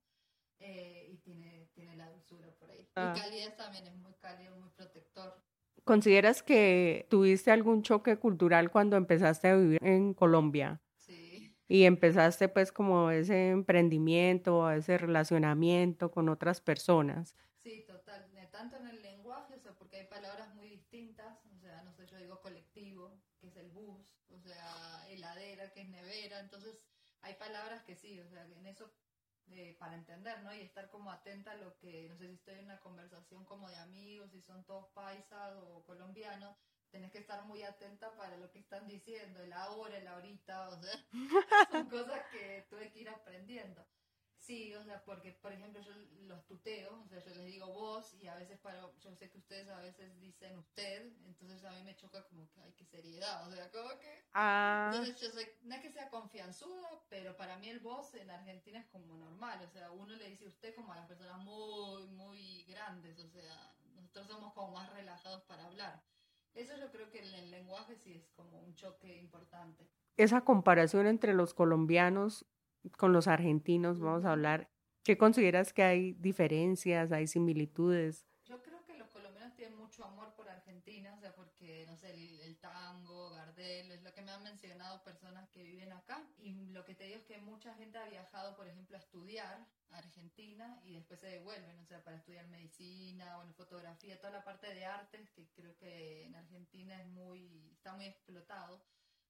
Eh, 0.58 1.10
y 1.12 1.18
tiene, 1.18 1.68
tiene 1.74 1.94
la 1.96 2.10
dulzura 2.10 2.50
por 2.58 2.70
ahí. 2.70 2.88
Ah. 2.94 3.12
Y 3.14 3.20
calidez 3.20 3.56
también 3.56 3.86
es 3.86 3.94
muy 3.94 4.14
cálido, 4.14 4.56
muy 4.56 4.70
protector. 4.70 5.42
¿Consideras 5.84 6.42
que 6.42 7.06
tuviste 7.10 7.50
algún 7.52 7.82
choque 7.82 8.16
cultural 8.18 8.70
cuando 8.70 8.96
empezaste 8.96 9.48
a 9.48 9.56
vivir 9.56 9.78
en 9.82 10.14
Colombia? 10.14 10.80
Sí. 10.96 11.52
Y 11.68 11.84
empezaste 11.84 12.48
pues 12.48 12.72
como 12.72 13.10
ese 13.10 13.50
emprendimiento, 13.50 14.70
ese 14.70 14.98
relacionamiento 14.98 16.10
con 16.10 16.28
otras 16.28 16.60
personas. 16.60 17.36
Sí, 17.62 17.84
total. 17.86 18.24
Tanto 18.50 18.76
en 18.76 18.86
el 18.88 19.02
lenguaje, 19.02 19.54
o 19.54 19.58
sea, 19.60 19.72
porque 19.72 19.96
hay 19.98 20.06
palabras 20.06 20.54
muy 20.54 20.68
distintas, 20.68 21.44
o 21.54 21.58
sea, 21.58 21.82
no 21.82 21.92
sé, 21.92 22.06
yo 22.06 22.16
digo 22.16 22.40
colectivo, 22.40 23.12
que 23.38 23.48
es 23.48 23.56
el 23.56 23.68
bus, 23.70 24.16
o 24.30 24.38
sea, 24.38 25.06
heladera, 25.10 25.70
que 25.72 25.82
es 25.82 25.88
nevera, 25.90 26.40
entonces 26.40 26.80
hay 27.20 27.34
palabras 27.34 27.82
que 27.82 27.94
sí, 27.94 28.18
o 28.20 28.26
sea, 28.28 28.46
en 28.56 28.66
eso 28.66 28.90
para 29.78 29.94
entender, 29.94 30.42
¿no? 30.42 30.54
Y 30.54 30.60
estar 30.60 30.88
como 30.90 31.10
atenta 31.10 31.52
a 31.52 31.56
lo 31.56 31.76
que, 31.78 32.08
no 32.08 32.16
sé 32.16 32.28
si 32.28 32.34
estoy 32.34 32.54
en 32.54 32.64
una 32.64 32.80
conversación 32.80 33.44
como 33.44 33.68
de 33.70 33.76
amigos, 33.76 34.30
si 34.30 34.42
son 34.42 34.64
todos 34.64 34.88
paisas 34.88 35.54
o 35.68 35.82
colombianos, 35.84 36.56
tenés 36.90 37.12
que 37.12 37.18
estar 37.18 37.44
muy 37.44 37.62
atenta 37.62 38.14
para 38.16 38.36
lo 38.36 38.50
que 38.50 38.58
están 38.58 38.86
diciendo, 38.88 39.42
el 39.42 39.52
ahora, 39.52 39.96
el 39.98 40.06
ahorita, 40.06 40.68
o 40.70 40.82
sea, 40.82 40.92
son 41.70 41.88
cosas 41.88 42.22
que 42.32 42.66
tuve 42.68 42.90
que 42.90 43.00
ir 43.00 43.08
aprendiendo. 43.08 43.86
Sí, 44.46 44.72
o 44.76 44.84
sea, 44.84 45.02
porque 45.04 45.32
por 45.32 45.52
ejemplo 45.52 45.80
yo 45.80 45.90
los 46.28 46.46
tuteo, 46.46 47.02
o 47.04 47.08
sea, 47.08 47.18
yo 47.18 47.34
les 47.34 47.46
digo 47.46 47.66
vos 47.66 48.14
y 48.14 48.28
a 48.28 48.36
veces 48.36 48.56
para, 48.60 48.80
yo 49.00 49.12
sé 49.16 49.28
que 49.28 49.38
ustedes 49.38 49.68
a 49.68 49.80
veces 49.80 50.20
dicen 50.20 50.56
usted, 50.56 51.12
entonces 51.24 51.64
a 51.64 51.72
mí 51.72 51.82
me 51.82 51.96
choca 51.96 52.22
como 52.28 52.48
que 52.52 52.60
hay 52.60 52.72
que 52.74 52.84
seriedad, 52.84 53.48
o 53.48 53.50
sea, 53.52 53.68
como 53.72 53.88
que... 53.98 54.24
Ah, 54.34 54.92
Entonces 54.92 55.20
yo 55.20 55.30
soy, 55.32 55.48
no 55.62 55.74
es 55.74 55.80
que 55.80 55.90
sea 55.90 56.08
confianzuda, 56.10 57.02
pero 57.08 57.36
para 57.36 57.58
mí 57.58 57.68
el 57.70 57.80
vos 57.80 58.14
en 58.14 58.30
Argentina 58.30 58.78
es 58.78 58.86
como 58.86 59.16
normal, 59.16 59.60
o 59.64 59.68
sea, 59.68 59.90
uno 59.90 60.14
le 60.14 60.28
dice 60.28 60.46
usted 60.46 60.76
como 60.76 60.92
a 60.92 60.96
las 60.96 61.08
personas 61.08 61.38
muy, 61.38 62.06
muy 62.06 62.62
grandes, 62.68 63.18
o 63.18 63.28
sea, 63.28 63.74
nosotros 63.96 64.28
somos 64.28 64.52
como 64.54 64.74
más 64.74 64.92
relajados 64.92 65.42
para 65.42 65.64
hablar. 65.66 66.04
Eso 66.54 66.76
yo 66.78 66.90
creo 66.92 67.10
que 67.10 67.18
en 67.18 67.34
el 67.34 67.50
lenguaje 67.50 67.96
sí 67.96 68.14
es 68.14 68.28
como 68.36 68.60
un 68.60 68.76
choque 68.76 69.16
importante. 69.16 69.90
esa 70.16 70.42
comparación 70.44 71.06
entre 71.06 71.34
los 71.34 71.52
colombianos 71.52 72.46
con 72.96 73.12
los 73.12 73.26
argentinos, 73.28 74.00
vamos 74.00 74.24
a 74.24 74.32
hablar. 74.32 74.68
¿Qué 75.02 75.16
consideras 75.16 75.72
que 75.72 75.82
hay 75.84 76.12
diferencias, 76.14 77.12
hay 77.12 77.26
similitudes? 77.26 78.26
Yo 78.44 78.60
creo 78.62 78.84
que 78.84 78.96
los 78.98 79.08
colombianos 79.08 79.54
tienen 79.54 79.78
mucho 79.78 80.04
amor 80.04 80.34
por 80.34 80.48
Argentina, 80.48 81.14
o 81.14 81.20
sea, 81.20 81.32
porque, 81.34 81.86
no 81.86 81.96
sé, 81.96 82.10
el, 82.10 82.40
el 82.40 82.56
tango, 82.58 83.30
Gardel, 83.30 83.92
es 83.92 84.02
lo 84.02 84.12
que 84.12 84.22
me 84.22 84.32
han 84.32 84.42
mencionado 84.42 85.04
personas 85.04 85.48
que 85.50 85.62
viven 85.62 85.92
acá. 85.92 86.28
Y 86.38 86.66
lo 86.70 86.84
que 86.84 86.94
te 86.94 87.04
digo 87.04 87.18
es 87.18 87.24
que 87.24 87.38
mucha 87.38 87.72
gente 87.74 87.98
ha 87.98 88.08
viajado, 88.08 88.56
por 88.56 88.66
ejemplo, 88.66 88.96
a 88.96 89.00
estudiar 89.00 89.66
a 89.90 89.98
Argentina 89.98 90.80
y 90.84 90.94
después 90.94 91.20
se 91.20 91.28
devuelven, 91.28 91.78
o 91.78 91.86
sea, 91.86 92.02
para 92.02 92.16
estudiar 92.16 92.48
medicina, 92.48 93.36
bueno, 93.36 93.52
fotografía, 93.54 94.20
toda 94.20 94.32
la 94.32 94.44
parte 94.44 94.74
de 94.74 94.84
artes, 94.86 95.30
que 95.30 95.46
creo 95.54 95.76
que 95.76 96.24
en 96.24 96.34
Argentina 96.34 97.00
es 97.00 97.06
muy, 97.06 97.70
está 97.72 97.94
muy 97.94 98.06
explotado 98.06 98.82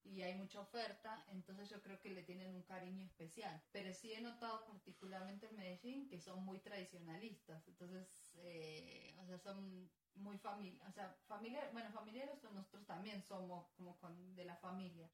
y 0.09 0.23
hay 0.23 0.35
mucha 0.35 0.61
oferta, 0.61 1.25
entonces 1.29 1.69
yo 1.69 1.81
creo 1.83 2.01
que 2.01 2.11
le 2.11 2.23
tienen 2.23 2.55
un 2.55 2.63
cariño 2.63 3.05
especial. 3.05 3.63
Pero 3.73 3.93
sí 3.93 4.13
he 4.13 4.21
notado 4.21 4.65
particularmente 4.67 5.47
en 5.47 5.57
Medellín 5.57 6.09
que 6.09 6.21
son 6.21 6.45
muy 6.45 6.59
tradicionalistas, 6.61 7.67
entonces, 7.69 8.07
eh, 8.37 9.15
o 9.21 9.27
sea, 9.27 9.39
son 9.39 9.91
muy 10.15 10.39
familia, 10.39 10.83
o 10.89 10.93
sea, 10.93 11.15
familia, 11.27 11.69
bueno, 11.73 11.91
familiares 11.93 12.43
nosotros 12.45 12.87
también 12.87 13.23
somos 13.23 13.69
como 13.77 13.97
con, 13.99 14.35
de 14.35 14.45
la 14.45 14.57
familia. 14.57 15.11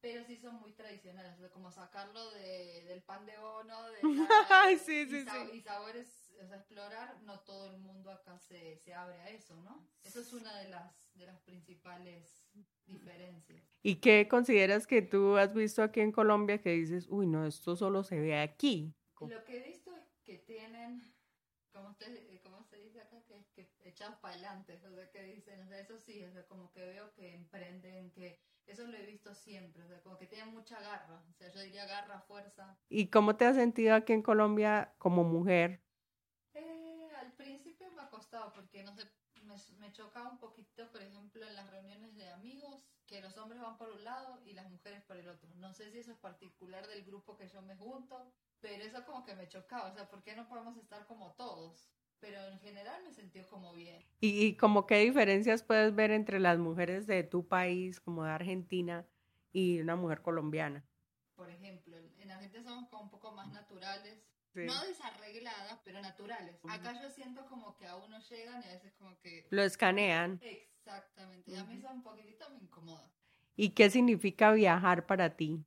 Pero 0.00 0.24
sí 0.24 0.36
son 0.36 0.54
muy 0.60 0.72
tradicionales, 0.74 1.34
o 1.34 1.38
sea, 1.40 1.50
como 1.50 1.72
sacarlo 1.72 2.30
de, 2.30 2.84
del 2.84 3.02
pan 3.02 3.26
de 3.26 3.36
bono, 3.36 3.90
de 3.90 4.02
la- 4.04 4.28
sí, 4.78 5.06
sí, 5.06 5.16
y, 5.16 5.24
sí. 5.24 5.50
y 5.54 5.60
sabores, 5.60 6.17
o 6.40 6.46
sea, 6.46 6.56
explorar, 6.56 7.20
no 7.22 7.40
todo 7.40 7.70
el 7.70 7.78
mundo 7.78 8.10
acá 8.10 8.38
se, 8.38 8.76
se 8.78 8.94
abre 8.94 9.20
a 9.20 9.30
eso, 9.30 9.56
¿no? 9.56 9.86
Eso 10.04 10.20
es 10.20 10.32
una 10.32 10.56
de 10.58 10.68
las, 10.68 10.92
de 11.14 11.26
las 11.26 11.40
principales 11.40 12.46
diferencias. 12.86 13.62
¿Y 13.82 13.96
qué 13.96 14.28
consideras 14.28 14.86
que 14.86 15.02
tú 15.02 15.36
has 15.36 15.54
visto 15.54 15.82
aquí 15.82 16.00
en 16.00 16.12
Colombia 16.12 16.60
que 16.60 16.70
dices, 16.70 17.06
uy, 17.08 17.26
no, 17.26 17.46
esto 17.46 17.76
solo 17.76 18.02
se 18.02 18.20
ve 18.20 18.38
aquí? 18.38 18.94
Lo 19.20 19.44
que 19.44 19.58
he 19.58 19.68
visto 19.68 19.94
es 19.96 20.04
que 20.24 20.38
tienen, 20.38 21.02
como, 21.72 21.90
usted, 21.90 22.14
eh, 22.30 22.40
como 22.42 22.62
se 22.62 22.76
dice 22.76 23.00
acá, 23.00 23.22
que, 23.26 23.44
que 23.54 23.88
echados 23.88 24.16
para 24.16 24.34
adelante, 24.34 24.80
o 24.86 24.94
sea, 24.94 25.10
que 25.10 25.22
dicen, 25.22 25.60
o 25.62 25.68
sea, 25.68 25.80
eso 25.80 25.98
sí, 25.98 26.22
o 26.24 26.30
sea, 26.30 26.46
como 26.46 26.70
que 26.70 26.80
veo 26.80 27.12
que 27.14 27.34
emprenden, 27.34 28.10
que 28.12 28.38
eso 28.66 28.86
lo 28.86 28.96
he 28.96 29.06
visto 29.06 29.34
siempre, 29.34 29.82
o 29.82 29.88
sea, 29.88 30.00
como 30.02 30.18
que 30.18 30.26
tienen 30.26 30.52
mucha 30.52 30.80
garra, 30.80 31.24
o 31.28 31.32
sea, 31.32 31.50
yo 31.50 31.60
diría 31.62 31.86
garra, 31.86 32.20
fuerza. 32.20 32.78
¿Y 32.88 33.08
cómo 33.08 33.36
te 33.36 33.46
has 33.46 33.56
sentido 33.56 33.94
aquí 33.94 34.12
en 34.12 34.22
Colombia 34.22 34.94
como 34.98 35.24
mujer? 35.24 35.82
Eh, 36.58 37.08
al 37.20 37.32
principio 37.34 37.90
me 37.92 38.02
ha 38.02 38.10
costado 38.10 38.52
porque 38.52 38.82
no 38.82 38.92
sé, 38.96 39.04
me, 39.44 39.54
me 39.78 39.92
chocaba 39.92 40.28
un 40.28 40.38
poquito, 40.38 40.90
por 40.90 41.00
ejemplo, 41.00 41.46
en 41.46 41.54
las 41.54 41.70
reuniones 41.70 42.16
de 42.16 42.28
amigos, 42.30 42.84
que 43.06 43.20
los 43.20 43.36
hombres 43.38 43.60
van 43.60 43.78
por 43.78 43.90
un 43.90 44.02
lado 44.02 44.40
y 44.44 44.54
las 44.54 44.68
mujeres 44.68 45.02
por 45.04 45.16
el 45.16 45.28
otro. 45.28 45.48
No 45.56 45.72
sé 45.72 45.90
si 45.92 45.98
eso 45.98 46.10
es 46.10 46.18
particular 46.18 46.86
del 46.88 47.04
grupo 47.04 47.36
que 47.36 47.48
yo 47.48 47.62
me 47.62 47.76
junto, 47.76 48.32
pero 48.60 48.82
eso 48.82 49.04
como 49.06 49.24
que 49.24 49.36
me 49.36 49.48
chocaba, 49.48 49.88
o 49.88 49.94
sea, 49.94 50.08
¿por 50.08 50.22
qué 50.22 50.34
no 50.34 50.48
podemos 50.48 50.76
estar 50.76 51.06
como 51.06 51.32
todos? 51.34 51.88
Pero 52.18 52.44
en 52.48 52.58
general 52.58 53.04
me 53.04 53.12
sentí 53.12 53.40
como 53.44 53.72
bien. 53.72 54.04
¿Y, 54.20 54.44
y 54.44 54.56
como 54.56 54.86
qué 54.86 54.96
diferencias 54.96 55.62
puedes 55.62 55.94
ver 55.94 56.10
entre 56.10 56.40
las 56.40 56.58
mujeres 56.58 57.06
de 57.06 57.22
tu 57.22 57.46
país, 57.46 58.00
como 58.00 58.24
de 58.24 58.32
Argentina, 58.32 59.06
y 59.52 59.80
una 59.80 59.94
mujer 59.94 60.22
colombiana? 60.22 60.84
Por 61.36 61.48
ejemplo, 61.48 61.96
en 61.96 62.30
Argentina 62.32 62.64
somos 62.64 62.88
como 62.88 63.04
un 63.04 63.10
poco 63.10 63.30
más 63.30 63.52
naturales, 63.52 64.24
Sí. 64.54 64.64
no 64.64 64.80
desarregladas, 64.84 65.80
pero 65.84 66.00
naturales. 66.00 66.56
Acá 66.68 67.00
yo 67.00 67.10
siento 67.10 67.46
como 67.46 67.76
que 67.76 67.86
a 67.86 67.96
uno 67.96 68.18
llegan 68.20 68.62
y 68.62 68.68
a 68.68 68.72
veces 68.72 68.94
como 68.94 69.18
que... 69.20 69.46
Lo 69.50 69.62
escanean. 69.62 70.40
Exactamente, 70.42 71.50
y 71.50 71.56
a 71.56 71.64
mí 71.64 71.76
eso 71.76 71.90
un 71.90 72.02
poquitito 72.02 72.48
me 72.50 72.58
incomoda. 72.58 73.10
¿Y 73.56 73.70
qué 73.70 73.90
significa 73.90 74.52
viajar 74.52 75.06
para 75.06 75.36
ti? 75.36 75.64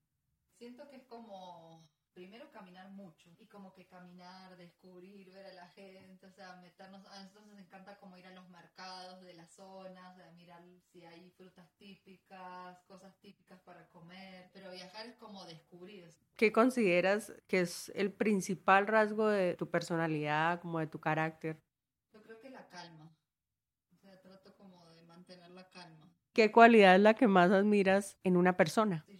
Siento 0.57 0.87
que 0.89 0.95
es 0.95 1.03
como, 1.03 1.87
primero 2.13 2.51
caminar 2.51 2.89
mucho, 2.91 3.20
como 3.51 3.73
que 3.73 3.85
caminar, 3.85 4.55
descubrir, 4.57 5.29
ver 5.31 5.45
a 5.45 5.53
la 5.53 5.67
gente, 5.69 6.25
o 6.25 6.31
sea, 6.31 6.55
meternos, 6.55 7.05
a 7.07 7.21
nosotros 7.21 7.45
nos 7.47 7.59
encanta 7.59 7.97
como 7.99 8.17
ir 8.17 8.25
a 8.25 8.31
los 8.31 8.47
mercados 8.49 9.21
de 9.21 9.33
la 9.33 9.45
zona, 9.47 10.09
o 10.09 10.15
sea, 10.15 10.31
mirar 10.31 10.63
si 10.91 11.03
hay 11.05 11.29
frutas 11.31 11.69
típicas, 11.77 12.79
cosas 12.87 13.13
típicas 13.19 13.59
para 13.61 13.87
comer, 13.89 14.49
pero 14.53 14.71
viajar 14.71 15.05
es 15.05 15.15
como 15.17 15.45
descubrir. 15.45 16.09
¿Qué 16.37 16.51
consideras 16.51 17.33
que 17.47 17.61
es 17.61 17.91
el 17.93 18.11
principal 18.11 18.87
rasgo 18.87 19.27
de 19.27 19.55
tu 19.55 19.69
personalidad, 19.69 20.59
como 20.61 20.79
de 20.79 20.87
tu 20.87 20.99
carácter? 20.99 21.61
Yo 22.13 22.23
creo 22.23 22.39
que 22.39 22.49
la 22.49 22.67
calma, 22.69 23.15
o 23.91 23.97
sea, 23.97 24.19
trato 24.21 24.55
como 24.57 24.89
de 24.91 25.03
mantener 25.03 25.51
la 25.51 25.69
calma. 25.69 26.07
¿Qué 26.33 26.51
cualidad 26.51 26.95
es 26.95 27.01
la 27.01 27.13
que 27.13 27.27
más 27.27 27.51
admiras 27.51 28.17
en 28.23 28.37
una 28.37 28.55
persona? 28.55 29.03
Sí, 29.05 29.17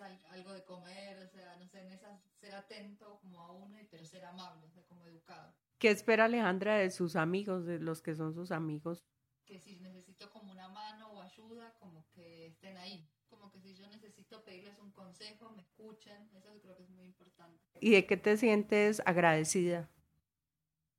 al- 0.00 0.24
algo 0.30 0.52
de 0.52 0.64
comer, 0.64 1.18
o 1.18 1.26
sea, 1.28 1.56
no 1.56 1.66
sé, 1.66 1.80
en 1.80 1.92
esas, 1.92 2.20
ser 2.40 2.54
atento 2.54 3.18
como 3.20 3.40
a 3.40 3.52
uno, 3.52 3.76
pero 3.90 4.04
ser 4.04 4.24
amable, 4.24 4.66
o 4.66 4.70
sea, 4.70 4.82
como 4.84 5.04
educado. 5.06 5.54
¿Qué 5.78 5.90
espera 5.90 6.24
Alejandra 6.24 6.76
de 6.76 6.90
sus 6.90 7.16
amigos, 7.16 7.64
de 7.66 7.78
los 7.78 8.02
que 8.02 8.14
son 8.14 8.34
sus 8.34 8.50
amigos? 8.50 9.04
Que 9.44 9.58
si 9.58 9.80
necesito 9.80 10.30
como 10.30 10.52
una 10.52 10.68
mano 10.68 11.12
o 11.12 11.22
ayuda, 11.22 11.74
como 11.78 12.06
que 12.10 12.48
estén 12.48 12.76
ahí. 12.76 13.08
Como 13.28 13.50
que 13.50 13.60
si 13.60 13.74
yo 13.74 13.86
necesito 13.88 14.42
pedirles 14.44 14.78
un 14.78 14.90
consejo, 14.92 15.50
me 15.50 15.62
escuchen, 15.62 16.28
eso 16.34 16.60
creo 16.60 16.76
que 16.76 16.82
es 16.82 16.90
muy 16.90 17.06
importante. 17.06 17.62
¿Y 17.80 17.90
de 17.92 18.06
qué 18.06 18.16
te 18.16 18.36
sientes 18.36 19.00
agradecida? 19.06 19.88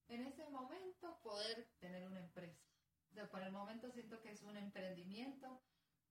En 0.08 0.26
ese 0.26 0.46
momento 0.50 1.20
poder 1.22 1.68
tener 1.80 2.06
una 2.06 2.20
empresa. 2.20 2.64
O 3.12 3.14
sea, 3.14 3.30
por 3.30 3.44
el 3.44 3.52
momento 3.52 3.92
siento 3.92 4.20
que 4.22 4.32
es 4.32 4.42
un 4.44 4.58
emprendimiento, 4.58 5.62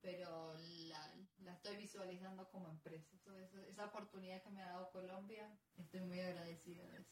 pero 0.01 0.55
la 0.89 1.08
estoy 1.69 1.83
visualizando 1.83 2.49
como 2.49 2.69
empresa. 2.69 3.15
Eso- 3.43 3.61
esa 3.69 3.85
oportunidad 3.87 4.43
que 4.43 4.51
me 4.51 4.63
ha 4.63 4.69
dado 4.69 4.91
Colombia, 4.91 5.47
estoy 5.77 6.01
muy 6.01 6.19
agradecida 6.21 6.83
de 6.89 6.99
eso. 6.99 7.11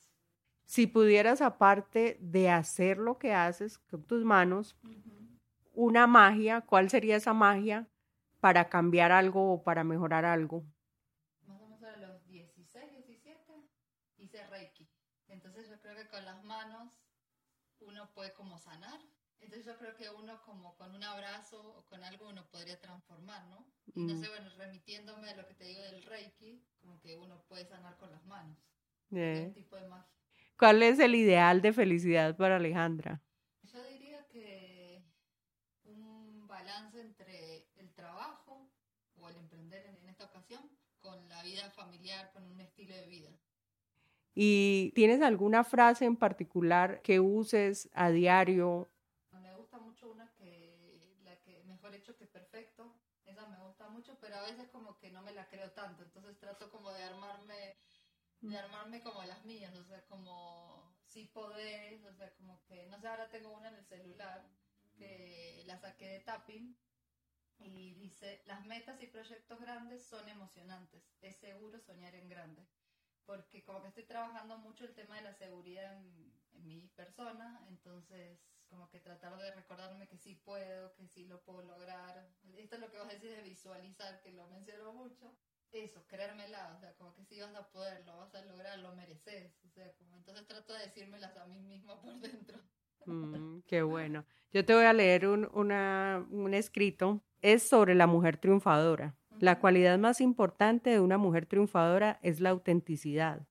Si 0.65 0.87
pudieras, 0.87 1.43
aparte 1.43 2.17
de 2.21 2.49
hacer 2.51 2.99
lo 2.99 3.19
que 3.19 3.35
haces 3.35 3.79
con 3.79 4.03
tus 4.05 4.25
manos, 4.25 4.77
una 5.75 6.07
magia, 6.07 6.63
¿cuál 6.63 6.89
sería 6.89 7.17
esa 7.17 7.35
magia 7.35 7.87
para 8.41 8.69
cambiar 8.69 9.13
algo 9.13 9.53
o 9.53 9.63
para 9.63 9.85
mejorar 9.85 10.25
algo? 10.25 10.65
Más 11.47 11.61
o 11.61 11.67
menos 11.67 11.83
a 11.83 11.97
los 11.99 12.27
16, 12.27 12.91
17 12.91 13.53
hice 14.17 14.47
Reiki. 14.47 14.89
Entonces 15.29 15.69
yo 15.69 15.79
creo 15.81 15.97
que 15.97 16.09
con 16.09 16.25
las 16.25 16.43
manos 16.45 16.99
uno 17.81 18.11
puede 18.15 18.33
como 18.33 18.59
sanar. 18.59 18.99
Entonces 19.41 19.67
yo 19.67 19.77
creo 19.79 19.95
que 19.97 20.11
uno 20.11 20.43
como 20.45 20.75
con 20.77 20.95
un 20.95 21.03
abrazo 21.05 21.61
o 21.79 21.85
con 21.87 22.03
algo 22.05 22.29
uno 22.29 22.47
podría 22.51 22.81
transformar, 22.81 23.47
¿no? 23.47 23.67
Y 23.95 24.01
no 24.05 24.15
Mm. 24.15 24.21
sé, 24.21 24.29
bueno, 24.29 24.51
remitiéndome 24.57 25.31
a 25.31 25.37
lo 25.37 25.47
que 25.47 25.55
te 25.55 25.65
digo 25.65 25.83
del 25.83 26.03
Reiki, 26.03 26.63
como 26.81 27.01
que 27.01 27.17
uno 27.17 27.43
puede 27.49 27.65
sanar 27.67 27.97
con 27.97 28.11
las 28.11 28.25
manos. 28.27 28.59
Tipo 29.55 29.77
de 29.77 29.85
magia. 29.89 30.07
¿Cuál 30.59 30.83
es 30.83 30.99
el 30.99 31.15
ideal 31.15 31.63
de 31.63 31.73
felicidad 31.73 32.37
para 32.37 32.57
Alejandra? 32.57 33.21
Yo 33.63 33.83
diría 33.85 34.27
que 34.29 35.03
un 35.85 36.47
balance 36.47 37.01
entre 37.01 37.69
el 37.77 37.93
trabajo 37.95 38.71
o 39.21 39.29
el 39.29 39.37
emprender 39.37 39.85
en, 39.87 39.97
en 39.97 40.09
esta 40.09 40.25
ocasión 40.25 40.63
con 41.01 41.29
la 41.29 41.43
vida 41.43 41.71
familiar, 41.71 42.33
con 42.33 42.45
un 42.45 42.61
estilo 42.61 42.95
de 42.95 43.07
vida. 43.07 43.31
¿Y 44.35 44.93
tienes 44.95 45.23
alguna 45.23 45.65
frase 45.65 46.05
en 46.05 46.17
particular 46.17 47.01
que 47.03 47.21
uses 47.21 47.89
a 47.95 48.11
diario? 48.11 48.89
Me 49.31 49.55
gusta 49.55 49.79
mucho 49.79 50.11
una 50.11 50.33
que, 50.33 50.99
la 51.25 51.37
que 51.41 51.63
mejor 51.65 51.95
hecho 51.95 52.17
que 52.17 52.27
perfecto, 52.27 52.93
esa 53.37 53.47
me 53.49 53.59
gusta 53.59 53.89
mucho, 53.91 54.17
pero 54.19 54.37
a 54.37 54.43
veces 54.43 54.69
como 54.71 54.99
que 54.99 55.11
no 55.11 55.21
me 55.23 55.33
la 55.33 55.47
creo 55.49 55.71
tanto, 55.73 56.03
entonces 56.03 56.39
trato 56.39 56.71
como 56.71 56.91
de 56.93 57.03
armarme, 57.05 57.77
de 58.41 58.57
armarme 58.59 59.03
como 59.03 59.23
las 59.25 59.45
mías, 59.45 59.75
o 59.75 59.85
sea, 59.85 60.03
como 60.07 60.97
si 61.05 61.27
podés, 61.27 62.03
o 62.07 62.15
sea, 62.15 62.33
como 62.37 62.65
que, 62.65 62.87
no 62.87 62.99
sé, 62.99 63.09
ahora 63.09 63.29
tengo 63.29 63.51
una 63.51 63.69
en 63.69 63.77
el 63.77 63.85
celular 63.85 64.43
que 64.97 65.63
la 65.67 65.77
saqué 65.79 66.09
de 66.09 66.21
tapping 66.21 66.75
y 67.59 67.95
dice, 67.95 68.43
las 68.47 68.65
metas 68.65 69.03
y 69.03 69.07
proyectos 69.07 69.61
grandes 69.61 70.03
son 70.03 70.27
emocionantes, 70.29 71.03
es 71.21 71.37
seguro 71.37 71.79
soñar 71.79 72.15
en 72.15 72.31
grande, 72.31 72.67
porque 73.27 73.63
como 73.65 73.83
que 73.83 73.89
estoy 73.89 74.05
trabajando 74.05 74.57
mucho 74.59 74.85
el 74.85 74.95
tema 74.95 75.17
de 75.17 75.23
la 75.23 75.35
seguridad 75.35 75.95
en, 75.95 76.33
en 76.53 76.67
mi 76.67 76.89
persona, 76.89 77.67
entonces 77.69 78.41
como 78.69 78.89
que 78.91 79.01
tratar 79.01 79.37
de 79.39 79.51
recordarme 79.53 80.09
que 80.09 80.17
sí 80.19 80.35
puedo, 80.45 80.95
que 80.95 81.07
sí 81.09 81.25
lo 81.27 81.43
puedo 81.43 81.63
lograr. 81.63 82.29
Esto 82.57 82.77
es 82.77 82.81
lo 82.81 82.91
que 82.91 82.99
vos 82.99 83.09
decís 83.09 83.31
de 83.31 83.43
visualizar, 83.43 84.21
que 84.23 84.33
lo 84.33 84.47
menciono 84.49 84.93
mucho. 84.93 85.33
Eso, 85.73 86.07
creérmela, 86.07 86.73
o 86.77 86.81
sea, 86.81 86.95
como 86.97 87.15
que 87.15 87.25
sí 87.25 87.41
vas 87.41 87.55
a 87.55 87.69
poder, 87.71 88.05
lo 88.07 88.17
vas 88.17 88.35
a 88.35 88.43
lograr, 88.45 88.79
lo 88.79 88.95
mereces, 88.95 89.53
o 89.65 89.69
sea, 89.71 89.93
como 89.97 90.17
entonces 90.17 90.47
trato 90.47 90.73
de 90.73 90.81
decírmelas 90.87 91.37
a 91.37 91.47
mí 91.47 91.61
misma 91.61 92.01
por 92.01 92.15
dentro. 92.21 92.59
Mm, 93.05 93.61
qué 93.67 93.83
bueno. 93.83 94.25
Yo 94.53 94.65
te 94.65 94.75
voy 94.75 94.85
a 94.85 94.93
leer 94.93 95.27
un, 95.29 95.49
un 95.53 96.55
escrito. 96.55 97.23
Es 97.43 97.63
sobre 97.69 97.95
la 97.95 98.07
mujer 98.07 98.39
triunfadora. 98.39 99.17
La 99.39 99.59
cualidad 99.61 99.99
más 99.99 100.21
importante 100.21 100.91
de 100.91 101.01
una 101.01 101.19
mujer 101.19 101.47
triunfadora 101.47 102.19
es 102.23 102.41
la 102.41 102.51
autenticidad. 102.51 103.47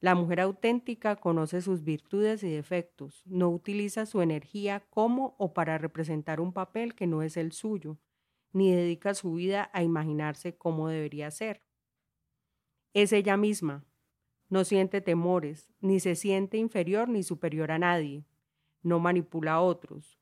La 0.00 0.14
mujer 0.14 0.40
auténtica 0.40 1.16
conoce 1.16 1.60
sus 1.60 1.84
virtudes 1.84 2.42
y 2.42 2.50
defectos, 2.50 3.22
no 3.26 3.50
utiliza 3.50 4.06
su 4.06 4.22
energía 4.22 4.80
como 4.88 5.34
o 5.38 5.52
para 5.52 5.76
representar 5.76 6.40
un 6.40 6.54
papel 6.54 6.94
que 6.94 7.06
no 7.06 7.22
es 7.22 7.36
el 7.36 7.52
suyo, 7.52 7.98
ni 8.52 8.72
dedica 8.72 9.12
su 9.12 9.34
vida 9.34 9.70
a 9.74 9.82
imaginarse 9.82 10.56
cómo 10.56 10.88
debería 10.88 11.30
ser. 11.30 11.62
Es 12.94 13.12
ella 13.12 13.36
misma, 13.36 13.84
no 14.48 14.64
siente 14.64 15.02
temores, 15.02 15.70
ni 15.80 16.00
se 16.00 16.16
siente 16.16 16.56
inferior 16.56 17.10
ni 17.10 17.22
superior 17.22 17.70
a 17.70 17.78
nadie, 17.78 18.24
no 18.82 19.00
manipula 19.00 19.54
a 19.54 19.60
otros, 19.60 20.18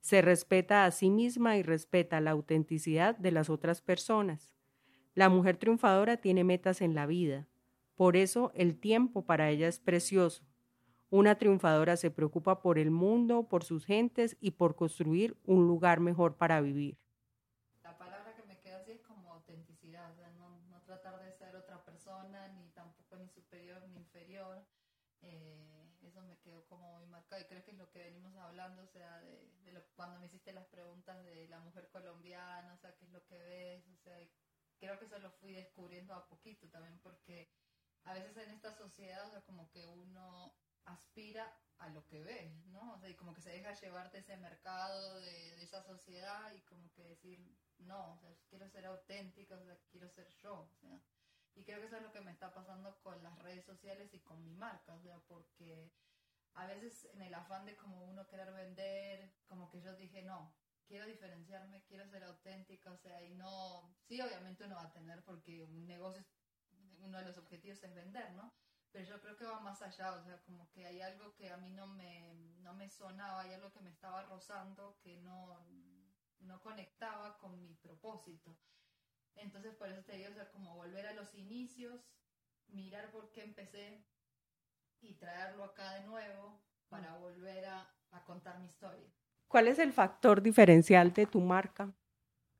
se 0.00 0.20
respeta 0.20 0.84
a 0.84 0.90
sí 0.90 1.08
misma 1.08 1.56
y 1.56 1.62
respeta 1.62 2.20
la 2.20 2.32
autenticidad 2.32 3.16
de 3.16 3.32
las 3.32 3.48
otras 3.48 3.80
personas. 3.80 4.54
La 5.14 5.30
mujer 5.30 5.56
triunfadora 5.56 6.18
tiene 6.18 6.44
metas 6.44 6.82
en 6.82 6.94
la 6.94 7.06
vida, 7.06 7.48
por 8.02 8.16
eso 8.16 8.50
el 8.56 8.80
tiempo 8.80 9.26
para 9.26 9.50
ella 9.50 9.68
es 9.68 9.78
precioso. 9.78 10.42
Una 11.08 11.36
triunfadora 11.36 11.96
se 11.96 12.10
preocupa 12.10 12.60
por 12.60 12.80
el 12.80 12.90
mundo, 12.90 13.44
por 13.44 13.62
sus 13.62 13.86
gentes 13.86 14.36
y 14.40 14.50
por 14.50 14.74
construir 14.74 15.36
un 15.44 15.68
lugar 15.68 16.00
mejor 16.00 16.36
para 16.36 16.60
vivir. 16.60 16.98
La 17.84 17.96
palabra 17.96 18.34
que 18.34 18.42
me 18.42 18.58
queda 18.58 18.78
así 18.78 18.90
es 18.90 19.02
como 19.02 19.32
autenticidad, 19.34 20.12
no, 20.36 20.82
tratar 20.84 21.22
de 21.22 21.30
ser 21.30 21.54
otra 21.54 21.84
persona, 21.84 22.48
ni 22.48 22.70
tampoco 22.70 23.14
ni 23.18 23.28
superior 23.28 23.80
ni 23.86 23.98
inferior. 23.98 24.66
Eh, 25.20 25.86
eso 26.02 26.22
me 26.22 26.36
quedó 26.38 26.64
como 26.64 26.96
muy 26.96 27.06
marcado 27.06 27.40
y 27.40 27.44
creo 27.44 27.64
que 27.64 27.70
es 27.70 27.78
lo 27.78 27.88
que 27.92 28.00
venimos 28.00 28.34
hablando, 28.34 28.82
o 28.82 28.88
sea, 28.88 29.20
de, 29.20 29.80
cuando 29.94 30.18
me 30.18 30.26
hiciste 30.26 30.52
las 30.52 30.66
preguntas 30.66 31.24
de 31.24 31.46
la 31.46 31.60
mujer 31.60 31.88
colombiana, 31.92 32.74
o 32.74 32.78
sea, 32.78 32.96
qué 32.96 33.04
es 33.04 33.12
lo 33.12 33.24
que 33.26 33.38
ves, 33.38 33.86
o 33.86 33.96
sea, 34.02 34.18
creo 34.80 34.98
que 34.98 35.04
eso 35.04 35.20
lo 35.20 35.30
fui 35.30 35.52
descubriendo 35.52 36.12
a 36.14 36.26
poquito 36.26 36.66
también 36.66 36.98
porque 37.04 37.48
a 38.04 38.14
veces 38.14 38.36
en 38.36 38.50
esta 38.50 38.72
sociedad, 38.72 39.26
o 39.26 39.30
sea, 39.30 39.42
como 39.42 39.70
que 39.70 39.86
uno 39.86 40.54
aspira 40.84 41.56
a 41.78 41.88
lo 41.88 42.04
que 42.06 42.22
ve, 42.22 42.54
¿no? 42.66 42.94
O 42.94 42.98
sea, 42.98 43.08
y 43.08 43.14
como 43.14 43.34
que 43.34 43.42
se 43.42 43.50
deja 43.50 43.72
llevar 43.72 44.10
de 44.10 44.18
ese 44.18 44.36
mercado, 44.36 45.20
de, 45.20 45.56
de 45.56 45.62
esa 45.62 45.82
sociedad 45.82 46.52
y 46.54 46.60
como 46.62 46.90
que 46.92 47.02
decir, 47.02 47.38
no, 47.78 48.12
o 48.12 48.18
sea, 48.18 48.30
quiero 48.48 48.68
ser 48.68 48.86
auténtica, 48.86 49.56
o 49.56 49.64
sea, 49.64 49.76
quiero 49.90 50.08
ser 50.08 50.28
yo, 50.42 50.60
o 50.60 50.74
sea, 50.80 51.00
y 51.54 51.64
creo 51.64 51.80
que 51.80 51.86
eso 51.86 51.96
es 51.96 52.02
lo 52.02 52.12
que 52.12 52.20
me 52.20 52.30
está 52.30 52.52
pasando 52.52 52.98
con 53.02 53.22
las 53.22 53.38
redes 53.40 53.64
sociales 53.64 54.12
y 54.14 54.20
con 54.20 54.42
mi 54.42 54.54
marca, 54.54 54.94
o 54.94 55.00
sea, 55.00 55.18
porque 55.28 55.92
a 56.54 56.66
veces 56.66 57.08
en 57.14 57.22
el 57.22 57.34
afán 57.34 57.64
de 57.66 57.76
como 57.76 58.04
uno 58.04 58.26
querer 58.26 58.52
vender, 58.52 59.32
como 59.46 59.68
que 59.70 59.80
yo 59.80 59.94
dije, 59.96 60.22
no, 60.22 60.54
quiero 60.86 61.06
diferenciarme, 61.06 61.82
quiero 61.84 62.06
ser 62.08 62.24
auténtica, 62.24 62.90
o 62.92 62.98
sea, 62.98 63.22
y 63.22 63.34
no, 63.34 63.94
sí, 64.06 64.20
obviamente 64.20 64.64
uno 64.64 64.76
va 64.76 64.84
a 64.84 64.92
tener, 64.92 65.22
porque 65.24 65.62
un 65.62 65.86
negocio, 65.86 66.24
uno 67.02 67.18
de 67.18 67.24
los 67.24 67.38
objetivos 67.38 67.82
es 67.82 67.94
vender, 67.94 68.32
¿no? 68.32 68.52
Pero 68.90 69.06
yo 69.06 69.20
creo 69.20 69.36
que 69.36 69.46
va 69.46 69.60
más 69.60 69.80
allá, 69.82 70.12
o 70.12 70.22
sea, 70.22 70.40
como 70.42 70.70
que 70.70 70.86
hay 70.86 71.00
algo 71.00 71.34
que 71.34 71.50
a 71.50 71.56
mí 71.56 71.70
no 71.70 71.86
me, 71.86 72.34
no 72.60 72.74
me 72.74 72.88
sonaba, 72.90 73.40
hay 73.40 73.54
algo 73.54 73.72
que 73.72 73.80
me 73.80 73.90
estaba 73.90 74.22
rozando, 74.24 74.98
que 75.02 75.16
no, 75.18 75.64
no 76.40 76.60
conectaba 76.60 77.38
con 77.38 77.58
mi 77.58 77.74
propósito. 77.74 78.56
Entonces, 79.36 79.74
por 79.74 79.88
eso 79.88 80.02
te 80.04 80.16
digo, 80.16 80.30
o 80.30 80.34
sea, 80.34 80.50
como 80.50 80.74
volver 80.76 81.06
a 81.06 81.14
los 81.14 81.34
inicios, 81.34 82.00
mirar 82.68 83.10
por 83.10 83.30
qué 83.32 83.42
empecé 83.42 84.04
y 85.00 85.14
traerlo 85.14 85.64
acá 85.64 85.94
de 85.94 86.06
nuevo 86.06 86.60
para 86.88 87.16
volver 87.16 87.64
a, 87.66 87.88
contar 88.26 88.58
mi 88.60 88.66
historia. 88.66 89.10
¿Cuál 89.48 89.68
es 89.68 89.78
el 89.78 89.92
factor 89.92 90.42
diferencial 90.42 91.14
de 91.14 91.24
tu 91.24 91.40
marca, 91.40 91.90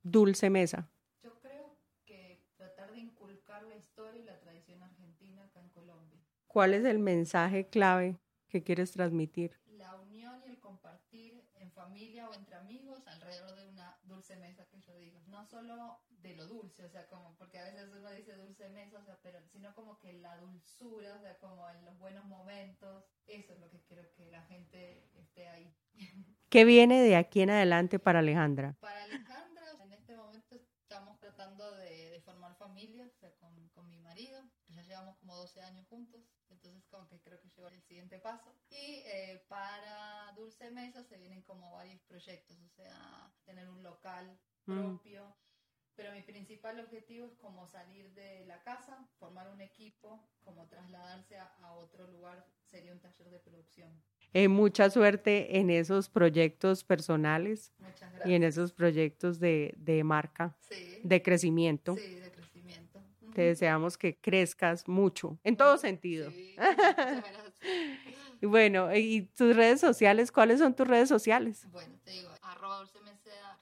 Dulce 0.01 0.49
Mesa? 0.49 0.89
Yo 1.21 1.39
creo 1.39 1.77
que 2.05 2.43
tratar 2.57 2.91
de 2.91 2.99
inculcar 2.99 3.61
la 3.63 3.75
historia 3.93 4.21
y 4.21 4.25
la 4.25 4.39
tradición 4.39 4.81
argentina 4.81 5.43
acá 5.43 5.59
en 5.59 5.69
Colombia. 5.69 6.19
¿Cuál 6.47 6.73
es 6.73 6.83
el 6.83 6.97
mensaje 6.97 7.67
clave 7.67 8.17
que 8.49 8.63
quieres 8.63 8.91
transmitir? 8.91 9.59
La 9.67 9.95
unión 9.97 10.41
y 10.43 10.49
el 10.49 10.59
compartir 10.59 11.43
en 11.53 11.71
familia 11.71 12.27
o 12.27 12.33
entre 12.33 12.55
amigos 12.55 13.05
alrededor 13.05 13.55
de 13.55 13.67
una 13.67 13.99
dulce 14.01 14.35
mesa 14.37 14.65
que 14.65 14.81
yo 14.81 14.97
digo. 14.97 15.19
No 15.27 15.45
solo 15.45 15.99
de 16.09 16.35
lo 16.35 16.47
dulce, 16.47 16.83
o 16.83 16.89
sea, 16.89 17.05
como, 17.05 17.35
porque 17.37 17.59
a 17.59 17.65
veces 17.65 17.87
uno 17.95 18.09
dice 18.09 18.35
dulce 18.35 18.67
mesa, 18.69 18.97
o 18.97 19.03
sea, 19.03 19.19
pero 19.21 19.39
sino 19.51 19.75
como 19.75 19.99
que 19.99 20.13
la 20.13 20.37
dulzura, 20.37 21.13
o 21.15 21.19
sea, 21.19 21.37
como 21.37 21.69
en 21.69 21.85
los 21.85 21.95
buenos 21.99 22.25
momentos, 22.25 23.05
eso 23.27 23.53
es 23.53 23.59
lo 23.59 23.69
que 23.69 23.79
quiero 23.81 24.11
que 24.15 24.25
la 24.31 24.41
gente 24.41 25.07
esté 25.13 25.47
ahí. 25.49 25.71
¿Qué 26.49 26.65
viene 26.65 26.99
de 27.03 27.15
aquí 27.15 27.41
en 27.41 27.51
adelante 27.51 27.99
para 27.99 28.19
Alejandra? 28.19 28.75
Para 28.79 29.03
Alejandra, 29.03 29.65
en 29.83 29.93
este 29.93 30.17
momento 30.17 30.55
estamos 30.93 31.19
tratando 31.19 31.71
de, 31.71 32.21
formar 32.23 32.55
familia, 32.55 33.05
o 33.05 33.19
sea, 33.19 33.31
con, 33.37 33.67
con, 33.69 33.89
mi 33.89 33.97
marido, 33.97 34.39
ya 34.69 34.82
llevamos 34.93 35.17
como 35.17 35.35
12 35.35 35.59
años 35.61 35.87
juntos, 35.87 36.21
entonces 36.49 36.85
como 36.89 37.07
que 37.07 37.19
creo 37.19 37.39
que 37.41 37.49
llegó 37.49 37.67
el 37.67 37.81
siguiente 37.81 38.19
paso. 38.19 38.53
Y 38.69 39.01
eh, 39.07 39.43
para 39.49 40.31
Dulce 40.35 40.69
Mesa 40.69 41.03
se 41.03 41.17
vienen 41.17 41.41
como 41.41 41.71
varios 41.71 41.99
proyectos, 42.03 42.57
o 42.59 42.69
sea, 42.69 43.33
tener 43.43 43.67
un 43.69 43.81
local 43.81 44.39
mm. 44.67 44.73
propio. 44.75 45.35
Pero 45.95 46.11
mi 46.11 46.21
principal 46.21 46.79
objetivo 46.79 47.25
es 47.25 47.35
como 47.35 47.67
salir 47.67 48.13
de 48.13 48.45
la 48.45 48.61
casa, 48.63 49.07
formar 49.19 49.49
un 49.49 49.61
equipo, 49.61 50.27
como 50.43 50.67
trasladarse 50.67 51.37
a, 51.37 51.73
otro 51.73 52.07
lugar, 52.07 52.45
sería 52.65 52.91
un 52.91 52.99
taller 52.99 53.29
de 53.29 53.39
producción. 53.39 54.03
Eh, 54.33 54.47
mucha 54.47 54.89
suerte 54.89 55.59
en 55.59 55.69
esos 55.69 56.09
proyectos 56.09 56.83
personales 56.83 57.73
y 58.25 58.33
en 58.33 58.43
esos 58.43 58.73
proyectos 58.73 59.39
de, 59.39 59.75
de 59.77 60.03
marca, 60.03 60.57
de 61.03 61.21
crecimiento. 61.21 61.95
Sí, 61.95 62.19
de 62.19 62.31
crecimiento. 62.31 62.42
Te 63.33 63.41
deseamos 63.41 63.97
que 63.97 64.19
crezcas 64.19 64.87
mucho, 64.87 65.39
en 65.43 65.57
todo 65.57 65.77
sentido. 65.77 66.29
Sí, 66.31 66.55
y 68.41 68.45
bueno, 68.45 68.93
¿y 68.95 69.23
tus 69.35 69.55
redes 69.55 69.79
sociales? 69.79 70.31
¿Cuáles 70.31 70.59
son 70.59 70.75
tus 70.75 70.87
redes 70.87 71.09
sociales? 71.09 71.67
Bueno, 71.71 71.97
te 72.03 72.11
digo, 72.11 72.29
arroba 72.41 72.79
dulce 72.79 72.99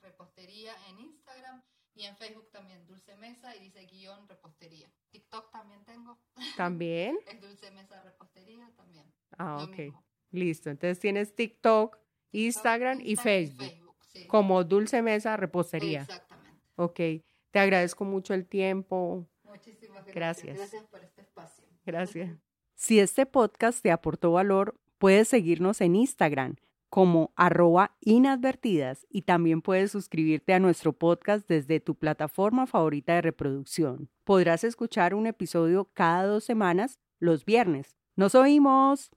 repostería 0.02 0.74
en 0.90 1.00
Instagram 1.00 1.64
y 1.96 2.06
en 2.06 2.16
Facebook 2.18 2.50
también, 2.52 2.86
Dulce 2.88 3.16
Mesa 3.16 3.56
y 3.56 3.60
dice 3.60 3.86
guion 3.86 4.28
repostería. 4.28 4.92
TikTok 5.12 5.52
también 5.52 5.84
tengo. 5.86 6.18
¿También? 6.58 7.18
es 7.28 7.42
Dulce 7.42 7.72
Mesa 7.72 8.02
Repostería 8.02 8.72
también. 8.76 9.06
Ah, 9.38 9.64
ok. 9.64 9.94
Listo. 10.32 10.70
Entonces 10.70 11.00
tienes 11.00 11.36
TikTok, 11.36 11.98
Instagram, 12.32 13.00
y 13.02 13.16
Facebook. 13.16 13.72
Como 14.28 14.64
Dulce 14.64 15.02
Mesa 15.02 15.38
Repostería. 15.38 16.02
Exactamente. 16.02 16.62
Ok. 16.76 17.00
Te 17.52 17.60
agradezco 17.60 18.06
mucho 18.06 18.34
el 18.34 18.48
tiempo. 18.48 19.28
Muchísimas 19.52 20.06
gracias. 20.06 20.58
Gracias 20.58 20.86
por 20.88 21.04
este 21.04 21.22
espacio. 21.22 21.66
Gracias. 21.86 22.38
Si 22.76 23.00
este 23.00 23.26
podcast 23.26 23.82
te 23.84 23.92
aportó 23.92 24.32
valor, 24.32 24.80
puedes 24.98 25.28
seguirnos 25.28 25.82
en 25.82 25.96
Instagram 25.96 26.56
como 26.90 27.32
arroba 27.36 27.96
inadvertidas 28.02 29.08
y 29.10 29.22
también 29.22 29.62
puedes 29.62 29.92
suscribirte 29.92 30.54
a 30.54 30.60
nuestro 30.60 30.92
podcast 30.92 31.48
desde 31.48 31.80
tu 31.80 31.96
plataforma 31.96 32.68
favorita 32.68 33.14
de 33.16 33.22
reproducción. 33.22 34.10
Podrás 34.26 34.64
escuchar 34.64 35.14
un 35.14 35.28
episodio 35.28 35.90
cada 35.94 36.26
dos 36.26 36.44
semanas 36.44 37.00
los 37.20 37.46
viernes. 37.46 37.96
¡Nos 38.16 38.36
oímos! 38.36 39.12